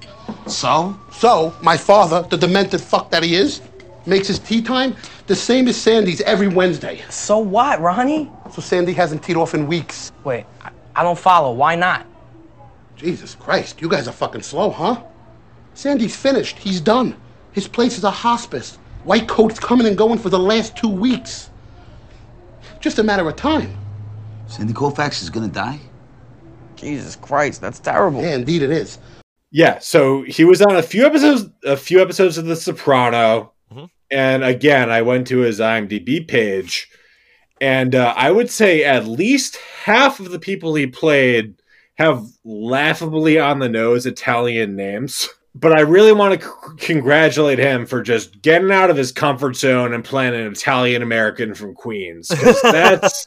So? 0.46 0.98
So, 1.12 1.54
my 1.62 1.76
father, 1.76 2.26
the 2.28 2.36
demented 2.36 2.80
fuck 2.80 3.10
that 3.10 3.22
he 3.22 3.36
is, 3.36 3.60
makes 4.04 4.26
his 4.26 4.38
tee 4.38 4.62
time 4.62 4.96
the 5.26 5.36
same 5.36 5.68
as 5.68 5.76
Sandy's 5.76 6.20
every 6.22 6.48
Wednesday. 6.48 7.02
So 7.10 7.38
what, 7.38 7.80
Ronnie? 7.80 8.30
So 8.52 8.62
Sandy 8.62 8.92
hasn't 8.92 9.22
teed 9.22 9.36
off 9.36 9.54
in 9.54 9.66
weeks. 9.66 10.12
Wait, 10.24 10.44
I, 10.62 10.70
I 10.96 11.02
don't 11.02 11.18
follow. 11.18 11.52
Why 11.52 11.74
not? 11.76 12.06
Jesus 12.96 13.34
Christ, 13.34 13.80
you 13.80 13.88
guys 13.88 14.08
are 14.08 14.12
fucking 14.12 14.42
slow, 14.42 14.70
huh? 14.70 15.02
Sandy's 15.74 16.16
finished. 16.16 16.58
He's 16.58 16.80
done. 16.80 17.14
His 17.52 17.68
place 17.68 17.96
is 17.98 18.04
a 18.04 18.10
hospice. 18.10 18.76
White 19.04 19.28
coat's 19.28 19.58
coming 19.60 19.86
and 19.86 19.96
going 19.96 20.18
for 20.18 20.28
the 20.30 20.38
last 20.38 20.76
two 20.76 20.88
weeks. 20.88 21.50
Just 22.80 22.98
a 22.98 23.02
matter 23.02 23.28
of 23.28 23.36
time. 23.36 23.76
Sandy 24.46 24.72
Koufax 24.72 25.22
is 25.22 25.30
gonna 25.30 25.48
die? 25.48 25.78
Jesus 26.76 27.16
Christ, 27.16 27.60
that's 27.60 27.78
terrible. 27.80 28.22
Yeah, 28.22 28.34
indeed 28.34 28.62
it 28.62 28.70
is. 28.70 28.98
Yeah, 29.50 29.78
so 29.78 30.22
he 30.22 30.44
was 30.44 30.60
on 30.62 30.76
a 30.76 30.82
few 30.82 31.04
episodes, 31.06 31.46
a 31.64 31.76
few 31.76 32.00
episodes 32.02 32.38
of 32.38 32.46
The 32.46 32.54
Soprano, 32.56 33.52
Mhm. 33.74 33.90
and 34.10 34.44
again, 34.44 34.90
I 34.90 35.02
went 35.02 35.26
to 35.28 35.38
his 35.38 35.60
IMDb 35.60 36.20
page, 36.20 36.88
and 37.60 37.94
uh, 37.94 38.14
I 38.16 38.30
would 38.30 38.50
say 38.50 38.84
at 38.84 39.06
least 39.06 39.56
half 39.84 40.20
of 40.20 40.30
the 40.30 40.38
people 40.38 40.74
he 40.74 40.86
played 40.86 41.54
have 41.94 42.26
laughably 42.44 43.38
on 43.38 43.58
the 43.58 43.68
nose 43.68 44.06
Italian 44.06 44.76
names. 44.76 45.28
But 45.54 45.72
I 45.72 45.80
really 45.80 46.12
want 46.12 46.40
to 46.40 46.46
c- 46.46 46.52
congratulate 46.76 47.58
him 47.58 47.84
for 47.84 48.00
just 48.00 48.42
getting 48.42 48.70
out 48.70 48.90
of 48.90 48.96
his 48.96 49.10
comfort 49.10 49.56
zone 49.56 49.92
and 49.92 50.04
playing 50.04 50.34
an 50.34 50.52
Italian 50.52 51.02
American 51.02 51.52
from 51.52 51.74
Queens. 51.74 52.28
that's 52.62 53.26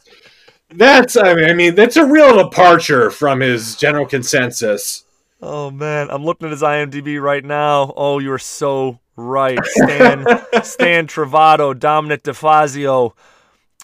that's 0.70 1.18
I 1.18 1.34
mean, 1.34 1.50
I 1.50 1.54
mean 1.54 1.76
that's 1.76 1.98
a 1.98 2.06
real 2.06 2.38
departure 2.38 3.12
from 3.12 3.42
his 3.42 3.76
general 3.76 4.06
consensus. 4.06 5.04
Oh 5.42 5.72
man, 5.72 6.10
I'm 6.10 6.24
looking 6.24 6.46
at 6.46 6.52
his 6.52 6.62
IMDb 6.62 7.22
right 7.22 7.44
now. 7.44 7.92
Oh, 7.98 8.20
you're 8.20 8.38
so 8.38 9.00
right. 9.18 9.60
Stan 9.64 10.26
Stan 10.64 11.08
Travato, 11.08 11.78
Dominic 11.78 12.24
DeFazio, 12.24 13.14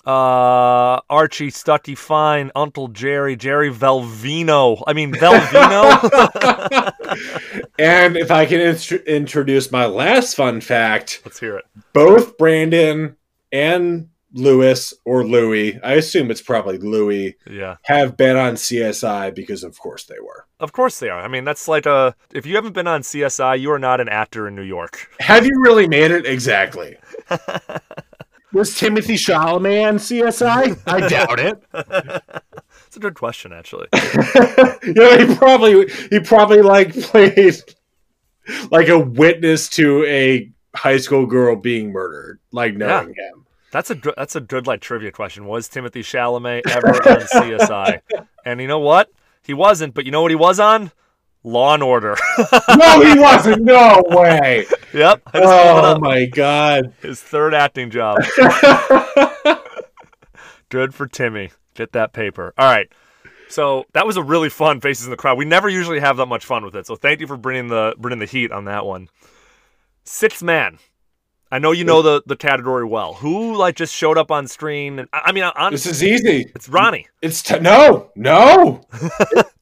uh, 0.07 1.01
Archie 1.09 1.49
Stucky 1.49 1.93
Fine, 1.95 2.51
Uncle 2.55 2.87
Jerry, 2.87 3.35
Jerry 3.35 3.69
Velvino. 3.71 4.81
I 4.87 4.93
mean 4.93 5.13
Velvino. 5.13 6.93
And 7.79 8.17
if 8.17 8.31
I 8.31 8.45
can 8.47 8.59
int- 8.59 8.91
introduce 8.91 9.71
my 9.71 9.85
last 9.85 10.35
fun 10.35 10.61
fact, 10.61 11.21
Let's 11.25 11.39
hear 11.39 11.57
it. 11.57 11.65
both 11.93 12.35
Brandon 12.37 13.15
and 13.51 14.09
Lewis 14.33 14.93
or 15.05 15.23
Louis, 15.25 15.79
I 15.83 15.93
assume 15.93 16.31
it's 16.31 16.41
probably 16.41 16.79
Louis, 16.79 17.35
Yeah. 17.49 17.75
have 17.83 18.17
been 18.17 18.35
on 18.35 18.55
CSI 18.55 19.33
because 19.35 19.63
of 19.63 19.79
course 19.79 20.05
they 20.05 20.19
were. 20.19 20.45
Of 20.59 20.71
course 20.73 20.99
they 20.99 21.09
are. 21.09 21.19
I 21.21 21.27
mean, 21.27 21.43
that's 21.45 21.67
like 21.67 21.85
a 21.85 22.15
if 22.33 22.45
you 22.47 22.55
haven't 22.55 22.73
been 22.73 22.87
on 22.87 23.01
CSI, 23.01 23.59
you 23.59 23.71
are 23.71 23.79
not 23.79 24.01
an 24.01 24.09
actor 24.09 24.47
in 24.47 24.55
New 24.55 24.63
York. 24.63 25.07
Have 25.19 25.45
you 25.45 25.53
really 25.61 25.87
made 25.87 26.09
it? 26.11 26.25
Exactly. 26.25 26.97
Was 28.53 28.71
Timothée 28.71 29.17
Chalamet 29.17 29.87
on 29.87 29.97
CSI? 29.97 30.79
I 30.87 31.07
doubt 31.07 31.39
it. 31.39 31.61
It's 32.87 32.95
a 32.95 32.99
good 32.99 33.15
question 33.15 33.51
actually. 33.51 33.87
yeah, 33.93 35.25
he 35.25 35.35
probably 35.35 35.89
he 36.09 36.19
probably 36.19 36.61
like 36.61 36.93
played 36.93 37.55
like 38.71 38.87
a 38.87 38.97
witness 38.97 39.67
to 39.69 40.05
a 40.05 40.49
high 40.75 40.97
school 40.97 41.25
girl 41.25 41.55
being 41.55 41.91
murdered, 41.91 42.39
like 42.51 42.75
knowing 42.75 43.09
him. 43.09 43.45
That's 43.71 43.89
a 43.89 43.95
good, 43.95 44.13
that's 44.15 44.35
a 44.35 44.41
good 44.41 44.65
like 44.65 44.81
trivia 44.81 45.11
question. 45.11 45.45
Was 45.45 45.67
Timothée 45.67 45.99
Chalamet 46.01 46.67
ever 46.69 46.87
on 46.87 47.19
CSI? 47.21 48.01
And 48.45 48.61
you 48.61 48.67
know 48.67 48.79
what? 48.79 49.11
He 49.43 49.53
wasn't, 49.53 49.93
but 49.93 50.05
you 50.05 50.11
know 50.11 50.21
what 50.21 50.31
he 50.31 50.35
was 50.35 50.57
on? 50.57 50.93
Law 51.47 51.73
and 51.73 51.83
Order. 51.83 52.15
No, 52.77 53.01
he 53.01 53.19
wasn't. 53.19 53.63
No 53.63 54.03
way. 54.07 54.65
yep. 54.93 55.21
I 55.33 55.39
just 55.39 55.43
pulled 55.43 55.85
it 55.85 55.97
Oh 55.97 55.99
my 55.99 56.25
god. 56.25 56.93
His 57.01 57.21
third 57.21 57.53
acting 57.53 57.89
job. 57.89 58.17
Good 60.69 60.93
for 60.93 61.07
Timmy. 61.07 61.51
Get 61.73 61.93
that 61.93 62.13
paper. 62.13 62.53
All 62.57 62.69
right. 62.69 62.91
So 63.49 63.85
that 63.93 64.05
was 64.05 64.17
a 64.17 64.23
really 64.23 64.49
fun 64.49 64.81
faces 64.81 65.05
in 65.05 65.11
the 65.11 65.17
crowd. 65.17 65.37
We 65.37 65.45
never 65.45 65.69
usually 65.69 65.99
have 65.99 66.17
that 66.17 66.25
much 66.25 66.45
fun 66.45 66.65
with 66.65 66.75
it. 66.75 66.85
So 66.85 66.95
thank 66.95 67.21
you 67.21 67.27
for 67.27 67.37
bringing 67.37 67.69
the 67.69 67.95
bringing 67.97 68.19
the 68.19 68.25
heat 68.25 68.51
on 68.51 68.65
that 68.65 68.85
one. 68.85 69.07
Sixth 70.03 70.43
man. 70.43 70.79
I 71.49 71.59
know 71.59 71.71
you 71.71 71.85
know 71.85 72.01
the 72.01 72.21
the 72.25 72.35
category 72.35 72.83
well. 72.85 73.13
Who 73.13 73.55
like 73.55 73.75
just 73.75 73.95
showed 73.95 74.17
up 74.17 74.31
on 74.31 74.47
screen? 74.47 74.99
And 74.99 75.07
I 75.13 75.31
mean, 75.31 75.45
on, 75.45 75.71
This 75.71 75.85
is 75.85 76.03
easy. 76.03 76.51
It's 76.53 76.67
Ronnie. 76.67 77.07
It's 77.21 77.41
t- 77.41 77.59
no, 77.59 78.11
no. 78.15 78.81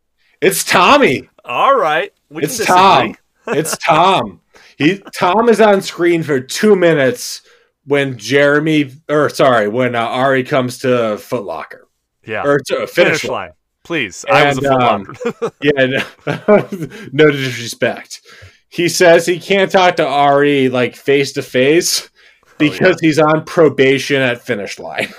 it's 0.46 0.64
Tommy. 0.64 1.30
All 1.44 1.76
right. 1.76 2.14
It's 2.32 2.64
Tom. 2.66 3.16
It's 3.48 3.78
Tom. 3.78 4.42
He 4.76 5.04
Tom 5.14 5.50
is 5.50 5.62
on 5.62 5.84
screen 5.84 6.24
for 6.24 6.40
two 6.40 6.76
minutes 6.76 7.44
when 7.86 8.18
Jeremy, 8.18 8.92
or 9.08 9.30
sorry, 9.30 9.68
when 9.68 9.94
uh, 9.94 10.00
Ari 10.00 10.44
comes 10.46 10.80
to 10.80 11.20
Foot 11.20 11.44
Locker. 11.44 11.88
Yeah. 12.26 12.42
Or 12.44 12.58
to 12.58 12.78
a 12.78 12.88
Finish 12.88 13.20
finish, 13.20 13.26
line. 13.26 13.52
Please. 13.84 14.26
I 14.28 14.48
was 14.48 14.58
a 14.64 14.72
And, 14.74 15.18
full 15.18 15.32
um, 15.46 15.52
yeah, 15.62 15.86
no, 15.86 16.68
no 17.12 17.30
disrespect. 17.30 18.22
He 18.68 18.90
says 18.90 19.28
he 19.28 19.40
can't 19.40 19.72
talk 19.72 19.98
to 19.98 20.08
Ari 20.08 20.70
like 20.70 20.96
face 20.96 21.34
to 21.34 21.44
face, 21.44 22.10
because 22.58 23.00
he's 23.00 23.20
on 23.20 23.46
probation 23.46 24.22
at 24.22 24.42
finish 24.42 24.80
line. 24.80 25.10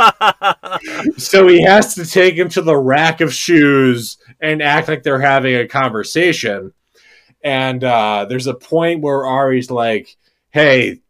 so 1.16 1.46
he 1.46 1.62
has 1.62 1.94
to 1.94 2.04
take 2.04 2.34
him 2.34 2.48
to 2.50 2.62
the 2.62 2.76
rack 2.76 3.20
of 3.20 3.32
shoes 3.32 4.18
and 4.40 4.62
act 4.62 4.88
like 4.88 5.02
they're 5.02 5.20
having 5.20 5.54
a 5.56 5.68
conversation. 5.68 6.72
And 7.42 7.82
uh, 7.84 8.26
there's 8.28 8.46
a 8.46 8.54
point 8.54 9.02
where 9.02 9.26
Ari's 9.26 9.70
like, 9.70 10.16
"Hey, 10.50 11.00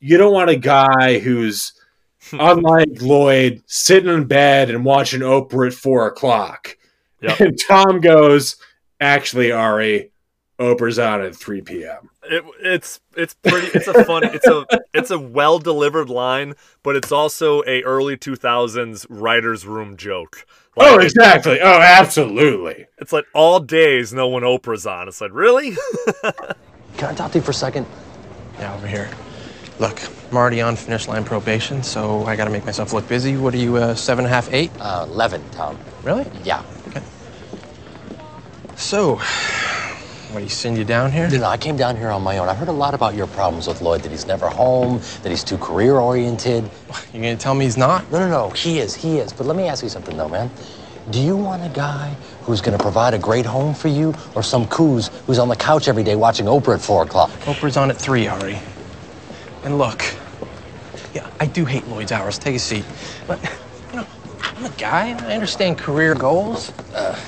you 0.00 0.18
don't 0.18 0.32
want 0.32 0.50
a 0.50 0.56
guy 0.56 1.18
who's 1.18 1.72
unlike 2.32 3.00
Lloyd 3.00 3.62
sitting 3.66 4.12
in 4.12 4.24
bed 4.24 4.70
and 4.70 4.84
watching 4.84 5.20
Oprah 5.20 5.68
at 5.68 5.74
four 5.74 6.06
o'clock." 6.06 6.76
Yep. 7.22 7.40
And 7.40 7.58
Tom 7.68 8.00
goes, 8.00 8.56
"Actually, 9.00 9.52
Ari, 9.52 10.10
Oprah's 10.58 10.98
on 10.98 11.22
at 11.22 11.36
three 11.36 11.62
p.m." 11.62 12.10
It, 12.28 12.44
it's 12.60 13.00
it's 13.16 13.34
pretty. 13.34 13.68
It's 13.68 13.88
a 13.88 14.04
funny. 14.04 14.28
It's 14.28 14.46
a 14.46 14.66
it's 14.92 15.10
a 15.10 15.18
well 15.18 15.58
delivered 15.58 16.10
line, 16.10 16.54
but 16.82 16.96
it's 16.96 17.10
also 17.12 17.62
a 17.66 17.82
early 17.82 18.16
two 18.16 18.36
thousands 18.36 19.06
writers 19.08 19.66
room 19.66 19.96
joke. 19.96 20.46
oh, 20.76 20.98
exactly. 20.98 21.60
Oh, 21.60 21.80
absolutely. 21.80 22.86
It's 22.98 23.12
like 23.12 23.24
all 23.34 23.60
days, 23.60 24.12
no 24.12 24.28
one 24.28 24.42
Oprah's 24.42 24.86
on. 24.86 25.08
It's 25.08 25.20
like 25.20 25.32
really. 25.32 25.72
Can 26.96 27.10
I 27.10 27.14
talk 27.14 27.32
to 27.32 27.38
you 27.38 27.42
for 27.42 27.52
a 27.52 27.54
second? 27.54 27.86
Yeah, 28.58 28.74
over 28.74 28.86
here. 28.86 29.08
Look, 29.78 30.00
I'm 30.30 30.36
already 30.36 30.60
on 30.60 30.74
finish 30.74 31.06
line 31.06 31.24
probation, 31.24 31.82
so 31.82 32.24
I 32.24 32.34
gotta 32.34 32.50
make 32.50 32.64
myself 32.64 32.92
look 32.92 33.08
busy. 33.08 33.36
What 33.36 33.54
are 33.54 33.58
you, 33.58 33.76
uh, 33.76 33.94
seven 33.94 34.24
and 34.24 34.32
a 34.32 34.34
half, 34.34 34.52
eight? 34.52 34.72
Uh, 34.80 35.06
11, 35.08 35.42
Tom. 35.52 35.78
Really? 36.02 36.26
Yeah. 36.42 36.64
okay 36.88 37.00
So, 38.74 39.20
what, 40.30 40.42
he 40.42 40.48
send 40.48 40.76
you 40.76 40.84
down 40.84 41.10
here? 41.10 41.28
No, 41.28 41.38
no, 41.38 41.46
I 41.46 41.56
came 41.56 41.76
down 41.76 41.96
here 41.96 42.10
on 42.10 42.22
my 42.22 42.38
own. 42.38 42.48
I 42.48 42.54
heard 42.54 42.68
a 42.68 42.72
lot 42.72 42.94
about 42.94 43.14
your 43.14 43.26
problems 43.26 43.66
with 43.66 43.80
Lloyd, 43.80 44.02
that 44.02 44.10
he's 44.10 44.26
never 44.26 44.48
home, 44.48 45.00
that 45.22 45.30
he's 45.30 45.44
too 45.44 45.58
career 45.58 45.96
oriented. 45.96 46.68
You 47.12 47.22
gonna 47.22 47.36
tell 47.36 47.54
me 47.54 47.64
he's 47.64 47.76
not? 47.76 48.10
No, 48.12 48.18
no, 48.18 48.28
no, 48.28 48.50
he 48.50 48.78
is, 48.78 48.94
he 48.94 49.18
is. 49.18 49.32
But 49.32 49.46
let 49.46 49.56
me 49.56 49.66
ask 49.66 49.82
you 49.82 49.88
something 49.88 50.16
though, 50.16 50.28
man. 50.28 50.50
Do 51.10 51.20
you 51.20 51.36
want 51.36 51.64
a 51.64 51.68
guy 51.70 52.14
who's 52.42 52.60
gonna 52.60 52.78
provide 52.78 53.14
a 53.14 53.18
great 53.18 53.46
home 53.46 53.74
for 53.74 53.88
you, 53.88 54.14
or 54.34 54.42
some 54.42 54.66
coos 54.66 55.08
who's 55.26 55.38
on 55.38 55.48
the 55.48 55.56
couch 55.56 55.88
every 55.88 56.04
day 56.04 56.16
watching 56.16 56.46
Oprah 56.46 56.74
at 56.74 56.80
four 56.82 57.02
o'clock? 57.02 57.30
Oprah's 57.46 57.76
on 57.78 57.90
at 57.90 57.96
three, 57.96 58.28
Ari. 58.28 58.58
And 59.64 59.78
look, 59.78 60.02
yeah, 61.14 61.28
I 61.40 61.46
do 61.46 61.64
hate 61.64 61.86
Lloyd's 61.88 62.12
hours. 62.12 62.38
Take 62.38 62.56
a 62.56 62.58
seat. 62.58 62.84
But, 63.26 63.42
you 63.90 63.96
know, 64.00 64.06
I'm 64.42 64.64
a 64.66 64.70
guy. 64.70 65.10
I 65.26 65.34
understand 65.34 65.78
career 65.78 66.14
goals. 66.14 66.70
Uh, 66.94 67.18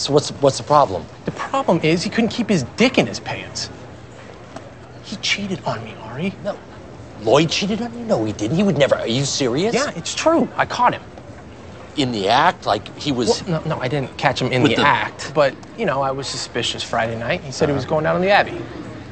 so 0.00 0.12
what's 0.12 0.30
what's 0.40 0.58
the 0.58 0.64
problem? 0.64 1.04
The 1.26 1.32
problem 1.32 1.80
is 1.82 2.02
he 2.02 2.10
couldn't 2.10 2.30
keep 2.30 2.48
his 2.48 2.62
dick 2.76 2.96
in 2.96 3.06
his 3.06 3.20
pants. 3.20 3.68
He 5.02 5.16
cheated 5.16 5.62
on 5.64 5.84
me, 5.84 5.94
Ari. 6.02 6.34
No. 6.42 6.58
Lloyd 7.22 7.50
cheated 7.50 7.82
on 7.82 7.92
you? 7.98 8.04
No, 8.06 8.24
he 8.24 8.32
didn't. 8.32 8.56
He 8.56 8.62
would 8.62 8.78
never. 8.78 8.94
Are 8.94 9.06
you 9.06 9.24
serious? 9.24 9.74
Yeah, 9.74 9.90
it's 9.96 10.14
true. 10.14 10.48
I 10.56 10.64
caught 10.64 10.94
him. 10.94 11.02
In 11.96 12.12
the 12.12 12.28
act, 12.28 12.64
like 12.64 12.96
he 12.96 13.12
was. 13.12 13.42
Well, 13.42 13.62
no, 13.62 13.76
no, 13.76 13.80
I 13.80 13.88
didn't 13.88 14.16
catch 14.16 14.40
him 14.40 14.52
in 14.52 14.62
the, 14.62 14.76
the- 14.76 14.80
act. 14.80 15.32
But, 15.34 15.54
you 15.76 15.84
know, 15.84 16.00
I 16.00 16.12
was 16.12 16.26
suspicious 16.26 16.82
Friday 16.82 17.18
night. 17.18 17.42
He 17.42 17.52
said 17.52 17.68
he 17.68 17.74
was 17.74 17.84
uh-huh. 17.84 17.90
going 17.90 18.04
down 18.04 18.14
on 18.16 18.22
the 18.22 18.30
Abbey. 18.30 18.58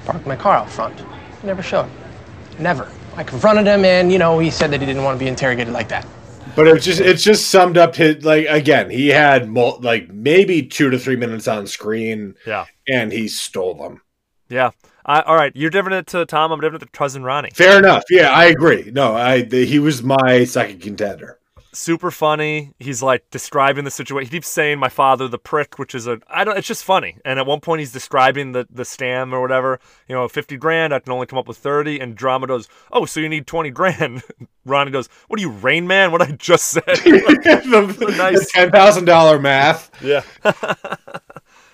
Parked 0.07 0.27
my 0.27 0.37
car 0.37 0.55
out 0.55 0.71
front. 0.71 0.99
He 0.99 1.47
never 1.47 1.63
showed. 1.63 1.91
Never. 2.59 2.91
I 3.17 3.25
confronted 3.25 3.67
him, 3.67 3.85
and, 3.85 4.11
you 4.13 4.19
know, 4.19 4.39
he 4.39 4.51
said 4.51 4.71
that 4.71 4.81
he 4.81 4.87
didn't 4.87 5.03
want 5.03 5.19
to 5.19 5.23
be 5.23 5.29
interrogated 5.29 5.73
like 5.73 5.89
that. 5.89 6.07
But 6.59 6.67
it 6.67 6.81
just 6.83 7.01
it 7.01 7.15
just 7.19 7.51
summed 7.51 7.79
up 7.79 7.95
his 7.95 8.25
like 8.25 8.47
again 8.49 8.91
he 8.91 9.09
had 9.09 9.49
mul- 9.49 9.79
like 9.81 10.09
maybe 10.09 10.63
two 10.65 10.91
to 10.91 10.99
three 10.99 11.15
minutes 11.15 11.47
on 11.47 11.69
screen 11.69 12.35
Yeah. 12.45 12.67
and 12.89 13.13
he 13.13 13.29
stole 13.29 13.75
them. 13.75 14.03
Yeah. 14.49 14.71
I, 15.07 15.21
all 15.23 15.37
right. 15.37 15.53
You're 15.55 15.71
different 15.71 16.09
to 16.09 16.27
Tom. 16.27 16.51
I'm 16.51 16.61
different 16.61 16.83
to 16.83 16.89
cousin 16.91 17.23
Ronnie. 17.23 17.51
Fair 17.55 17.79
enough. 17.79 18.03
Yeah, 18.11 18.31
I 18.31 18.47
agree. 18.47 18.91
No, 18.93 19.15
I 19.15 19.43
the, 19.43 19.65
he 19.65 19.79
was 19.79 20.03
my 20.03 20.45
second 20.45 20.81
contender. 20.83 21.38
Super 21.79 22.11
funny. 22.11 22.75
He's 22.79 23.03
like 23.03 23.31
describing 23.31 23.85
the 23.85 23.91
situation. 23.91 24.29
He 24.29 24.37
keeps 24.37 24.49
saying 24.49 24.79
"my 24.79 24.89
father, 24.89 25.29
the 25.29 25.39
prick," 25.39 25.79
which 25.79 25.95
is 25.95 26.07
a 26.07 26.21
I 26.29 26.45
don't. 26.45 26.59
It's 26.59 26.67
just 26.67 26.85
funny. 26.85 27.19
And 27.25 27.39
at 27.39 27.47
one 27.47 27.61
point, 27.61 27.81
he's 27.81 27.93
describing 27.93 28.53
the 28.53 28.67
the 28.71 28.85
stam 28.85 29.33
or 29.33 29.41
whatever. 29.41 29.79
You 30.09 30.15
know, 30.15 30.29
fifty 30.29 30.57
grand. 30.57 30.93
I 30.93 30.99
can 30.99 31.13
only 31.13 31.27
come 31.27 31.39
up 31.39 31.49
with 31.49 31.57
thirty. 31.59 32.01
And 32.01 32.17
Drama 32.17 32.47
goes, 32.47 32.69
"Oh, 32.93 33.05
so 33.05 33.21
you 33.21 33.29
need 33.29 33.47
twenty 33.47 33.71
grand?" 33.71 34.23
Ronnie 34.65 34.91
goes, 34.91 35.09
"What 35.29 35.39
are 35.39 35.43
you, 35.43 35.51
Rain 35.51 35.87
Man? 35.87 36.13
What 36.13 36.21
I 36.21 36.33
just 36.33 36.67
said." 36.67 36.83
the, 36.87 38.15
nice. 38.19 38.53
ten 38.53 38.71
thousand 38.71 39.05
dollar 39.05 39.39
math. 39.39 39.91
Yeah. 40.03 40.23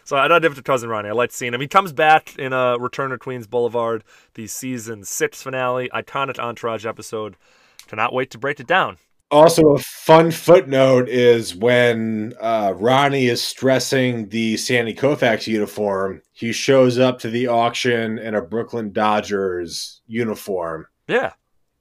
so 0.05 0.17
I 0.17 0.29
don't 0.29 0.43
give 0.43 0.53
it 0.53 0.57
to 0.57 0.63
cousin 0.63 0.91
Ronnie. 0.91 1.09
I 1.09 1.13
like 1.13 1.33
seeing 1.33 1.55
him. 1.55 1.61
He 1.61 1.69
comes 1.69 1.93
back 1.93 2.39
in 2.39 2.53
a 2.53 2.79
Return 2.79 3.11
to 3.11 3.19
Queens 3.19 3.47
Boulevard, 3.47 4.05
the 4.35 4.47
season 4.47 5.05
six 5.05 5.43
finale, 5.43 5.89
iconic 5.95 6.39
Entourage 6.39 6.87
episode. 6.87 7.37
Cannot 7.87 8.13
wait 8.15 8.31
to 8.31 8.39
break 8.39 8.61
it 8.61 8.67
down. 8.67 8.99
Also, 9.31 9.71
a 9.75 9.79
fun 9.79 10.31
footnote 10.31 11.09
is 11.09 11.55
when 11.57 12.35
uh, 12.41 12.73
Ronnie 12.77 13.27
is 13.27 13.43
stressing 13.43 14.29
the 14.29 14.57
Sandy 14.57 14.95
Koufax 14.95 15.47
uniform, 15.47 16.23
he 16.33 16.53
shows 16.53 16.99
up 16.99 17.19
to 17.21 17.31
the 17.31 17.49
auction 17.49 18.19
in 18.19 18.35
a 18.35 18.43
Brooklyn 18.43 18.93
Dodgers 18.93 20.03
uniform, 20.07 20.87
Yeah. 21.09 21.33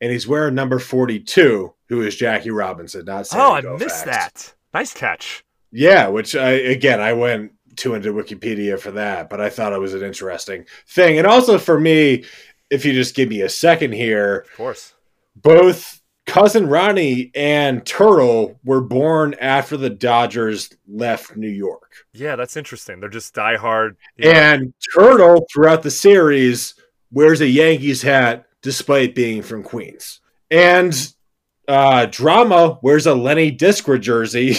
and 0.01 0.11
he's 0.11 0.27
wearing 0.27 0.55
number 0.55 0.79
42, 0.79 1.73
who 1.89 2.01
is 2.01 2.15
Jackie 2.15 2.49
Robinson, 2.49 3.05
not 3.05 3.27
Sandy 3.27 3.43
oh, 3.45 3.53
I 3.53 3.61
Koufax. 3.61 3.79
missed 3.79 4.05
that. 4.05 4.53
Nice 4.73 4.93
catch. 4.93 5.43
Yeah, 5.71 6.07
which 6.07 6.35
I 6.35 6.51
again 6.51 7.01
I 7.01 7.13
went 7.13 7.51
too 7.75 7.93
into 7.95 8.13
Wikipedia 8.13 8.79
for 8.79 8.91
that, 8.91 9.29
but 9.29 9.41
I 9.41 9.49
thought 9.49 9.73
it 9.73 9.79
was 9.79 9.93
an 9.95 10.03
interesting 10.03 10.65
thing. 10.87 11.17
And 11.17 11.25
also 11.27 11.57
for 11.59 11.79
me, 11.79 12.25
if 12.69 12.85
you 12.85 12.93
just 12.93 13.15
give 13.15 13.29
me 13.29 13.41
a 13.41 13.49
second 13.49 13.93
here, 13.93 14.45
Of 14.51 14.55
course. 14.55 14.93
both 15.35 15.99
cousin 16.25 16.67
Ronnie 16.67 17.31
and 17.35 17.85
Turtle 17.85 18.59
were 18.63 18.81
born 18.81 19.35
after 19.39 19.77
the 19.77 19.89
Dodgers 19.89 20.69
left 20.87 21.35
New 21.35 21.49
York. 21.49 22.05
Yeah, 22.13 22.35
that's 22.35 22.57
interesting. 22.57 22.99
They're 22.99 23.09
just 23.09 23.33
diehard. 23.35 23.95
you 24.17 24.25
know. 24.25 24.39
And 24.39 24.73
Turtle 24.95 25.45
throughout 25.53 25.83
the 25.83 25.91
series 25.91 26.75
wears 27.11 27.41
a 27.41 27.47
Yankees 27.47 28.01
hat 28.01 28.45
despite 28.61 29.15
being 29.15 29.41
from 29.41 29.63
Queens. 29.63 30.21
And 30.49 30.93
uh 31.67 32.07
Drama 32.07 32.79
wears 32.81 33.05
a 33.05 33.13
Lenny 33.15 33.51
Dykstra 33.55 33.99
jersey 33.99 34.55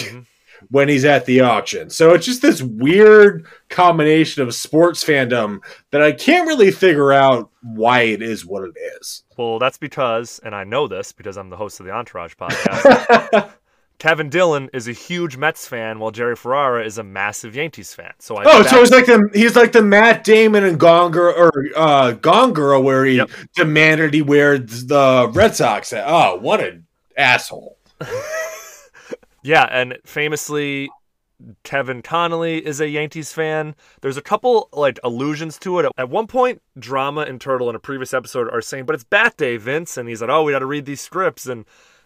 when 0.69 0.89
he's 0.89 1.05
at 1.05 1.25
the 1.25 1.41
auction. 1.41 1.89
So 1.89 2.13
it's 2.13 2.25
just 2.25 2.41
this 2.41 2.61
weird 2.61 3.45
combination 3.69 4.43
of 4.43 4.53
sports 4.53 5.03
fandom 5.03 5.59
that 5.91 6.01
I 6.01 6.11
can't 6.11 6.47
really 6.47 6.71
figure 6.71 7.11
out 7.11 7.49
why 7.61 8.01
it 8.01 8.21
is 8.21 8.45
what 8.45 8.63
it 8.63 8.75
is. 8.99 9.23
Well, 9.37 9.59
that's 9.59 9.77
because, 9.77 10.39
and 10.43 10.55
I 10.55 10.63
know 10.63 10.87
this 10.87 11.11
because 11.11 11.37
I'm 11.37 11.49
the 11.49 11.57
host 11.57 11.79
of 11.79 11.85
the 11.85 11.91
Entourage 11.91 12.33
podcast. 12.39 13.51
Kevin 13.97 14.29
Dillon 14.29 14.69
is 14.73 14.89
a 14.89 14.91
huge 14.91 15.37
Mets 15.37 15.67
fan, 15.67 15.99
while 15.99 16.11
Jerry 16.11 16.35
Ferrara 16.35 16.85
is 16.85 16.97
a 16.97 17.03
massive 17.03 17.55
Yankees 17.55 17.93
fan. 17.93 18.11
So 18.19 18.35
I 18.35 18.43
Oh, 18.45 18.63
so 18.63 18.81
it's 18.81 18.91
like 18.91 19.05
the 19.05 19.29
he's 19.33 19.55
like 19.55 19.71
the 19.71 19.81
Matt 19.81 20.25
Damon 20.25 20.65
and 20.65 20.77
Gone 20.77 21.11
Girl 21.11 21.33
or 21.33 21.51
uh, 21.77 22.11
Gone 22.11 22.51
Girl 22.51 22.83
where 22.83 23.05
he 23.05 23.23
demanded 23.55 24.13
he 24.13 24.21
wear 24.21 24.57
the 24.57 25.31
Red 25.33 25.55
Sox 25.55 25.91
hat. 25.91 26.03
Oh, 26.07 26.35
what 26.35 26.61
an 26.61 26.85
asshole! 27.17 27.77
Yeah, 29.45 29.67
and 29.69 29.99
famously, 30.03 30.89
Kevin 31.63 32.01
Connolly 32.01 32.65
is 32.65 32.81
a 32.81 32.89
Yankees 32.89 33.31
fan. 33.31 33.75
There's 34.01 34.17
a 34.17 34.21
couple 34.21 34.69
like 34.73 34.99
allusions 35.03 35.59
to 35.59 35.77
it. 35.77 35.85
At 35.99 36.09
one 36.09 36.25
point, 36.25 36.63
Drama 36.79 37.21
and 37.21 37.39
Turtle 37.39 37.69
in 37.69 37.75
a 37.75 37.79
previous 37.79 38.11
episode 38.11 38.49
are 38.51 38.59
saying, 38.59 38.87
"But 38.87 38.95
it's 38.95 39.03
Bat 39.03 39.37
Day, 39.37 39.57
Vince," 39.57 39.97
and 39.97 40.09
he's 40.09 40.21
like, 40.21 40.31
"Oh, 40.31 40.41
we 40.41 40.51
got 40.51 40.59
to 40.59 40.65
read 40.65 40.85
these 40.85 41.01
scripts." 41.01 41.45
And 41.45 41.65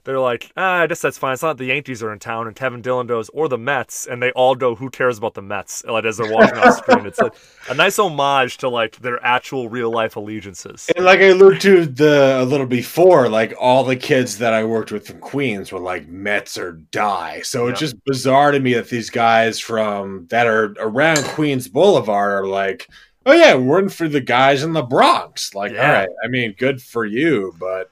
they're 0.10 0.20
like, 0.20 0.52
ah, 0.58 0.80
"I 0.82 0.88
guess 0.88 1.02
that's 1.02 1.20
fine. 1.20 1.34
It's 1.34 1.44
not 1.44 1.58
the 1.58 1.66
Yankees 1.66 2.02
are 2.02 2.12
in 2.12 2.18
town." 2.18 2.48
And 2.48 2.56
Kevin 2.56 2.82
Dillon 2.82 3.06
goes, 3.06 3.30
"Or 3.30 3.48
the 3.48 3.58
Mets," 3.60 4.08
and 4.08 4.22
they 4.22 4.32
all 4.32 4.56
go, 4.56 4.74
"Who 4.74 4.90
cares 4.90 5.20
about 5.20 5.36
the 5.36 5.44
Mets?" 5.44 5.84
Like 5.86 6.04
as 6.06 6.18
they're 6.18 6.32
walking 6.32 6.58
off 6.58 6.78
screen. 6.78 7.06
It's 7.06 7.20
like 7.20 7.34
a 7.70 7.76
nice 7.76 8.00
homage 8.00 8.58
to 8.58 8.70
like 8.70 8.96
their 8.98 9.24
actual 9.24 9.70
real 9.70 9.92
life 9.92 10.16
allegiances. 10.16 10.90
And 10.96 11.06
like 11.06 11.20
I 11.20 11.26
alluded 11.26 11.62
to 11.62 11.86
the 11.86 12.40
a 12.42 12.44
little 12.46 12.66
before, 12.66 13.30
like 13.30 13.54
all 13.60 13.84
the 13.84 13.96
kids 13.96 14.40
that 14.40 14.54
I 14.54 14.64
worked 14.64 14.92
with 14.92 15.08
from 15.08 15.20
Queens 15.20 15.72
were 15.72 15.80
like 15.80 16.08
Mets 16.08 16.58
or 16.58 16.74
die. 16.92 17.42
So 17.42 17.68
it's 17.68 17.80
just 17.80 18.04
bizarre 18.06 18.52
to 18.52 18.60
me 18.60 18.74
that 18.74 18.90
these 18.90 19.12
guys 19.12 19.60
from 19.60 20.26
that 20.32 20.48
are 20.48 20.74
around 20.80 21.24
Queens 21.26 21.68
Boulevard 21.68 22.32
are 22.44 22.48
like, 22.48 22.88
oh 23.26 23.34
yeah, 23.34 23.54
we're 23.54 23.76
rooting 23.76 23.90
for 23.90 24.08
the 24.08 24.22
guys 24.22 24.64
in 24.64 24.74
the 24.74 24.82
Bronx. 24.82 25.54
Like, 25.54 25.74
Yeah. 25.74 25.86
all 25.88 25.94
right, 25.94 26.10
I 26.24 26.28
mean, 26.30 26.56
good 26.58 26.82
for 26.82 27.06
you, 27.06 27.54
but 27.60 27.92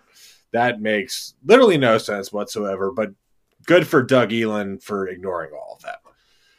that 0.54 0.82
makes 0.82 1.34
literally 1.46 1.78
no 1.78 1.98
sense 1.98 2.32
whatsoever. 2.32 2.92
But 2.92 3.12
good 3.66 3.88
for 3.88 4.02
Doug 4.02 4.34
Ellin 4.34 4.80
for 4.80 5.08
ignoring 5.08 5.52
all 5.54 5.76
of 5.76 5.82
that. 5.84 6.00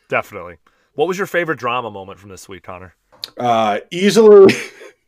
Definitely. 0.08 0.56
What 0.94 1.08
was 1.08 1.18
your 1.18 1.26
favorite 1.26 1.58
drama 1.58 1.90
moment 1.90 2.18
from 2.18 2.30
this 2.30 2.48
week, 2.48 2.64
Connor? 2.64 2.94
Uh, 3.36 3.80
easily, 3.90 4.52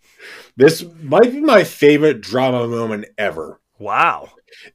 this 0.56 0.84
might 1.02 1.32
be 1.32 1.40
my 1.40 1.64
favorite 1.64 2.20
drama 2.20 2.66
moment 2.68 3.06
ever. 3.18 3.60
Wow. 3.78 4.28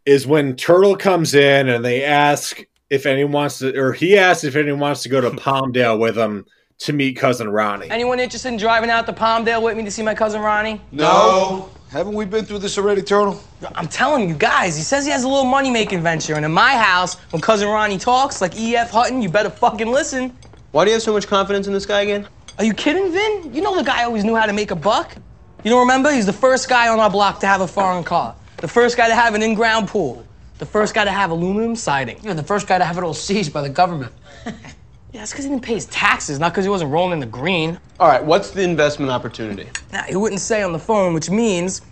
Is 0.05 0.25
when 0.25 0.55
Turtle 0.55 0.95
comes 0.95 1.35
in 1.35 1.69
and 1.69 1.85
they 1.85 2.03
ask 2.03 2.63
if 2.89 3.05
anyone 3.05 3.31
wants 3.31 3.59
to, 3.59 3.77
or 3.77 3.93
he 3.93 4.17
asks 4.17 4.43
if 4.43 4.55
anyone 4.55 4.79
wants 4.79 5.03
to 5.03 5.09
go 5.09 5.21
to 5.21 5.29
Palmdale 5.31 5.99
with 5.99 6.17
him 6.17 6.45
to 6.79 6.93
meet 6.93 7.13
cousin 7.13 7.49
Ronnie. 7.49 7.89
Anyone 7.89 8.19
interested 8.19 8.49
in 8.49 8.57
driving 8.57 8.89
out 8.89 9.05
to 9.05 9.13
Palmdale 9.13 9.61
with 9.61 9.77
me 9.77 9.83
to 9.83 9.91
see 9.91 10.03
my 10.03 10.15
cousin 10.15 10.41
Ronnie? 10.41 10.81
No. 10.91 11.69
Haven't 11.91 12.13
we 12.13 12.25
been 12.25 12.45
through 12.45 12.59
this 12.59 12.77
already, 12.77 13.01
Turtle? 13.01 13.41
I'm 13.75 13.87
telling 13.87 14.27
you 14.27 14.35
guys, 14.35 14.75
he 14.75 14.83
says 14.83 15.05
he 15.05 15.11
has 15.11 15.23
a 15.23 15.27
little 15.27 15.45
money 15.45 15.71
making 15.71 16.01
venture, 16.01 16.33
and 16.33 16.43
in 16.43 16.51
my 16.51 16.75
house, 16.75 17.15
when 17.31 17.41
cousin 17.41 17.69
Ronnie 17.69 17.97
talks 17.97 18.41
like 18.41 18.57
E.F. 18.57 18.89
Hutton, 18.91 19.21
you 19.21 19.29
better 19.29 19.49
fucking 19.49 19.87
listen. 19.87 20.35
Why 20.71 20.83
do 20.83 20.89
you 20.89 20.95
have 20.95 21.03
so 21.03 21.13
much 21.13 21.27
confidence 21.27 21.67
in 21.67 21.73
this 21.73 21.85
guy 21.85 22.01
again? 22.01 22.27
Are 22.57 22.65
you 22.65 22.73
kidding, 22.73 23.11
Vin? 23.11 23.53
You 23.53 23.61
know 23.61 23.75
the 23.75 23.83
guy 23.83 24.03
always 24.03 24.23
knew 24.23 24.35
how 24.35 24.45
to 24.45 24.53
make 24.53 24.71
a 24.71 24.75
buck. 24.75 25.15
You 25.63 25.69
don't 25.69 25.79
remember? 25.79 26.11
He's 26.11 26.25
the 26.25 26.33
first 26.33 26.67
guy 26.67 26.89
on 26.89 26.99
our 26.99 27.09
block 27.09 27.39
to 27.41 27.47
have 27.47 27.61
a 27.61 27.67
foreign 27.67 28.03
car, 28.03 28.35
the 28.57 28.67
first 28.67 28.97
guy 28.97 29.07
to 29.07 29.15
have 29.15 29.35
an 29.35 29.41
in-ground 29.41 29.87
pool, 29.87 30.25
the 30.57 30.65
first 30.65 30.93
guy 30.93 31.05
to 31.05 31.11
have 31.11 31.31
aluminum 31.31 31.75
siding. 31.75 32.19
Yeah, 32.23 32.33
the 32.33 32.43
first 32.43 32.67
guy 32.67 32.77
to 32.77 32.85
have 32.85 32.97
it 32.97 33.03
all 33.03 33.13
seized 33.13 33.53
by 33.53 33.61
the 33.61 33.69
government. 33.69 34.11
Yeah, 35.15 35.21
that's 35.21 35.31
because 35.31 35.45
he 35.45 35.49
didn't 35.51 35.63
pay 35.63 35.75
his 35.75 35.85
taxes, 35.85 36.39
not 36.39 36.51
because 36.51 36.65
he 36.65 36.69
wasn't 36.69 36.91
rolling 36.91 37.13
in 37.13 37.19
the 37.21 37.25
green. 37.25 37.79
All 38.01 38.09
right, 38.09 38.21
what's 38.21 38.51
the 38.51 38.63
investment 38.63 39.09
opportunity? 39.09 39.69
Now, 39.93 40.03
he 40.03 40.17
wouldn't 40.17 40.41
say 40.41 40.61
on 40.61 40.73
the 40.73 40.77
phone, 40.77 41.13
which 41.13 41.29
means 41.29 41.83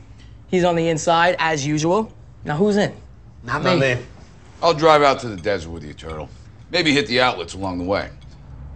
he's 0.47 0.65
on 0.65 0.75
the 0.75 0.89
inside 0.89 1.37
as 1.39 1.65
usual. 1.65 2.11
Now, 2.43 2.57
who's 2.57 2.75
in? 2.75 2.93
Not, 3.41 3.63
Not 3.63 3.79
me. 3.79 3.95
I'll 4.61 4.73
drive 4.73 5.03
out 5.03 5.19
to 5.21 5.29
the 5.29 5.37
desert 5.37 5.69
with 5.69 5.85
you, 5.85 5.93
Turtle. 5.93 6.27
Maybe 6.69 6.91
hit 6.91 7.07
the 7.07 7.21
outlets 7.21 7.53
along 7.53 7.77
the 7.77 7.85
way. 7.85 8.09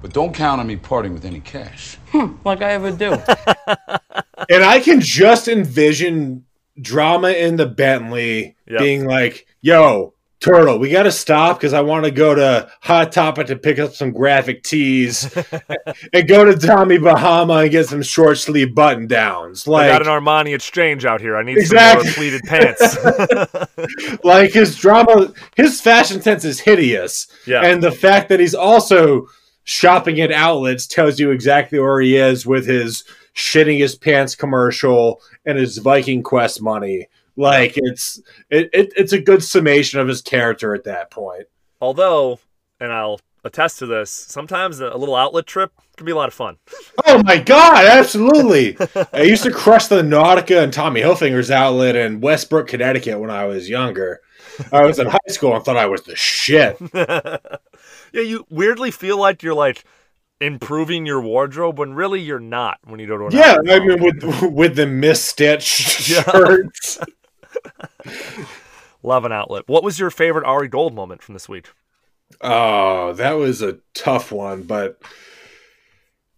But 0.01 0.13
don't 0.13 0.33
count 0.33 0.61
on 0.61 0.67
me 0.67 0.77
parting 0.77 1.11
with 1.13 1.25
any 1.25 1.41
cash. 1.41 1.97
Hmm, 2.11 2.35
like 2.45 2.61
I 2.61 2.71
ever 2.71 2.91
do. 2.91 3.11
and 4.49 4.63
I 4.63 4.79
can 4.79 5.01
just 5.01 5.49
envision 5.49 6.45
drama 6.81 7.31
in 7.31 7.57
the 7.57 7.65
Bentley 7.65 8.55
Yep. 8.65 8.79
being 8.79 9.05
like, 9.05 9.45
"Yo, 9.59 10.13
Turtle, 10.39 10.77
we 10.77 10.91
got 10.91 11.03
to 11.03 11.11
stop 11.11 11.57
because 11.57 11.73
I 11.73 11.81
want 11.81 12.05
to 12.05 12.11
go 12.11 12.35
to 12.35 12.69
Hot 12.81 13.11
Topic 13.11 13.47
to 13.47 13.55
pick 13.55 13.79
up 13.79 13.93
some 13.93 14.11
graphic 14.11 14.61
tees, 14.63 15.35
and 16.13 16.27
go 16.27 16.45
to 16.45 16.55
Tommy 16.55 16.99
Bahama 16.99 17.55
and 17.55 17.71
get 17.71 17.87
some 17.87 18.03
short 18.03 18.37
sleeve 18.37 18.75
button 18.75 19.07
downs." 19.07 19.67
I 19.67 19.71
Like, 19.71 19.91
got 19.91 20.01
an 20.03 20.07
Armani 20.07 20.53
exchange 20.53 21.05
out 21.05 21.21
here. 21.21 21.35
I 21.35 21.41
need 21.43 21.57
Exactly. 21.57 22.05
some 22.07 22.11
more 22.11 22.29
pleated 22.29 22.41
pants. 22.43 22.97
like 24.23 24.51
his 24.53 24.75
drama, 24.77 25.33
his 25.55 25.81
fashion 25.81 26.21
sense 26.21 26.45
is 26.45 26.59
hideous, 26.59 27.27
Yeah. 27.47 27.61
and 27.63 27.81
the 27.81 27.91
fact 27.91 28.29
that 28.29 28.39
he's 28.39 28.55
also 28.55 29.27
shopping 29.63 30.21
at 30.21 30.31
outlets 30.31 30.85
tells 30.87 31.19
you 31.19 31.31
exactly 31.31 31.79
where 31.79 31.99
he 31.99 32.15
is 32.15 32.45
with 32.45 32.67
his 32.67 33.03
shitting 33.35 33.79
his 33.79 33.95
pants 33.95 34.35
commercial 34.35 35.19
and 35.45 35.57
his 35.57 35.77
Viking 35.79 36.23
Quest 36.23 36.61
money. 36.61 37.07
Like 37.37 37.73
it's 37.75 38.19
it, 38.49 38.69
it 38.73 38.91
it's 38.97 39.13
a 39.13 39.21
good 39.21 39.43
summation 39.43 39.99
of 39.99 40.07
his 40.07 40.21
character 40.21 40.73
at 40.75 40.83
that 40.85 41.11
point. 41.11 41.45
Although, 41.79 42.39
and 42.79 42.91
I'll 42.91 43.19
attest 43.43 43.79
to 43.79 43.85
this, 43.85 44.09
sometimes 44.09 44.79
a 44.79 44.97
little 44.97 45.15
outlet 45.15 45.45
trip 45.45 45.71
can 45.95 46.05
be 46.05 46.11
a 46.11 46.15
lot 46.15 46.27
of 46.27 46.33
fun. 46.33 46.57
Oh 47.05 47.21
my 47.23 47.37
god, 47.37 47.85
absolutely! 47.85 48.75
I 49.13 49.21
used 49.21 49.43
to 49.43 49.51
crush 49.51 49.85
the 49.87 50.01
Nautica 50.01 50.63
and 50.63 50.73
Tommy 50.73 51.01
Hilfinger's 51.01 51.51
outlet 51.51 51.95
in 51.95 52.19
Westbrook, 52.21 52.67
Connecticut 52.67 53.19
when 53.19 53.29
I 53.29 53.45
was 53.45 53.69
younger. 53.69 54.21
I 54.71 54.83
was 54.85 54.97
in 54.97 55.05
high 55.07 55.19
school 55.29 55.55
and 55.55 55.63
thought 55.63 55.77
I 55.77 55.85
was 55.85 56.01
the 56.03 56.15
shit. 56.15 56.77
yeah, 56.93 57.37
you 58.13 58.45
weirdly 58.49 58.89
feel 58.91 59.17
like 59.19 59.43
you're 59.43 59.53
like 59.53 59.83
improving 60.39 61.05
your 61.05 61.21
wardrobe 61.21 61.79
when 61.79 61.93
really 61.93 62.21
you're 62.21 62.39
not 62.39 62.79
when 62.85 62.99
you 62.99 63.07
go 63.07 63.17
to 63.17 63.25
an 63.27 63.31
Yeah, 63.31 63.57
I 63.69 63.79
mean 63.79 64.01
with 64.03 64.23
with 64.53 64.75
the 64.75 64.85
misstitched 64.85 66.09
Yeah. 66.09 66.23
shirts. 66.23 66.99
Love 69.03 69.25
an 69.25 69.31
outlet. 69.31 69.63
What 69.67 69.83
was 69.83 69.99
your 69.99 70.09
favorite 70.09 70.45
Ari 70.45 70.67
Gold 70.69 70.93
moment 70.95 71.21
from 71.21 71.33
this 71.33 71.47
week? 71.47 71.67
Oh, 72.41 73.13
that 73.13 73.33
was 73.33 73.61
a 73.61 73.77
tough 73.93 74.31
one, 74.31 74.63
but 74.63 74.99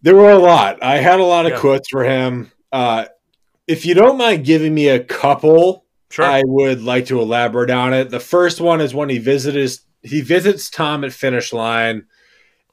there 0.02 0.16
were 0.16 0.32
a 0.32 0.38
lot. 0.40 0.82
I 0.84 0.98
had 0.98 1.20
a 1.20 1.24
lot 1.26 1.46
of 1.46 1.54
Yeah. 1.54 1.60
quotes 1.60 1.90
for 1.90 2.04
him. 2.04 2.52
Uh, 2.72 3.06
if 3.68 3.86
you 3.86 3.94
don't 3.96 4.18
mind 4.18 4.46
giving 4.46 4.74
me 4.74 4.88
a 4.90 5.04
couple, 5.04 5.86
Sure. 6.12 6.26
I 6.26 6.42
would 6.46 6.82
like 6.82 7.06
to 7.08 7.20
elaborate 7.22 7.70
on 7.70 7.94
it. 7.94 8.10
The 8.10 8.20
first 8.20 8.60
one 8.62 8.82
is 8.82 8.94
when 8.94 9.10
he 9.10 9.18
visits 9.20 9.82
he 10.02 10.22
visits 10.22 10.70
Tom 10.70 11.04
at 11.04 11.12
finish 11.12 11.52
line, 11.52 12.06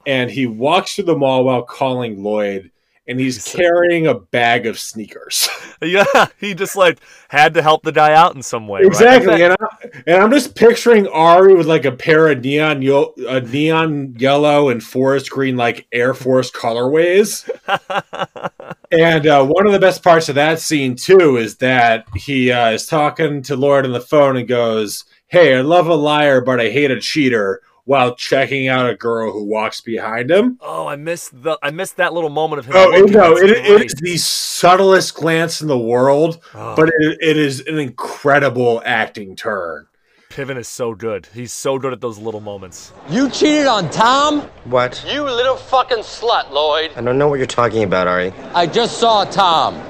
and 0.05 0.31
he 0.31 0.45
walks 0.47 0.95
through 0.95 1.03
the 1.05 1.17
mall 1.17 1.43
while 1.43 1.61
calling 1.63 2.23
Lloyd, 2.23 2.71
and 3.07 3.19
he's 3.19 3.43
carrying 3.43 4.07
a 4.07 4.13
bag 4.15 4.65
of 4.65 4.79
sneakers. 4.79 5.49
Yeah, 5.79 6.25
he 6.39 6.55
just 6.55 6.75
like 6.75 6.97
had 7.29 7.53
to 7.53 7.61
help 7.61 7.83
the 7.83 7.91
guy 7.91 8.11
out 8.15 8.33
in 8.33 8.41
some 8.41 8.67
way. 8.67 8.79
right? 8.79 8.87
Exactly, 8.87 9.43
and, 9.43 9.53
I, 9.53 9.65
and 10.07 10.15
I'm 10.23 10.31
just 10.31 10.55
picturing 10.55 11.07
Ari 11.07 11.53
with 11.53 11.67
like 11.67 11.85
a 11.85 11.91
pair 11.91 12.29
of 12.29 12.43
neon 12.43 12.81
yo- 12.81 13.13
a 13.29 13.41
neon 13.41 14.15
yellow 14.17 14.69
and 14.69 14.81
forest 14.83 15.29
green 15.29 15.55
like 15.55 15.85
Air 15.91 16.15
Force 16.15 16.49
colorways. 16.49 17.47
and 18.91 19.27
uh, 19.27 19.45
one 19.45 19.67
of 19.67 19.71
the 19.71 19.79
best 19.79 20.03
parts 20.03 20.29
of 20.29 20.35
that 20.35 20.59
scene 20.59 20.95
too 20.95 21.37
is 21.37 21.57
that 21.57 22.07
he 22.15 22.51
uh, 22.51 22.71
is 22.71 22.87
talking 22.87 23.43
to 23.43 23.55
Lloyd 23.55 23.85
on 23.85 23.91
the 23.91 24.01
phone 24.01 24.35
and 24.35 24.47
goes, 24.47 25.05
"Hey, 25.27 25.55
I 25.55 25.61
love 25.61 25.85
a 25.85 25.93
liar, 25.95 26.41
but 26.41 26.59
I 26.59 26.69
hate 26.69 26.89
a 26.89 26.99
cheater." 26.99 27.61
While 27.87 28.15
checking 28.15 28.67
out 28.67 28.89
a 28.89 28.95
girl 28.95 29.31
who 29.31 29.45
walks 29.45 29.79
behind 29.79 30.29
him. 30.29 30.59
Oh, 30.61 30.87
I 30.87 30.97
missed 30.97 31.41
the 31.41 31.57
I 31.63 31.71
missed 31.71 31.95
that 31.95 32.13
little 32.13 32.29
moment 32.29 32.59
of 32.59 32.65
him. 32.65 32.73
Oh, 32.75 32.91
it, 32.91 33.09
no, 33.09 33.29
That's 33.29 33.41
it, 33.43 33.49
it 33.51 33.65
great. 33.77 33.85
is 33.85 33.93
the 33.93 34.17
subtlest 34.17 35.15
glance 35.15 35.61
in 35.61 35.69
the 35.69 35.77
world, 35.77 36.39
Oh. 36.53 36.75
but 36.75 36.89
it, 36.89 37.17
it 37.21 37.37
is 37.37 37.61
an 37.65 37.79
incredible 37.79 38.81
acting 38.85 39.37
turn. 39.37 39.87
Piven 40.29 40.57
is 40.57 40.67
so 40.67 40.93
good. 40.95 41.27
He's 41.33 41.53
so 41.53 41.79
good 41.79 41.93
at 41.93 42.01
those 42.01 42.17
little 42.19 42.41
moments. 42.41 42.91
You 43.09 43.29
cheated 43.29 43.67
on 43.67 43.89
Tom? 43.89 44.41
What? 44.65 45.01
You 45.09 45.23
little 45.23 45.55
fucking 45.55 45.99
slut, 45.99 46.51
Lloyd. 46.51 46.91
I 46.97 47.01
don't 47.01 47.17
know 47.17 47.29
what 47.29 47.35
you're 47.39 47.47
talking 47.47 47.83
about, 47.83 48.05
Ari. 48.07 48.33
I 48.53 48.67
just 48.67 48.99
saw 48.99 49.23
Tom. 49.23 49.81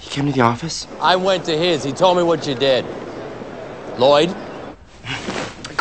He 0.00 0.10
came 0.10 0.26
to 0.26 0.32
the 0.32 0.42
office? 0.42 0.86
I 1.00 1.16
went 1.16 1.46
to 1.46 1.56
his. 1.56 1.82
He 1.82 1.92
told 1.92 2.18
me 2.18 2.22
what 2.22 2.46
you 2.46 2.54
did. 2.54 2.84
Lloyd? 3.98 4.36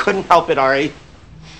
Couldn't 0.03 0.23
help 0.23 0.49
it, 0.49 0.57
Ari. 0.57 0.91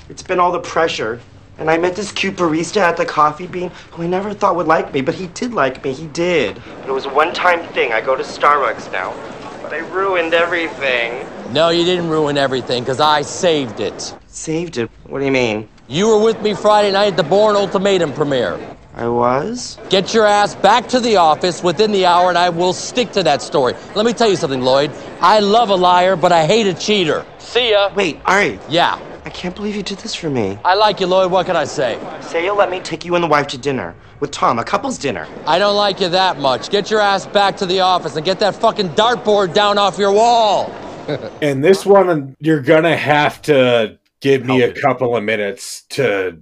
It's 0.09 0.21
been 0.21 0.37
all 0.37 0.51
the 0.51 0.59
pressure. 0.59 1.21
And 1.57 1.71
I 1.71 1.77
met 1.77 1.95
this 1.95 2.11
cute 2.11 2.35
barista 2.35 2.81
at 2.81 2.97
the 2.97 3.05
coffee 3.05 3.47
bean 3.47 3.71
who 3.91 4.03
I 4.03 4.07
never 4.07 4.33
thought 4.33 4.57
would 4.57 4.67
like 4.67 4.93
me, 4.93 4.99
but 4.99 5.15
he 5.15 5.27
did 5.27 5.53
like 5.53 5.81
me. 5.81 5.93
He 5.93 6.07
did. 6.07 6.61
But 6.81 6.89
it 6.89 6.91
was 6.91 7.05
a 7.05 7.09
one 7.09 7.33
time 7.33 7.65
thing. 7.71 7.93
I 7.93 8.01
go 8.01 8.17
to 8.17 8.21
Starbucks 8.21 8.91
now. 8.91 9.13
But 9.61 9.71
I 9.71 9.77
ruined 9.77 10.33
everything. 10.33 11.25
No, 11.53 11.69
you 11.69 11.85
didn't 11.85 12.09
ruin 12.09 12.37
everything, 12.37 12.83
because 12.83 12.99
I 12.99 13.21
saved 13.21 13.79
it. 13.79 14.13
Saved 14.27 14.77
it? 14.77 14.91
What 15.05 15.19
do 15.19 15.25
you 15.25 15.31
mean? 15.31 15.69
You 15.87 16.09
were 16.09 16.21
with 16.21 16.41
me 16.41 16.53
Friday 16.53 16.91
night 16.91 17.11
at 17.13 17.15
the 17.15 17.23
Bourne 17.23 17.55
Ultimatum 17.55 18.11
premiere. 18.11 18.59
I 18.95 19.07
was? 19.07 19.79
Get 19.89 20.13
your 20.13 20.25
ass 20.25 20.53
back 20.55 20.87
to 20.89 20.99
the 20.99 21.15
office 21.15 21.63
within 21.63 21.91
the 21.91 22.05
hour, 22.05 22.29
and 22.29 22.37
I 22.37 22.49
will 22.49 22.73
stick 22.73 23.11
to 23.13 23.23
that 23.23 23.41
story. 23.41 23.73
Let 23.95 24.05
me 24.05 24.13
tell 24.13 24.29
you 24.29 24.35
something, 24.35 24.61
Lloyd. 24.61 24.91
I 25.19 25.39
love 25.39 25.69
a 25.69 25.75
liar, 25.75 26.15
but 26.15 26.31
I 26.31 26.45
hate 26.45 26.67
a 26.67 26.73
cheater. 26.73 27.25
See 27.39 27.71
ya. 27.71 27.91
Wait, 27.95 28.19
Ari. 28.25 28.59
Yeah. 28.69 28.99
I 29.25 29.29
can't 29.29 29.55
believe 29.55 29.75
you 29.75 29.83
did 29.83 29.99
this 29.99 30.13
for 30.13 30.29
me. 30.29 30.59
I 30.65 30.75
like 30.75 30.99
you, 30.99 31.07
Lloyd. 31.07 31.31
What 31.31 31.45
can 31.45 31.55
I 31.55 31.63
say? 31.63 31.97
Say 32.21 32.43
you'll 32.43 32.57
let 32.57 32.69
me 32.69 32.81
take 32.81 33.05
you 33.05 33.15
and 33.15 33.23
the 33.23 33.27
wife 33.27 33.47
to 33.47 33.57
dinner. 33.57 33.95
With 34.19 34.31
Tom, 34.31 34.59
a 34.59 34.63
couple's 34.63 34.97
dinner. 34.97 35.27
I 35.47 35.59
don't 35.59 35.75
like 35.75 35.99
you 35.99 36.09
that 36.09 36.39
much. 36.39 36.69
Get 36.69 36.91
your 36.91 36.99
ass 36.99 37.25
back 37.25 37.57
to 37.57 37.65
the 37.65 37.79
office 37.79 38.15
and 38.15 38.25
get 38.25 38.39
that 38.39 38.55
fucking 38.55 38.89
dartboard 38.89 39.53
down 39.53 39.77
off 39.77 39.97
your 39.97 40.11
wall. 40.11 40.73
And 41.41 41.61
this 41.61 41.85
one, 41.85 42.33
you're 42.39 42.61
gonna 42.61 42.95
have 42.95 43.41
to 43.43 43.99
give 44.21 44.45
me 44.45 44.61
a 44.61 44.71
couple 44.71 45.17
of 45.17 45.23
minutes 45.25 45.83
to 45.89 46.41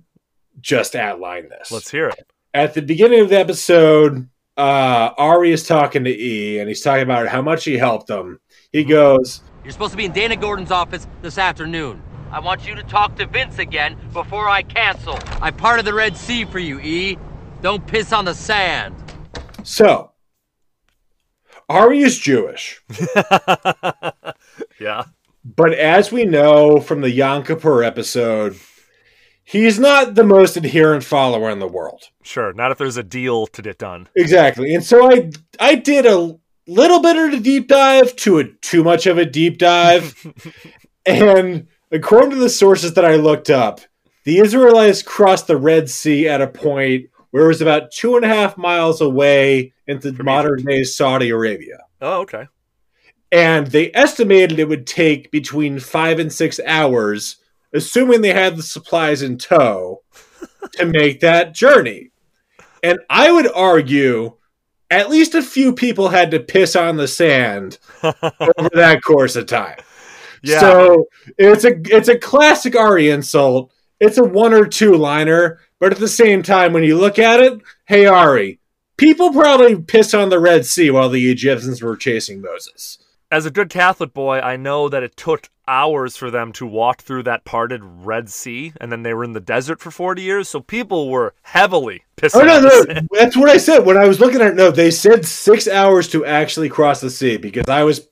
just 0.60 0.96
outline 0.96 1.50
this. 1.50 1.72
Let's 1.72 1.90
hear 1.90 2.10
it. 2.10 2.31
At 2.54 2.74
the 2.74 2.82
beginning 2.82 3.22
of 3.22 3.30
the 3.30 3.40
episode, 3.40 4.28
uh, 4.58 5.12
Ari 5.18 5.52
is 5.52 5.66
talking 5.66 6.04
to 6.04 6.10
E, 6.10 6.60
and 6.60 6.68
he's 6.68 6.82
talking 6.82 7.04
about 7.04 7.28
how 7.28 7.42
much 7.42 7.64
he 7.64 7.78
helped 7.78 8.08
them. 8.08 8.40
He 8.74 8.84
goes, 8.84 9.42
You're 9.64 9.72
supposed 9.72 9.92
to 9.92 9.98
be 9.98 10.06
in 10.06 10.12
Dana 10.12 10.36
Gordon's 10.36 10.72
office 10.72 11.08
this 11.22 11.38
afternoon. 11.38 12.02
I 12.30 12.40
want 12.40 12.68
you 12.68 12.76
to 12.76 12.84
talk 12.84 13.16
to 13.18 13.26
Vince 13.26 13.60
again 13.60 13.98
before 14.14 14.48
I 14.50 14.64
cancel. 14.64 15.18
I 15.42 15.52
parted 15.52 15.86
the 15.86 15.94
Red 15.94 16.16
Sea 16.18 16.46
for 16.46 16.60
you, 16.60 16.80
E. 16.80 17.18
Don't 17.62 17.86
piss 17.88 18.12
on 18.12 18.26
the 18.26 18.34
sand. 18.34 18.96
"So, 19.64 20.12
Ari 21.70 22.00
is 22.02 22.18
Jewish, 22.18 22.82
Yeah. 24.80 25.04
but 25.46 25.74
as 25.74 26.12
we 26.12 26.26
know 26.26 26.80
from 26.82 27.02
the 27.02 27.12
Yom 27.12 27.44
Kippur 27.44 27.84
episode, 27.84 28.58
he's 29.52 29.80
not 29.80 30.16
the 30.16 30.24
most 30.24 30.58
adherent 30.58 31.04
follower 31.04 31.50
in 31.50 31.60
the 31.60 31.68
world." 31.68 32.10
Sure. 32.24 32.54
Not 32.54 32.72
if 32.72 32.78
there's 32.78 32.98
a 32.98 33.04
deal 33.04 33.48
to 33.48 33.62
get 33.62 33.78
done. 33.78 34.08
Exactly. 34.16 34.74
And 34.74 34.84
so 34.84 35.12
I 35.12 35.32
I 35.60 35.76
did 35.76 36.06
a 36.06 36.38
little 36.68 37.02
bit 37.02 37.18
of 37.18 37.34
a 37.34 37.40
deep 37.40 37.68
dive 37.68 38.16
to 38.18 38.40
a 38.40 38.46
too 38.46 38.84
much 38.84 39.06
of 39.06 39.18
a 39.18 39.26
deep 39.26 39.58
dive. 39.58 40.16
and 41.06 41.68
according 41.92 42.32
to 42.32 42.38
the 42.38 42.50
sources 42.50 42.94
that 42.94 43.06
I 43.06 43.16
looked 43.16 43.50
up, 43.50 43.82
the 44.24 44.40
Israelites 44.40 45.02
crossed 45.02 45.48
the 45.48 45.58
Red 45.58 45.90
Sea 45.90 46.28
at 46.28 46.42
a 46.42 46.48
point 46.48 47.08
where 47.32 47.46
it 47.46 47.48
was 47.48 47.62
about 47.62 47.92
two 47.92 48.16
and 48.16 48.26
a 48.26 48.28
half 48.28 48.58
miles 48.58 49.02
away 49.02 49.74
into 49.88 50.12
modern 50.24 50.64
day 50.64 50.84
Saudi 50.84 51.30
Arabia. 51.30 51.80
Oh, 52.02 52.22
okay. 52.22 52.48
And 53.32 53.68
they 53.68 53.92
estimated 53.94 54.60
it 54.60 54.68
would 54.68 54.86
take 54.86 55.32
between 55.32 55.80
five 55.80 56.20
and 56.20 56.32
six 56.32 56.60
hours, 56.66 57.38
assuming 57.74 58.22
they 58.22 58.34
had 58.34 58.56
the 58.56 58.64
supplies 58.64 59.22
in 59.22 59.38
tow, 59.38 60.02
to 60.74 60.86
make 60.86 61.20
that 61.20 61.54
journey. 61.54 62.12
And 62.84 63.00
I 63.10 63.32
would 63.32 63.52
argue 63.52 64.38
at 64.90 65.10
least 65.10 65.36
a 65.36 65.42
few 65.42 65.74
people 65.74 66.10
had 66.10 66.32
to 66.32 66.40
piss 66.40 66.76
on 66.76 66.98
the 66.98 67.08
sand 67.08 67.78
over 68.04 68.70
that 68.74 69.02
course 69.04 69.36
of 69.36 69.46
time. 69.46 69.78
Yeah. 70.44 70.60
So 70.60 71.06
it's 71.38 71.66
a 71.66 71.74
it's 71.86 72.08
a 72.08 72.18
classic 72.18 72.76
Ari 72.76 73.10
insult. 73.10 73.72
It's 74.00 74.18
a 74.18 74.24
one 74.24 74.54
or 74.54 74.66
two 74.66 74.96
liner, 74.96 75.60
but 75.80 75.92
at 75.92 76.00
the 76.00 76.08
same 76.08 76.42
time, 76.42 76.74
when 76.74 76.84
you 76.84 76.98
look 76.98 77.20
at 77.20 77.40
it, 77.40 77.62
hey 77.86 78.08
Ari, 78.08 78.60
people 78.98 79.32
probably 79.32 79.80
pissed 79.80 80.16
on 80.16 80.30
the 80.30 80.40
Red 80.40 80.66
Sea 80.66 80.90
while 80.90 81.10
the 81.10 81.32
Egyptians 81.32 81.82
were 81.82 81.96
chasing 81.96 82.42
Moses. 82.42 82.98
As 83.32 83.46
a 83.46 83.52
good 83.52 83.70
Catholic 83.70 84.14
boy, 84.14 84.40
I 84.40 84.58
know 84.58 84.90
that 84.90 85.04
it 85.04 85.16
took 85.16 85.50
hours 85.66 86.18
for 86.18 86.30
them 86.30 86.52
to 86.52 86.66
walk 86.66 87.02
through 87.02 87.24
that 87.24 87.46
parted 87.46 87.82
Red 87.82 88.30
Sea, 88.30 88.74
and 88.82 88.92
then 88.92 89.04
they 89.04 89.14
were 89.14 89.24
in 89.24 89.32
the 89.32 89.40
desert 89.40 89.80
for 89.80 89.90
40 89.90 90.22
years. 90.22 90.50
So 90.50 90.60
people 90.60 91.10
were 91.10 91.34
heavily 91.44 92.04
pissed. 92.18 92.36
Oh 92.36 92.42
no, 92.42 92.60
no, 92.60 92.84
that's 93.12 93.38
what 93.38 93.50
I 93.50 93.56
said 93.56 93.86
when 93.86 93.96
I 93.96 94.06
was 94.06 94.20
looking 94.20 94.42
at 94.42 94.52
it. 94.52 94.56
No, 94.56 94.70
they 94.70 94.92
said 94.92 95.26
six 95.26 95.66
hours 95.66 96.10
to 96.10 96.26
actually 96.26 96.68
cross 96.68 97.00
the 97.00 97.10
sea 97.10 97.38
because 97.38 97.64
I 97.70 97.86
was, 97.86 98.06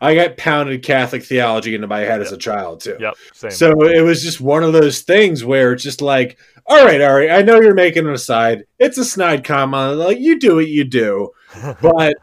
I 0.00 0.16
got 0.16 0.36
pounded 0.38 0.82
Catholic 0.82 1.22
theology 1.22 1.76
into 1.76 1.86
my 1.86 2.00
head 2.00 2.20
as 2.20 2.32
a 2.32 2.36
child 2.36 2.80
too. 2.80 2.96
Yep, 2.98 3.14
same. 3.32 3.50
So 3.52 3.70
it 3.86 4.02
was 4.02 4.24
just 4.24 4.40
one 4.40 4.64
of 4.64 4.72
those 4.72 5.02
things 5.02 5.44
where 5.44 5.72
it's 5.72 5.84
just 5.84 6.02
like, 6.02 6.36
all 6.66 6.84
right, 6.84 7.00
Ari, 7.00 7.30
I 7.30 7.42
know 7.42 7.60
you're 7.60 7.74
making 7.74 8.08
an 8.08 8.12
aside. 8.12 8.64
It's 8.80 8.98
a 8.98 9.04
snide 9.04 9.44
comment. 9.44 9.98
Like 9.98 10.18
you 10.18 10.40
do 10.40 10.56
what 10.56 10.66
you 10.66 10.82
do, 10.82 11.30
but 11.80 12.16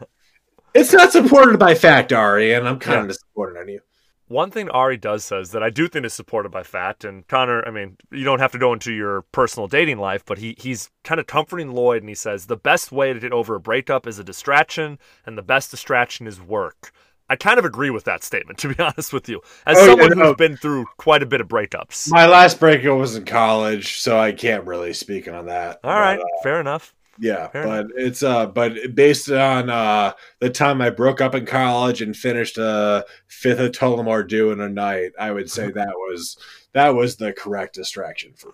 it's 0.73 0.93
not 0.93 1.11
supported 1.11 1.57
by 1.59 1.75
fact, 1.75 2.13
Ari, 2.13 2.53
and 2.53 2.67
I'm 2.67 2.79
kind 2.79 2.95
Yeah. 2.97 3.01
of 3.03 3.07
disappointed 3.09 3.57
on 3.57 3.67
you. 3.67 3.79
One 4.27 4.49
thing 4.49 4.69
Ari 4.69 4.95
does 4.95 5.25
says 5.25 5.51
that 5.51 5.61
I 5.61 5.69
do 5.69 5.89
think 5.89 6.05
is 6.05 6.13
supported 6.13 6.53
by 6.53 6.63
fact, 6.63 7.03
and 7.03 7.27
Connor, 7.27 7.67
I 7.67 7.71
mean, 7.71 7.97
you 8.11 8.23
don't 8.23 8.39
have 8.39 8.53
to 8.53 8.57
go 8.57 8.71
into 8.71 8.93
your 8.93 9.23
personal 9.33 9.67
dating 9.67 9.97
life, 9.97 10.23
but 10.25 10.37
he 10.37 10.55
he's 10.57 10.89
kind 11.03 11.19
of 11.19 11.27
comforting 11.27 11.73
Lloyd, 11.73 12.01
and 12.01 12.07
he 12.07 12.15
says 12.15 12.45
the 12.45 12.55
best 12.55 12.93
way 12.93 13.11
to 13.11 13.19
get 13.19 13.33
over 13.33 13.55
a 13.55 13.59
breakup 13.59 14.07
is 14.07 14.19
a 14.19 14.23
distraction, 14.23 14.99
and 15.25 15.37
the 15.37 15.41
best 15.41 15.69
distraction 15.69 16.27
is 16.27 16.39
work. 16.41 16.91
I 17.29 17.35
kind 17.35 17.59
of 17.59 17.65
agree 17.65 17.89
with 17.89 18.05
that 18.05 18.23
statement, 18.23 18.57
to 18.59 18.73
be 18.73 18.81
honest 18.81 19.11
with 19.11 19.27
you, 19.27 19.41
as 19.65 19.77
Oh, 19.77 19.81
yeah, 19.81 19.85
someone 19.87 20.17
no. 20.17 20.25
who's 20.27 20.35
been 20.37 20.55
through 20.55 20.85
quite 20.95 21.23
a 21.23 21.25
bit 21.25 21.41
of 21.41 21.49
breakups. 21.49 22.09
My 22.09 22.25
last 22.25 22.57
breakup 22.57 22.97
was 22.97 23.17
in 23.17 23.25
college, 23.25 23.99
so 23.99 24.17
I 24.17 24.31
can't 24.31 24.65
really 24.65 24.93
speak 24.93 25.27
on 25.27 25.47
that. 25.47 25.81
All 25.83 25.99
right, 25.99 26.17
But, 26.17 26.23
uh, 26.25 26.43
fair 26.43 26.61
enough. 26.61 26.93
Yeah, 27.21 27.49
Fair 27.49 27.65
but 27.65 27.87
it's 27.95 28.23
uh 28.23 28.47
but 28.47 28.95
based 28.95 29.29
on 29.29 29.69
uh 29.69 30.13
the 30.39 30.49
time 30.49 30.81
I 30.81 30.89
broke 30.89 31.21
up 31.21 31.35
in 31.35 31.45
college 31.45 32.01
and 32.01 32.17
finished 32.17 32.57
uh 32.57 33.03
fifth 33.27 33.59
of 33.59 33.71
Tullamore 33.73 34.27
Dew 34.27 34.49
in 34.51 34.59
a 34.59 34.67
night, 34.67 35.11
I 35.19 35.31
would 35.31 35.49
say 35.49 35.69
that 35.71 35.93
was 35.95 36.35
that 36.73 36.95
was 36.95 37.17
the 37.17 37.31
correct 37.31 37.75
distraction 37.75 38.33
for 38.35 38.47
me. 38.47 38.53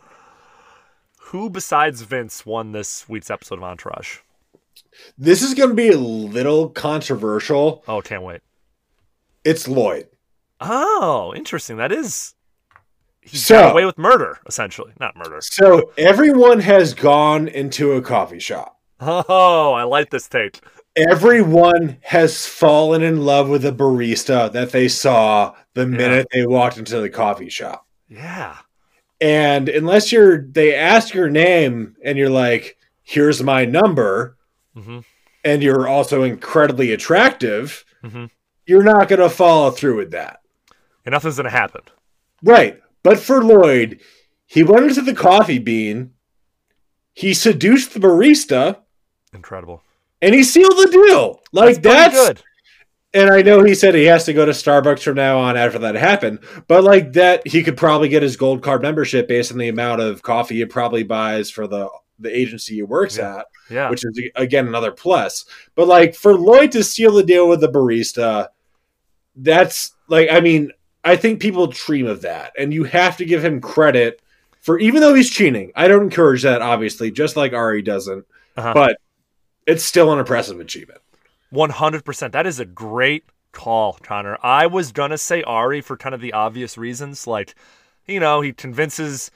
Who 1.19 1.49
besides 1.49 2.01
Vince 2.01 2.45
won 2.45 2.73
this 2.73 3.07
week's 3.07 3.31
episode 3.31 3.59
of 3.59 3.63
Entourage? 3.63 4.17
This 5.17 5.41
is 5.41 5.53
gonna 5.53 5.73
be 5.73 5.89
a 5.89 5.97
little 5.97 6.69
controversial. 6.69 7.85
Oh, 7.87 8.01
can't 8.01 8.23
wait. 8.23 8.41
It's 9.45 9.65
Lloyd. 9.65 10.09
Oh, 10.59 11.33
interesting. 11.33 11.77
That 11.77 11.93
is 11.93 12.33
he 13.27 13.37
So- 13.37 13.55
got 13.55 13.71
away 13.71 13.85
with 13.85 13.97
murder, 13.97 14.39
essentially. 14.47 14.93
Not 14.99 15.15
murder. 15.15 15.39
So 15.41 15.91
everyone 15.97 16.59
has 16.61 16.93
gone 16.93 17.47
into 17.47 17.93
a 17.93 18.01
coffee 18.01 18.39
shop. 18.39 18.77
Oh, 18.99 19.73
I 19.73 19.83
like 19.83 20.09
this 20.09 20.27
take. 20.27 20.59
Everyone 20.95 21.97
has 22.01 22.47
fallen 22.47 23.03
in 23.03 23.23
love 23.23 23.47
with 23.49 23.63
a 23.65 23.71
barista 23.71 24.51
that 24.53 24.71
they 24.71 24.87
saw 24.87 25.53
the 25.75 25.85
minute 25.85 26.27
they 26.33 26.47
walked 26.47 26.77
into 26.79 26.99
the 26.99 27.09
coffee 27.09 27.49
shop. 27.49 27.85
Yeah. 28.09 28.55
And 29.21 29.69
unless 29.69 30.11
you're 30.11 30.41
they 30.41 30.73
ask 30.75 31.13
your 31.13 31.29
name 31.29 31.95
and 32.03 32.17
you're 32.17 32.29
like, 32.31 32.77
here's 33.03 33.43
my 33.43 33.65
number, 33.65 34.37
Mhm. 34.75 35.03
and 35.43 35.61
you're 35.63 35.87
also 35.87 36.23
incredibly 36.23 36.91
attractive, 36.93 37.85
Mhm. 38.03 38.29
you're 38.65 38.83
not 38.83 39.07
gonna 39.07 39.29
follow 39.29 39.69
through 39.71 39.97
with 39.97 40.11
that. 40.11 40.39
And 41.05 41.13
nothing's 41.13 41.37
gonna 41.37 41.49
happen. 41.51 41.81
Right. 42.43 42.79
But 43.07 43.19
for 43.21 43.41
Lloyd, 43.41 44.01
he 44.47 44.63
went 44.63 44.85
into 44.87 45.01
the 45.01 45.13
coffee 45.15 45.59
bean, 45.59 46.11
he 47.13 47.33
seduced 47.33 47.93
the 47.93 48.01
barista, 48.01 48.79
Incredible. 49.33 49.81
and 50.21 50.35
he 50.35 50.43
sealed 50.43 50.73
the 50.73 50.89
deal. 50.91 51.39
Like 51.53 51.75
Pretty 51.81 51.87
that's, 51.87 52.15
good. 52.15 52.43
And 53.13 53.29
I 53.29 53.41
know 53.43 53.63
he 53.63 53.75
said 53.75 53.95
he 53.95 54.03
has 54.07 54.25
to 54.25 54.33
go 54.33 54.45
to 54.45 54.51
Starbucks 54.51 55.03
from 55.03 55.15
now 55.15 55.39
on 55.39 55.55
after 55.55 55.79
that 55.79 55.95
happened, 55.95 56.39
but 56.67 56.83
like 56.83 57.13
that, 57.13 57.47
he 57.47 57.63
could 57.63 57.77
probably 57.77 58.09
get 58.09 58.23
his 58.23 58.35
gold 58.35 58.61
card 58.61 58.81
membership 58.81 59.29
based 59.29 59.53
on 59.53 59.57
the 59.57 59.69
amount 59.69 60.01
of 60.01 60.21
coffee 60.21 60.55
he 60.57 60.65
probably 60.65 61.03
buys 61.03 61.49
for 61.49 61.65
the 61.65 61.87
the 62.19 62.35
agency 62.37 62.75
he 62.75 62.83
works 62.83 63.17
at, 63.17 63.45
Yeah. 63.69 63.89
which 63.89 64.03
is 64.03 64.21
again 64.35 64.67
another 64.67 64.91
plus. 64.91 65.45
But 65.75 65.87
like 65.87 66.13
for 66.13 66.33
Lloyd 66.33 66.73
to 66.73 66.83
seal 66.83 67.13
the 67.13 67.23
deal 67.23 67.47
with 67.47 67.61
the 67.61 67.69
barista, 67.71 68.49
that's 69.37 69.93
like 70.09 70.27
I 70.29 70.41
mean 70.41 70.71
I 71.07 71.15
think 71.15 71.39
people 71.39 71.67
dream 71.67 72.05
of 72.07 72.21
that, 72.23 72.53
and 72.57 72.73
you 72.73 72.83
have 72.85 73.17
to 73.17 73.25
give 73.25 73.43
him 73.43 73.61
credit 73.61 74.21
for 74.61 74.77
even 74.79 75.01
though 75.01 75.13
he's 75.13 75.29
cheating. 75.29 75.71
I 75.75 75.87
don't 75.87 76.03
encourage 76.03 76.43
that, 76.43 76.61
obviously, 76.61 77.11
just 77.11 77.35
like 77.37 77.53
Ari 77.53 77.81
doesn't, 77.81 78.25
Uh-huh. 78.57 78.73
but 78.73 78.97
it's 79.65 79.83
still 79.83 80.11
an 80.11 80.19
impressive 80.19 80.59
achievement. 80.59 80.99
100%. 81.53 82.31
That 82.33 82.45
is 82.45 82.59
a 82.59 82.65
great 82.65 83.23
call, 83.53 83.97
Connor. 84.03 84.37
I 84.43 84.67
was 84.67 84.91
going 84.91 85.11
to 85.11 85.17
say 85.17 85.43
Ari 85.43 85.81
for 85.81 85.95
kind 85.97 86.13
of 86.13 86.21
the 86.21 86.33
obvious 86.33 86.77
reasons. 86.77 87.25
Like, 87.25 87.55
you 88.05 88.19
know, 88.19 88.41
he 88.41 88.51
convinces 88.53 89.31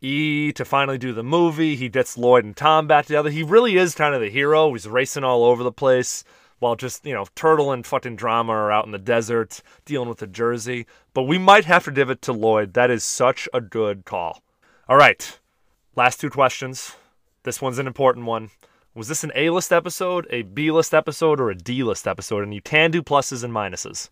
E 0.00 0.52
to 0.52 0.64
finally 0.64 0.98
do 0.98 1.12
the 1.12 1.22
movie. 1.24 1.76
He 1.76 1.88
gets 1.88 2.16
Lloyd 2.16 2.44
and 2.44 2.56
Tom 2.56 2.86
back 2.86 3.06
together. 3.06 3.30
He 3.30 3.42
really 3.42 3.76
is 3.76 3.94
kind 3.94 4.14
of 4.14 4.20
the 4.20 4.30
hero. 4.30 4.72
He's 4.72 4.88
racing 4.88 5.24
all 5.24 5.44
over 5.44 5.62
the 5.62 5.72
place 5.72 6.22
while 6.62 6.76
just, 6.76 7.04
you 7.04 7.12
know, 7.12 7.26
Turtle 7.34 7.72
and 7.72 7.84
fucking 7.84 8.14
Drama 8.14 8.52
are 8.52 8.70
out 8.70 8.86
in 8.86 8.92
the 8.92 8.98
desert 8.98 9.62
dealing 9.84 10.08
with 10.08 10.18
the 10.18 10.28
Jersey. 10.28 10.86
But 11.12 11.24
we 11.24 11.36
might 11.36 11.64
have 11.64 11.84
to 11.86 11.90
give 11.90 12.08
it 12.08 12.22
to 12.22 12.32
Lloyd. 12.32 12.74
That 12.74 12.88
is 12.88 13.02
such 13.02 13.48
a 13.52 13.60
good 13.60 14.04
call. 14.04 14.42
All 14.88 14.96
right. 14.96 15.38
Last 15.96 16.20
two 16.20 16.30
questions. 16.30 16.94
This 17.42 17.60
one's 17.60 17.78
an 17.78 17.88
important 17.88 18.26
one. 18.26 18.50
Was 18.94 19.08
this 19.08 19.24
an 19.24 19.32
A 19.34 19.50
list 19.50 19.72
episode, 19.72 20.28
a 20.30 20.42
B 20.42 20.70
list 20.70 20.94
episode, 20.94 21.40
or 21.40 21.50
a 21.50 21.56
D 21.56 21.82
list 21.82 22.06
episode? 22.06 22.44
And 22.44 22.54
you 22.54 22.62
can 22.62 22.92
do 22.92 23.02
pluses 23.02 23.42
and 23.42 23.52
minuses. 23.52 24.10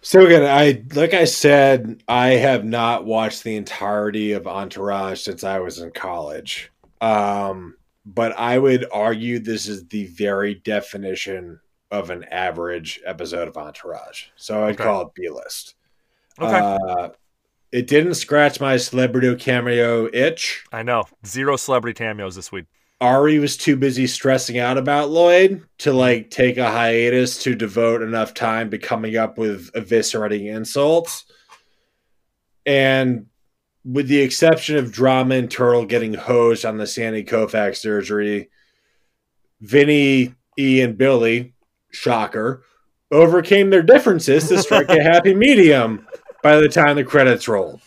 So 0.00 0.26
again, 0.26 0.44
I 0.44 0.82
like 0.94 1.14
I 1.14 1.24
said, 1.26 2.02
I 2.08 2.30
have 2.30 2.64
not 2.64 3.04
watched 3.04 3.44
the 3.44 3.54
entirety 3.54 4.32
of 4.32 4.48
Entourage 4.48 5.20
since 5.20 5.44
I 5.44 5.60
was 5.60 5.78
in 5.78 5.92
college. 5.92 6.72
Um, 7.00 7.76
but 8.04 8.36
I 8.36 8.58
would 8.58 8.86
argue 8.90 9.38
this 9.38 9.68
is 9.68 9.86
the 9.86 10.06
very 10.06 10.54
definition 10.54 11.60
of 11.90 12.10
an 12.10 12.24
average 12.24 13.00
episode 13.06 13.48
of 13.48 13.56
Entourage. 13.56 14.26
So 14.36 14.64
I'd 14.64 14.74
Okay. 14.74 14.84
call 14.84 15.02
it 15.02 15.08
B 15.14 15.28
list. 15.30 15.74
Okay. 16.40 16.50
Uh, 16.54 17.08
it 17.72 17.86
didn't 17.86 18.14
scratch 18.14 18.60
my 18.60 18.76
celebrity 18.76 19.34
cameo 19.36 20.08
itch. 20.12 20.64
I 20.72 20.82
know. 20.82 21.04
Zero 21.26 21.56
celebrity 21.56 21.94
cameos 21.96 22.34
this 22.36 22.52
week. 22.52 22.66
Ari 23.00 23.38
was 23.38 23.56
too 23.56 23.76
busy 23.76 24.06
stressing 24.06 24.58
out 24.58 24.76
about 24.76 25.10
Lloyd 25.10 25.62
to 25.78 25.92
like 25.92 26.30
take 26.30 26.56
a 26.56 26.68
hiatus 26.70 27.42
to 27.44 27.54
devote 27.54 28.02
enough 28.02 28.34
time 28.34 28.70
to 28.70 28.78
coming 28.78 29.16
up 29.16 29.38
with 29.38 29.70
eviscerating 29.74 30.46
insults. 30.52 31.24
And 32.66 33.26
with 33.84 34.08
the 34.08 34.20
exception 34.20 34.76
of 34.76 34.92
Drama 34.92 35.36
and 35.36 35.50
Turtle 35.50 35.86
getting 35.86 36.12
hosed 36.14 36.64
on 36.64 36.76
the 36.76 36.86
Sandy 36.86 37.24
Koufax 37.24 37.76
surgery, 37.76 38.50
Vinny, 39.60 40.34
E, 40.58 40.80
and 40.80 40.98
Billy, 40.98 41.54
shocker, 41.90 42.62
overcame 43.10 43.70
their 43.70 43.82
differences 43.82 44.48
to 44.48 44.58
strike 44.58 44.88
a 44.88 45.02
happy 45.02 45.34
medium 45.46 46.06
by 46.42 46.56
the 46.56 46.68
time 46.68 46.96
the 46.96 47.04
credits 47.04 47.48
rolled. 47.48 47.80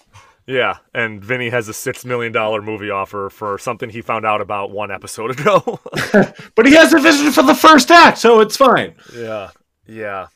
Yeah, 0.47 0.77
and 0.93 1.23
Vinny 1.23 1.49
has 1.49 1.69
a 1.69 1.73
six 1.73 2.03
million 2.03 2.31
dollar 2.33 2.61
movie 2.61 2.89
offer 2.89 3.29
for 3.29 3.57
something 3.57 3.89
he 3.89 4.01
found 4.01 4.25
out 4.25 4.41
about 4.41 4.71
one 4.71 4.91
episode 4.91 5.31
ago. 5.39 5.79
But 6.55 6.65
he 6.65 6.73
has 6.75 6.93
a 6.93 6.99
vision 6.99 7.31
for 7.31 7.43
the 7.43 7.55
first 7.55 7.89
act, 7.89 8.17
so 8.17 8.41
it's 8.41 8.57
fine. 8.57 8.95
yeah, 9.15 9.51
yeah. 9.87 10.27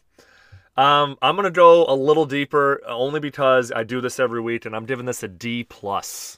Um, 0.78 1.18
I'm 1.22 1.36
gonna 1.36 1.52
go 1.52 1.86
a 1.86 1.96
little 1.96 2.26
deeper, 2.26 2.82
only 2.88 3.20
because 3.20 3.72
I 3.72 3.84
do 3.84 4.00
this 4.00 4.20
every 4.20 4.42
week, 4.42 4.66
and 4.66 4.76
I'm 4.76 4.86
giving 4.86 5.06
this 5.06 5.24
a 5.24 5.28
D 5.28 5.64
plus. 5.64 6.38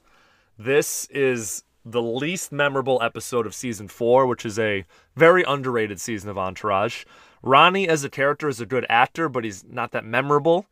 This 0.57 1.05
is 1.11 1.63
the 1.91 2.01
least 2.01 2.51
memorable 2.51 2.99
episode 3.01 3.45
of 3.45 3.55
season 3.55 3.87
four, 3.87 4.27
which 4.27 4.45
is 4.45 4.59
a 4.59 4.85
very 5.15 5.43
underrated 5.43 5.99
season 5.99 6.29
of 6.29 6.37
Entourage. 6.37 7.05
Ronnie 7.41 7.87
as 7.87 8.03
a 8.03 8.09
character 8.09 8.47
is 8.49 8.59
a 8.59 8.65
good 8.65 8.85
actor, 8.89 9.29
but 9.29 9.43
he's 9.43 9.63
not 9.63 9.91
that 9.91 10.05
memorable. 10.05 10.65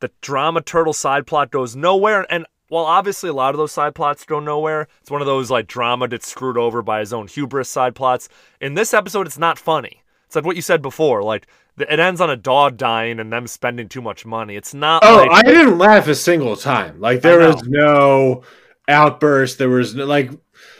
The 0.00 0.10
drama 0.20 0.60
turtle 0.60 0.92
side 0.92 1.26
plot 1.26 1.50
goes 1.50 1.76
nowhere, 1.76 2.26
and 2.30 2.46
while 2.68 2.84
obviously 2.84 3.30
a 3.30 3.34
lot 3.34 3.54
of 3.54 3.58
those 3.58 3.72
side 3.72 3.94
plots 3.94 4.24
go 4.24 4.40
nowhere, 4.40 4.88
it's 5.00 5.10
one 5.10 5.20
of 5.20 5.26
those 5.26 5.50
like 5.50 5.66
drama 5.66 6.08
gets 6.08 6.28
screwed 6.28 6.58
over 6.58 6.82
by 6.82 7.00
his 7.00 7.12
own 7.12 7.28
hubris 7.28 7.68
side 7.68 7.94
plots. 7.94 8.28
In 8.60 8.74
this 8.74 8.92
episode, 8.92 9.26
it's 9.26 9.38
not 9.38 9.58
funny. 9.58 10.02
It's 10.26 10.34
like 10.34 10.44
what 10.44 10.56
you 10.56 10.62
said 10.62 10.82
before, 10.82 11.22
like 11.22 11.46
it 11.78 12.00
ends 12.00 12.20
on 12.20 12.30
a 12.30 12.36
dog 12.36 12.76
dying 12.76 13.20
and 13.20 13.32
them 13.32 13.46
spending 13.46 13.88
too 13.88 14.02
much 14.02 14.24
money. 14.24 14.56
It's 14.56 14.74
not. 14.74 15.02
Oh, 15.04 15.26
like, 15.28 15.30
I 15.30 15.42
didn't 15.42 15.78
laugh 15.78 16.08
a 16.08 16.14
single 16.14 16.56
time. 16.56 17.00
Like 17.00 17.20
there 17.20 17.40
I 17.40 17.44
know. 17.44 17.52
was 17.52 17.68
no 17.68 18.42
outburst. 18.88 19.58
There 19.58 19.68
was 19.68 19.94
like 19.94 20.30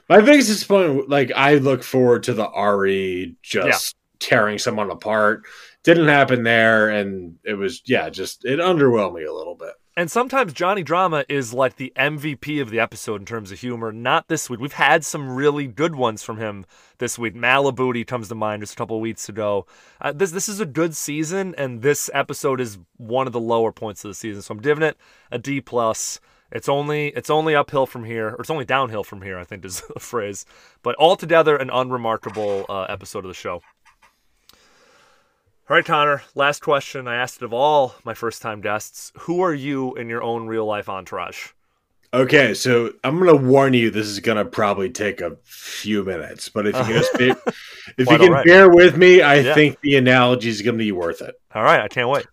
My 0.09 0.21
biggest 0.21 0.49
disappointment, 0.49 1.09
like 1.09 1.33
I 1.35 1.55
look 1.57 1.83
forward 1.83 2.25
to 2.25 2.35
the 2.35 2.47
Ari 2.49 3.37
just 3.43 3.97
tearing 4.19 4.59
someone 4.59 4.91
apart. 4.91 5.43
Didn't 5.83 6.09
happen 6.09 6.45
there, 6.45 6.89
and 6.89 7.37
it 7.45 7.55
was 7.55 7.83
yeah, 7.85 8.09
just 8.09 8.45
it 8.45 8.59
underwhelmed 8.59 9.17
me 9.17 9.25
a 9.25 9.33
little 9.33 9.55
bit. 9.55 9.75
And 9.97 10.11
sometimes 10.11 10.53
Johnny 10.53 10.83
Drama 10.83 11.25
is 11.29 11.55
like 11.55 11.77
the 11.77 11.93
MVP 11.95 12.61
of 12.61 12.71
the 12.71 12.81
episode 12.81 13.21
in 13.21 13.27
terms 13.27 13.53
of 13.53 13.61
humor. 13.61 13.93
Not 13.93 14.27
this 14.27 14.51
week. 14.51 14.59
We've 14.59 14.73
had 14.73 15.05
some 15.05 15.37
really 15.37 15.69
good 15.69 15.95
ones 15.95 16.25
from 16.25 16.39
him 16.39 16.67
this 16.99 17.17
week. 17.17 17.35
Malibooty 17.35 18.05
comes 18.05 18.29
to 18.29 18.35
mind 18.35 18.63
just 18.63 18.73
a 18.73 18.77
couple 18.77 19.01
weeks 19.01 19.29
ago. 19.29 19.67
Uh, 20.01 20.11
this 20.11 20.33
this 20.33 20.49
is 20.49 20.59
a 20.59 20.67
good 20.67 20.97
season, 20.97 21.55
and 21.57 21.83
this 21.83 22.11
episode 22.13 22.61
is 22.61 22.79
one 22.97 23.29
of 23.29 23.33
the 23.33 23.41
lower 23.41 23.71
points 23.71 24.05
of 24.05 24.11
the 24.11 24.15
season. 24.15 24.43
So 24.43 24.53
I'm 24.53 24.61
giving 24.61 24.83
it 24.83 24.97
a 25.31 25.39
D 25.39 25.61
plus. 25.61 26.19
It's 26.55 26.69
only 26.69 27.09
it's 27.09 27.31
only 27.31 27.55
uphill 27.55 27.85
from 27.85 28.05
here, 28.05 28.29
or 28.29 28.41
it's 28.41 28.51
only 28.51 28.65
downhill 28.65 29.05
from 29.05 29.23
here. 29.23 29.37
I 29.39 29.45
think 29.45 29.65
is 29.65 29.81
the 29.95 30.01
phrase. 30.01 30.47
But 30.83 30.95
altogether, 30.99 31.57
an 31.57 31.69
unremarkable 31.71 32.65
uh, 32.69 32.83
episode 32.85 33.25
of 33.25 33.29
the 33.29 33.35
show. 33.35 33.61
All 35.69 35.77
right, 35.77 35.85
Connor. 35.85 36.23
Last 36.35 36.61
question. 36.61 37.09
I 37.09 37.17
asked 37.17 37.37
it 37.39 37.45
of 37.45 37.53
all 37.53 37.97
my 38.05 38.15
first 38.15 38.41
time 38.43 38.61
guests. 38.61 39.13
Who 39.21 39.41
are 39.41 39.55
you 39.55 39.95
in 39.95 40.09
your 40.09 40.23
own 40.23 40.47
real 40.47 40.67
life 40.67 40.89
entourage? 40.89 41.49
Okay, 42.13 42.55
so 42.55 42.93
I'm 43.03 43.19
gonna 43.19 43.35
warn 43.35 43.75
you. 43.75 43.91
This 43.91 44.07
is 44.07 44.21
gonna 44.21 44.45
probably 44.45 44.89
take 44.91 45.21
a 45.21 45.37
few 45.43 46.05
minutes, 46.05 46.49
but 46.49 46.67
if 46.69 46.77
you 46.77 46.85
can 46.85 46.93
just 46.93 47.13
be, 47.19 47.31
if 47.99 48.09
you 48.09 48.19
can 48.19 48.31
right. 48.31 48.47
bear 48.47 48.71
with 48.71 48.97
me, 48.97 49.21
I 49.23 49.37
Yeah. 49.37 49.55
think 49.55 49.81
the 49.81 49.97
analogy 49.97 50.49
is 50.51 50.63
gonna 50.63 50.79
be 50.79 50.93
worth 50.93 51.21
it. 51.23 51.35
All 51.53 51.65
right, 51.65 51.81
I 51.81 51.89
can't 51.89 52.09
wait. 52.09 52.27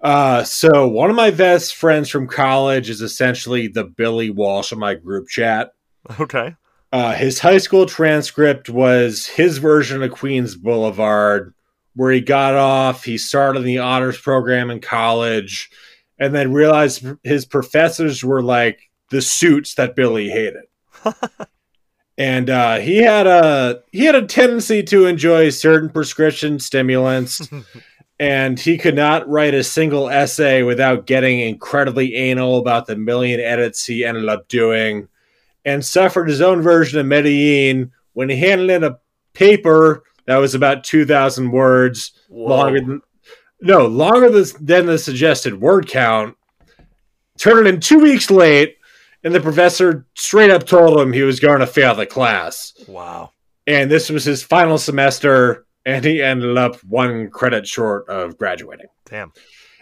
Uh, 0.00 0.44
so 0.44 0.86
one 0.86 1.10
of 1.10 1.16
my 1.16 1.30
best 1.30 1.74
friends 1.74 2.08
from 2.08 2.26
college 2.26 2.90
is 2.90 3.00
essentially 3.00 3.68
the 3.68 3.84
Billy 3.84 4.30
Walsh 4.30 4.72
of 4.72 4.78
my 4.78 4.94
group 4.94 5.28
chat. 5.28 5.72
Okay. 6.20 6.54
Uh, 6.92 7.14
his 7.14 7.40
high 7.40 7.58
school 7.58 7.86
transcript 7.86 8.68
was 8.68 9.26
his 9.26 9.58
version 9.58 10.02
of 10.02 10.12
Queens 10.12 10.54
Boulevard, 10.54 11.52
where 11.94 12.12
he 12.12 12.20
got 12.20 12.54
off. 12.54 13.04
He 13.04 13.18
started 13.18 13.60
the 13.60 13.78
honors 13.78 14.18
program 14.18 14.70
in 14.70 14.80
college, 14.80 15.70
and 16.18 16.34
then 16.34 16.52
realized 16.52 17.04
his 17.24 17.44
professors 17.44 18.22
were 18.22 18.42
like 18.42 18.90
the 19.10 19.20
suits 19.20 19.74
that 19.74 19.96
Billy 19.96 20.28
hated. 20.28 20.64
and 22.18 22.48
uh, 22.48 22.76
he 22.78 22.98
had 22.98 23.26
a 23.26 23.82
he 23.92 24.04
had 24.04 24.14
a 24.14 24.26
tendency 24.26 24.82
to 24.84 25.06
enjoy 25.06 25.50
certain 25.50 25.90
prescription 25.90 26.58
stimulants. 26.58 27.48
and 28.18 28.58
he 28.58 28.78
could 28.78 28.94
not 28.94 29.28
write 29.28 29.54
a 29.54 29.62
single 29.64 30.08
essay 30.08 30.62
without 30.62 31.06
getting 31.06 31.40
incredibly 31.40 32.14
anal 32.14 32.58
about 32.58 32.86
the 32.86 32.96
million 32.96 33.40
edits 33.40 33.84
he 33.84 34.04
ended 34.04 34.28
up 34.28 34.48
doing, 34.48 35.08
and 35.64 35.84
suffered 35.84 36.28
his 36.28 36.40
own 36.40 36.62
version 36.62 36.98
of 36.98 37.06
Medellin 37.06 37.92
when 38.14 38.28
he 38.30 38.36
handed 38.36 38.70
in 38.70 38.84
a 38.84 38.98
paper 39.34 40.02
that 40.26 40.36
was 40.38 40.54
about 40.54 40.82
two 40.84 41.04
thousand 41.04 41.50
words 41.52 42.12
longer 42.30 42.80
than 42.80 43.02
no 43.60 43.86
longer 43.86 44.30
than 44.30 44.44
than 44.64 44.86
the 44.86 44.98
suggested 44.98 45.60
word 45.60 45.86
count. 45.88 46.36
Turned 47.38 47.66
it 47.66 47.74
in 47.74 47.80
two 47.80 47.98
weeks 47.98 48.30
late, 48.30 48.76
and 49.22 49.34
the 49.34 49.40
professor 49.40 50.06
straight 50.14 50.50
up 50.50 50.64
told 50.64 50.98
him 50.98 51.12
he 51.12 51.22
was 51.22 51.38
going 51.38 51.58
to 51.60 51.66
fail 51.66 51.94
the 51.94 52.06
class 52.06 52.72
Wow. 52.88 53.32
and 53.66 53.90
this 53.90 54.08
was 54.08 54.24
his 54.24 54.42
final 54.42 54.78
semester 54.78 55.65
and 55.86 56.04
he 56.04 56.20
ended 56.22 56.58
up 56.58 56.76
one 56.84 57.30
credit 57.30 57.66
short 57.66 58.06
of 58.10 58.36
graduating 58.36 58.88
Damn. 59.06 59.32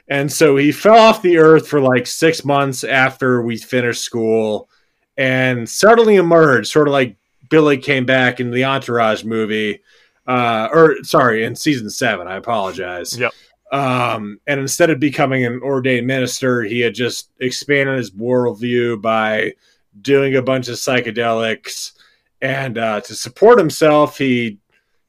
and 0.07 0.31
so 0.31 0.57
he 0.57 0.71
fell 0.71 0.99
off 0.99 1.23
the 1.23 1.39
earth 1.39 1.67
for 1.67 1.81
like 1.81 2.07
six 2.07 2.45
months 2.45 2.85
after 2.85 3.43
we 3.43 3.57
finished 3.57 4.03
school 4.05 4.69
and 5.17 5.69
suddenly 5.69 6.15
emerged 6.17 6.71
sort 6.71 6.87
of 6.87 6.93
like 6.93 7.17
billy 7.51 7.79
came 7.79 8.05
back 8.07 8.39
in 8.39 8.51
the 8.53 8.65
entourage 8.65 9.25
movie 9.25 9.81
uh 10.29 10.69
or 10.73 10.97
sorry 11.03 11.43
in 11.45 11.57
season 11.57 11.91
seven 11.91 12.27
i 12.29 12.37
apologize 12.37 13.19
Yep. 13.19 13.33
um, 13.73 14.39
and 14.47 14.61
instead 14.61 14.91
of 14.91 15.01
becoming 15.01 15.45
an 15.45 15.61
ordained 15.63 16.07
minister, 16.07 16.63
he 16.63 16.81
had 16.81 16.95
just 16.95 17.31
expanded 17.41 17.97
his 17.99 18.11
worldview 18.13 19.01
by 19.03 19.53
doing 20.01 20.37
a 20.37 20.43
bunch 20.43 20.69
of 20.69 20.77
psychedelics. 20.77 21.93
And 22.41 22.79
uh, 22.79 23.01
to 23.01 23.15
support 23.15 23.59
himself, 23.59 24.17
he 24.19 24.59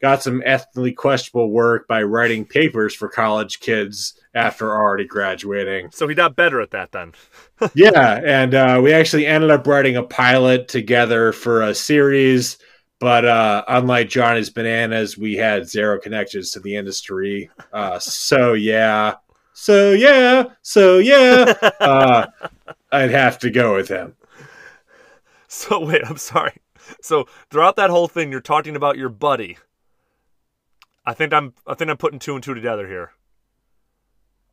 got 0.05 0.21
some 0.21 0.43
ethically 0.45 0.91
questionable 0.91 1.49
work 1.49 1.87
by 1.87 2.03
writing 2.03 2.45
papers 2.45 2.93
for 2.93 3.09
college 3.09 3.59
kids 3.59 4.13
after 4.35 4.71
already 4.71 5.03
graduating. 5.07 5.89
So 5.89 6.07
he 6.07 6.13
got 6.13 6.35
better 6.35 6.61
at 6.61 6.69
that 6.69 6.91
then. 6.91 7.13
yeah, 7.73 8.21
and 8.23 8.53
uh, 8.53 8.79
we 8.83 8.93
actually 8.93 9.25
ended 9.25 9.49
up 9.49 9.65
writing 9.65 9.95
a 9.95 10.03
pilot 10.03 10.67
together 10.67 11.31
for 11.31 11.63
a 11.63 11.73
series. 11.73 12.59
But 12.99 13.25
uh, 13.25 13.63
unlike 13.67 14.07
Johnny's 14.07 14.51
Bananas, 14.51 15.17
we 15.17 15.37
had 15.37 15.67
zero 15.67 15.99
connections 15.99 16.51
to 16.51 16.59
the 16.59 16.75
industry. 16.75 17.49
Uh, 17.73 17.97
so 17.97 18.53
yeah, 18.53 19.15
so 19.53 19.93
yeah, 19.93 20.43
so 20.61 20.99
yeah, 20.99 21.53
uh, 21.79 22.27
I'd 22.91 23.09
have 23.09 23.39
to 23.39 23.49
go 23.49 23.75
with 23.75 23.87
him. 23.87 24.15
So 25.47 25.83
wait, 25.83 26.03
I'm 26.05 26.17
sorry. 26.17 26.57
So 27.01 27.25
throughout 27.49 27.75
that 27.77 27.89
whole 27.89 28.07
thing, 28.07 28.31
you're 28.31 28.39
talking 28.39 28.75
about 28.75 28.99
your 28.99 29.09
buddy. 29.09 29.57
I 31.05 31.13
think 31.13 31.33
I'm 31.33 31.53
I 31.67 31.75
think 31.75 31.91
I'm 31.91 31.97
putting 31.97 32.19
two 32.19 32.35
and 32.35 32.43
two 32.43 32.53
together 32.53 32.87
here. 32.87 33.11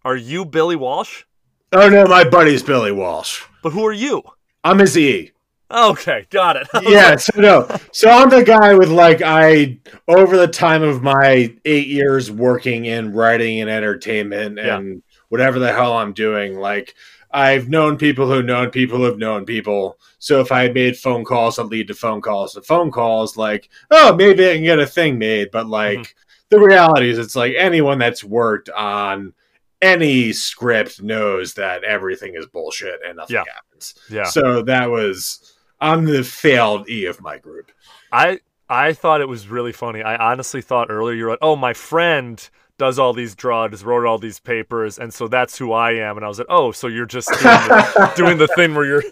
Are 0.05 0.17
you 0.17 0.45
Billy 0.45 0.77
Walsh? 0.77 1.25
Oh 1.73 1.89
no, 1.89 2.07
my 2.07 2.25
buddy's 2.25 2.63
Billy 2.63 2.93
Walsh. 2.93 3.45
But 3.63 3.73
who 3.73 3.87
are 3.87 3.93
you? 3.93 4.23
I'm 4.65 4.79
his 4.79 4.97
E. 4.99 5.33
Okay, 5.71 6.27
got 6.29 6.57
it. 6.57 6.69
yeah, 6.83 7.17
so 7.17 7.41
no. 7.41 7.79
So 7.93 8.11
I'm 8.11 8.29
the 8.29 8.45
guy 8.45 8.75
with 8.75 8.91
like 8.91 9.23
I 9.25 9.79
over 10.07 10.37
the 10.37 10.49
time 10.49 10.83
of 10.83 11.03
my 11.03 11.55
eight 11.65 11.87
years 11.87 12.31
working 12.31 12.85
in 12.85 13.13
writing 13.15 13.61
and 13.61 13.71
entertainment 13.71 14.59
and 14.59 15.03
whatever 15.31 15.59
the 15.59 15.73
hell 15.73 15.95
I'm 15.95 16.13
doing, 16.13 16.59
like 16.59 16.95
I've 17.31 17.71
known 17.71 17.97
people 17.97 18.29
who've 18.29 18.45
known 18.45 18.71
people 18.71 18.99
who've 18.99 19.19
known 19.19 19.47
people. 19.47 19.99
So 20.19 20.41
if 20.41 20.53
I 20.53 20.69
made 20.69 20.99
phone 20.99 21.25
calls 21.25 21.57
that 21.57 21.65
lead 21.65 21.89
to 21.89 21.95
phone 21.95 22.21
calls 22.21 22.53
to 22.53 22.61
phone 22.61 22.91
calls, 22.91 23.39
like, 23.39 23.71
oh, 23.91 24.15
maybe 24.15 24.49
I 24.49 24.55
can 24.55 24.65
get 24.65 24.79
a 24.79 24.87
thing 24.87 25.19
made. 25.19 25.51
But 25.51 25.67
like 25.67 26.01
mm-hmm. 26.01 26.19
The 26.53 26.61
reality 26.61 27.09
is 27.11 27.19
it's 27.19 27.35
like 27.35 27.55
anyone 27.59 27.99
that's 27.99 28.23
worked 28.23 28.69
on 28.71 29.33
any 29.81 30.33
script 30.33 31.03
knows 31.03 31.55
that 31.55 31.83
everything 31.83 32.35
is 32.37 32.47
bullshit 32.47 33.01
and 33.05 33.17
nothing 33.17 33.35
Yeah. 33.37 33.45
happens. 33.53 33.95
Yeah. 34.09 34.25
So 34.25 34.63
that 34.63 34.89
was 34.91 35.55
I'm 35.81 36.05
the 36.05 36.23
failed 36.23 36.89
E 36.89 37.07
of 37.07 37.21
my 37.21 37.39
group. 37.39 37.73
I 38.13 38.39
I 38.69 38.93
thought 38.93 39.21
it 39.21 39.29
was 39.29 39.49
really 39.49 39.73
funny. 39.73 40.03
I 40.03 40.17
honestly 40.31 40.63
thought 40.63 40.91
earlier 40.91 41.15
you 41.17 41.25
were 41.25 41.31
like, 41.31 41.39
"Oh, 41.43 41.57
my 41.57 41.75
friend 41.75 42.49
does 42.79 42.99
all 42.99 43.13
these 43.13 43.35
drugs, 43.35 43.85
wrote 43.85 44.07
all 44.07 44.19
these 44.19 44.41
papers, 44.41 44.99
and 44.99 45.13
so 45.13 45.29
that's 45.29 45.59
who 45.59 45.73
I 45.73 45.93
am." 45.93 46.17
And 46.17 46.25
I 46.25 46.29
was 46.29 46.39
like, 46.39 46.49
"Oh, 46.51 46.73
so 46.73 46.87
you're 46.89 47.07
just 47.07 47.29
doing 47.29 47.43
the, 47.43 48.13
doing 48.17 48.39
the 48.39 48.49
thing 48.49 48.75
where 48.75 48.85
you're 48.85 49.03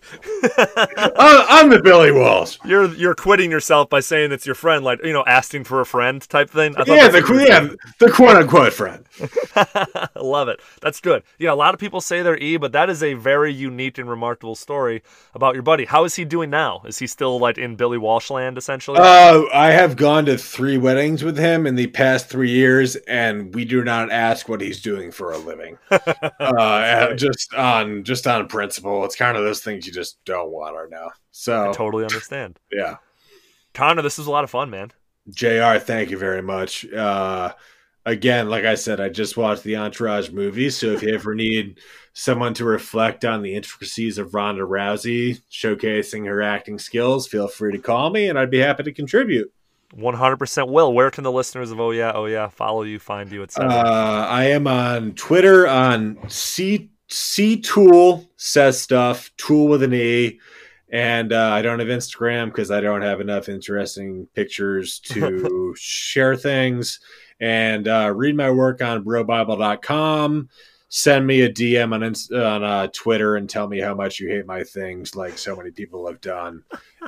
I'm, 1.16 1.46
I'm 1.48 1.70
the 1.70 1.80
Billy 1.82 2.12
Walsh. 2.12 2.58
you're 2.64 2.92
you're 2.94 3.14
quitting 3.14 3.50
yourself 3.50 3.88
by 3.88 4.00
saying 4.00 4.32
it's 4.32 4.46
your 4.46 4.54
friend, 4.54 4.84
like 4.84 5.04
you 5.04 5.12
know, 5.12 5.24
asking 5.26 5.64
for 5.64 5.80
a 5.80 5.86
friend 5.86 6.26
type 6.28 6.50
thing." 6.50 6.74
I 6.76 6.84
thought 6.84 6.96
Yeah, 6.96 7.08
the 7.08 7.20
what 7.20 7.28
you 7.28 7.34
were 7.34 7.40
yeah, 7.42 7.68
the 7.98 8.10
quote 8.10 8.36
unquote 8.36 8.72
friend. 8.72 9.04
Love 10.16 10.48
it. 10.48 10.60
That's 10.80 11.00
good. 11.00 11.22
Yeah, 11.38 11.52
a 11.52 11.54
lot 11.54 11.74
of 11.74 11.80
people 11.80 12.00
say 12.00 12.22
they're 12.22 12.38
E, 12.38 12.56
but 12.56 12.72
that 12.72 12.90
is 12.90 13.02
a 13.02 13.14
very 13.14 13.52
unique 13.52 13.98
and 13.98 14.08
remarkable 14.08 14.54
story 14.54 15.02
about 15.34 15.54
your 15.54 15.62
buddy. 15.62 15.84
How 15.84 16.04
is 16.04 16.14
he 16.14 16.24
doing 16.24 16.50
now? 16.50 16.82
Is 16.86 16.98
he 16.98 17.06
still 17.06 17.38
like 17.38 17.58
in 17.58 17.76
Billy 17.76 17.98
Walsh 17.98 18.30
land 18.30 18.58
essentially? 18.58 18.98
Uh, 19.00 19.42
I 19.52 19.70
have 19.70 19.96
gone 19.96 20.26
to 20.26 20.36
three 20.38 20.78
weddings 20.78 21.22
with 21.22 21.38
him 21.38 21.66
in 21.66 21.74
the 21.74 21.86
past 21.88 22.28
three 22.28 22.50
years, 22.50 22.96
and 22.96 23.49
we 23.52 23.64
do 23.64 23.84
not 23.84 24.10
ask 24.10 24.48
what 24.48 24.60
he's 24.60 24.80
doing 24.80 25.10
for 25.10 25.32
a 25.32 25.38
living. 25.38 25.78
uh, 25.90 27.14
just 27.14 27.54
on 27.54 28.04
just 28.04 28.26
on 28.26 28.48
principle, 28.48 29.04
it's 29.04 29.16
kind 29.16 29.36
of 29.36 29.44
those 29.44 29.60
things 29.60 29.86
you 29.86 29.92
just 29.92 30.24
don't 30.24 30.50
want 30.50 30.76
to 30.76 30.94
know. 30.94 31.10
So 31.30 31.70
I 31.70 31.72
totally 31.72 32.04
understand. 32.04 32.58
yeah, 32.72 32.96
Connor, 33.74 34.02
this 34.02 34.18
was 34.18 34.26
a 34.26 34.30
lot 34.30 34.44
of 34.44 34.50
fun, 34.50 34.70
man. 34.70 34.92
Jr. 35.28 35.78
Thank 35.78 36.10
you 36.10 36.18
very 36.18 36.42
much. 36.42 36.90
Uh, 36.92 37.52
again, 38.04 38.48
like 38.48 38.64
I 38.64 38.74
said, 38.74 39.00
I 39.00 39.08
just 39.08 39.36
watched 39.36 39.62
the 39.62 39.76
Entourage 39.76 40.30
movie, 40.30 40.70
so 40.70 40.88
if 40.88 41.02
you 41.02 41.14
ever 41.14 41.34
need 41.34 41.78
someone 42.12 42.54
to 42.54 42.64
reflect 42.64 43.24
on 43.24 43.42
the 43.42 43.54
intricacies 43.54 44.18
of 44.18 44.34
Ronda 44.34 44.62
Rousey 44.62 45.40
showcasing 45.50 46.26
her 46.26 46.42
acting 46.42 46.78
skills, 46.78 47.28
feel 47.28 47.48
free 47.48 47.72
to 47.72 47.78
call 47.78 48.10
me, 48.10 48.28
and 48.28 48.38
I'd 48.38 48.50
be 48.50 48.58
happy 48.58 48.82
to 48.84 48.92
contribute. 48.92 49.52
100% 49.96 50.70
will. 50.70 50.92
Where 50.92 51.10
can 51.10 51.24
the 51.24 51.32
listeners 51.32 51.70
of 51.70 51.80
Oh 51.80 51.90
Yeah, 51.90 52.12
Oh 52.14 52.26
Yeah 52.26 52.48
follow 52.48 52.82
you, 52.82 52.98
find 52.98 53.30
you, 53.30 53.42
etc.? 53.42 53.70
Uh, 53.70 54.26
I 54.28 54.44
am 54.44 54.66
on 54.66 55.12
Twitter 55.12 55.66
on 55.66 56.18
C 56.28 56.90
C 57.08 57.60
Tool 57.60 58.28
says 58.36 58.80
stuff 58.80 59.30
Tool 59.36 59.66
with 59.68 59.82
an 59.82 59.92
E, 59.92 60.38
and 60.92 61.32
uh, 61.32 61.50
I 61.50 61.62
don't 61.62 61.80
have 61.80 61.88
Instagram 61.88 62.46
because 62.46 62.70
I 62.70 62.80
don't 62.80 63.02
have 63.02 63.20
enough 63.20 63.48
interesting 63.48 64.28
pictures 64.34 65.00
to 65.00 65.74
share 65.76 66.36
things. 66.36 67.00
And 67.40 67.88
uh, 67.88 68.12
read 68.14 68.36
my 68.36 68.50
work 68.50 68.82
on 68.82 69.02
BroBible.com. 69.02 70.50
send 70.90 71.26
me 71.26 71.40
a 71.42 71.48
DM 71.48 71.94
on 71.94 72.02
on 72.38 72.62
uh, 72.64 72.88
Twitter 72.92 73.36
and 73.36 73.48
tell 73.48 73.66
me 73.68 73.80
how 73.80 73.94
much 73.94 74.20
you 74.20 74.28
hate 74.28 74.44
my 74.44 74.62
things, 74.64 75.16
like 75.16 75.38
so 75.38 75.56
many 75.56 75.70
people 75.70 76.06
have 76.06 76.20
done. 76.20 76.62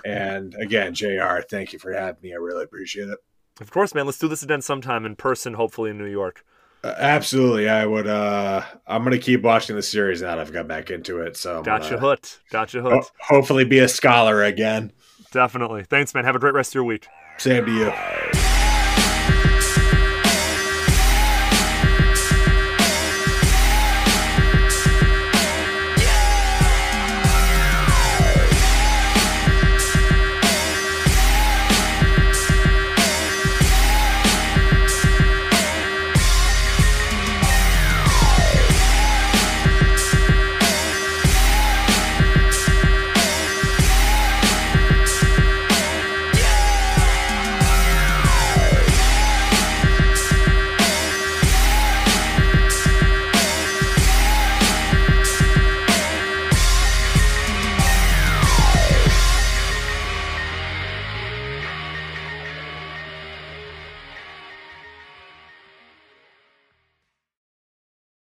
and 0.06 0.54
again, 0.54 0.94
Jr., 0.94 1.40
thank 1.50 1.74
you 1.74 1.78
for 1.78 1.92
having 1.92 2.22
me. 2.22 2.32
I 2.32 2.36
really 2.36 2.64
appreciate 2.64 3.08
it. 3.08 3.18
Of 3.60 3.70
course, 3.70 3.94
man. 3.94 4.06
Let's 4.06 4.18
do 4.18 4.28
this 4.28 4.42
again 4.42 4.62
sometime 4.62 5.04
in 5.04 5.14
person, 5.16 5.54
hopefully 5.54 5.90
in 5.90 5.98
New 5.98 6.06
York. 6.06 6.44
Uh, 6.84 6.94
absolutely, 6.98 7.68
I 7.68 7.84
would. 7.86 8.06
uh 8.06 8.62
I'm 8.86 9.04
gonna 9.04 9.18
keep 9.18 9.42
watching 9.42 9.76
the 9.76 9.82
series 9.82 10.22
now. 10.22 10.28
that 10.34 10.38
I've 10.38 10.52
got 10.52 10.66
back 10.66 10.90
into 10.90 11.20
it, 11.20 11.36
so 11.36 11.58
I'm 11.58 11.62
Got 11.62 11.84
you 11.84 11.90
gonna 11.90 12.00
hooked. 12.00 12.40
Got 12.50 12.74
you 12.74 12.82
ho- 12.82 13.04
hopefully 13.20 13.64
be 13.64 13.78
a 13.80 13.88
scholar 13.88 14.42
again. 14.42 14.92
Definitely. 15.32 15.84
Thanks, 15.84 16.14
man. 16.14 16.24
Have 16.24 16.34
a 16.36 16.40
great 16.40 16.54
rest 16.54 16.70
of 16.72 16.74
your 16.76 16.84
week. 16.84 17.06
Same 17.38 17.64
to 17.66 17.72
you. 17.72 18.41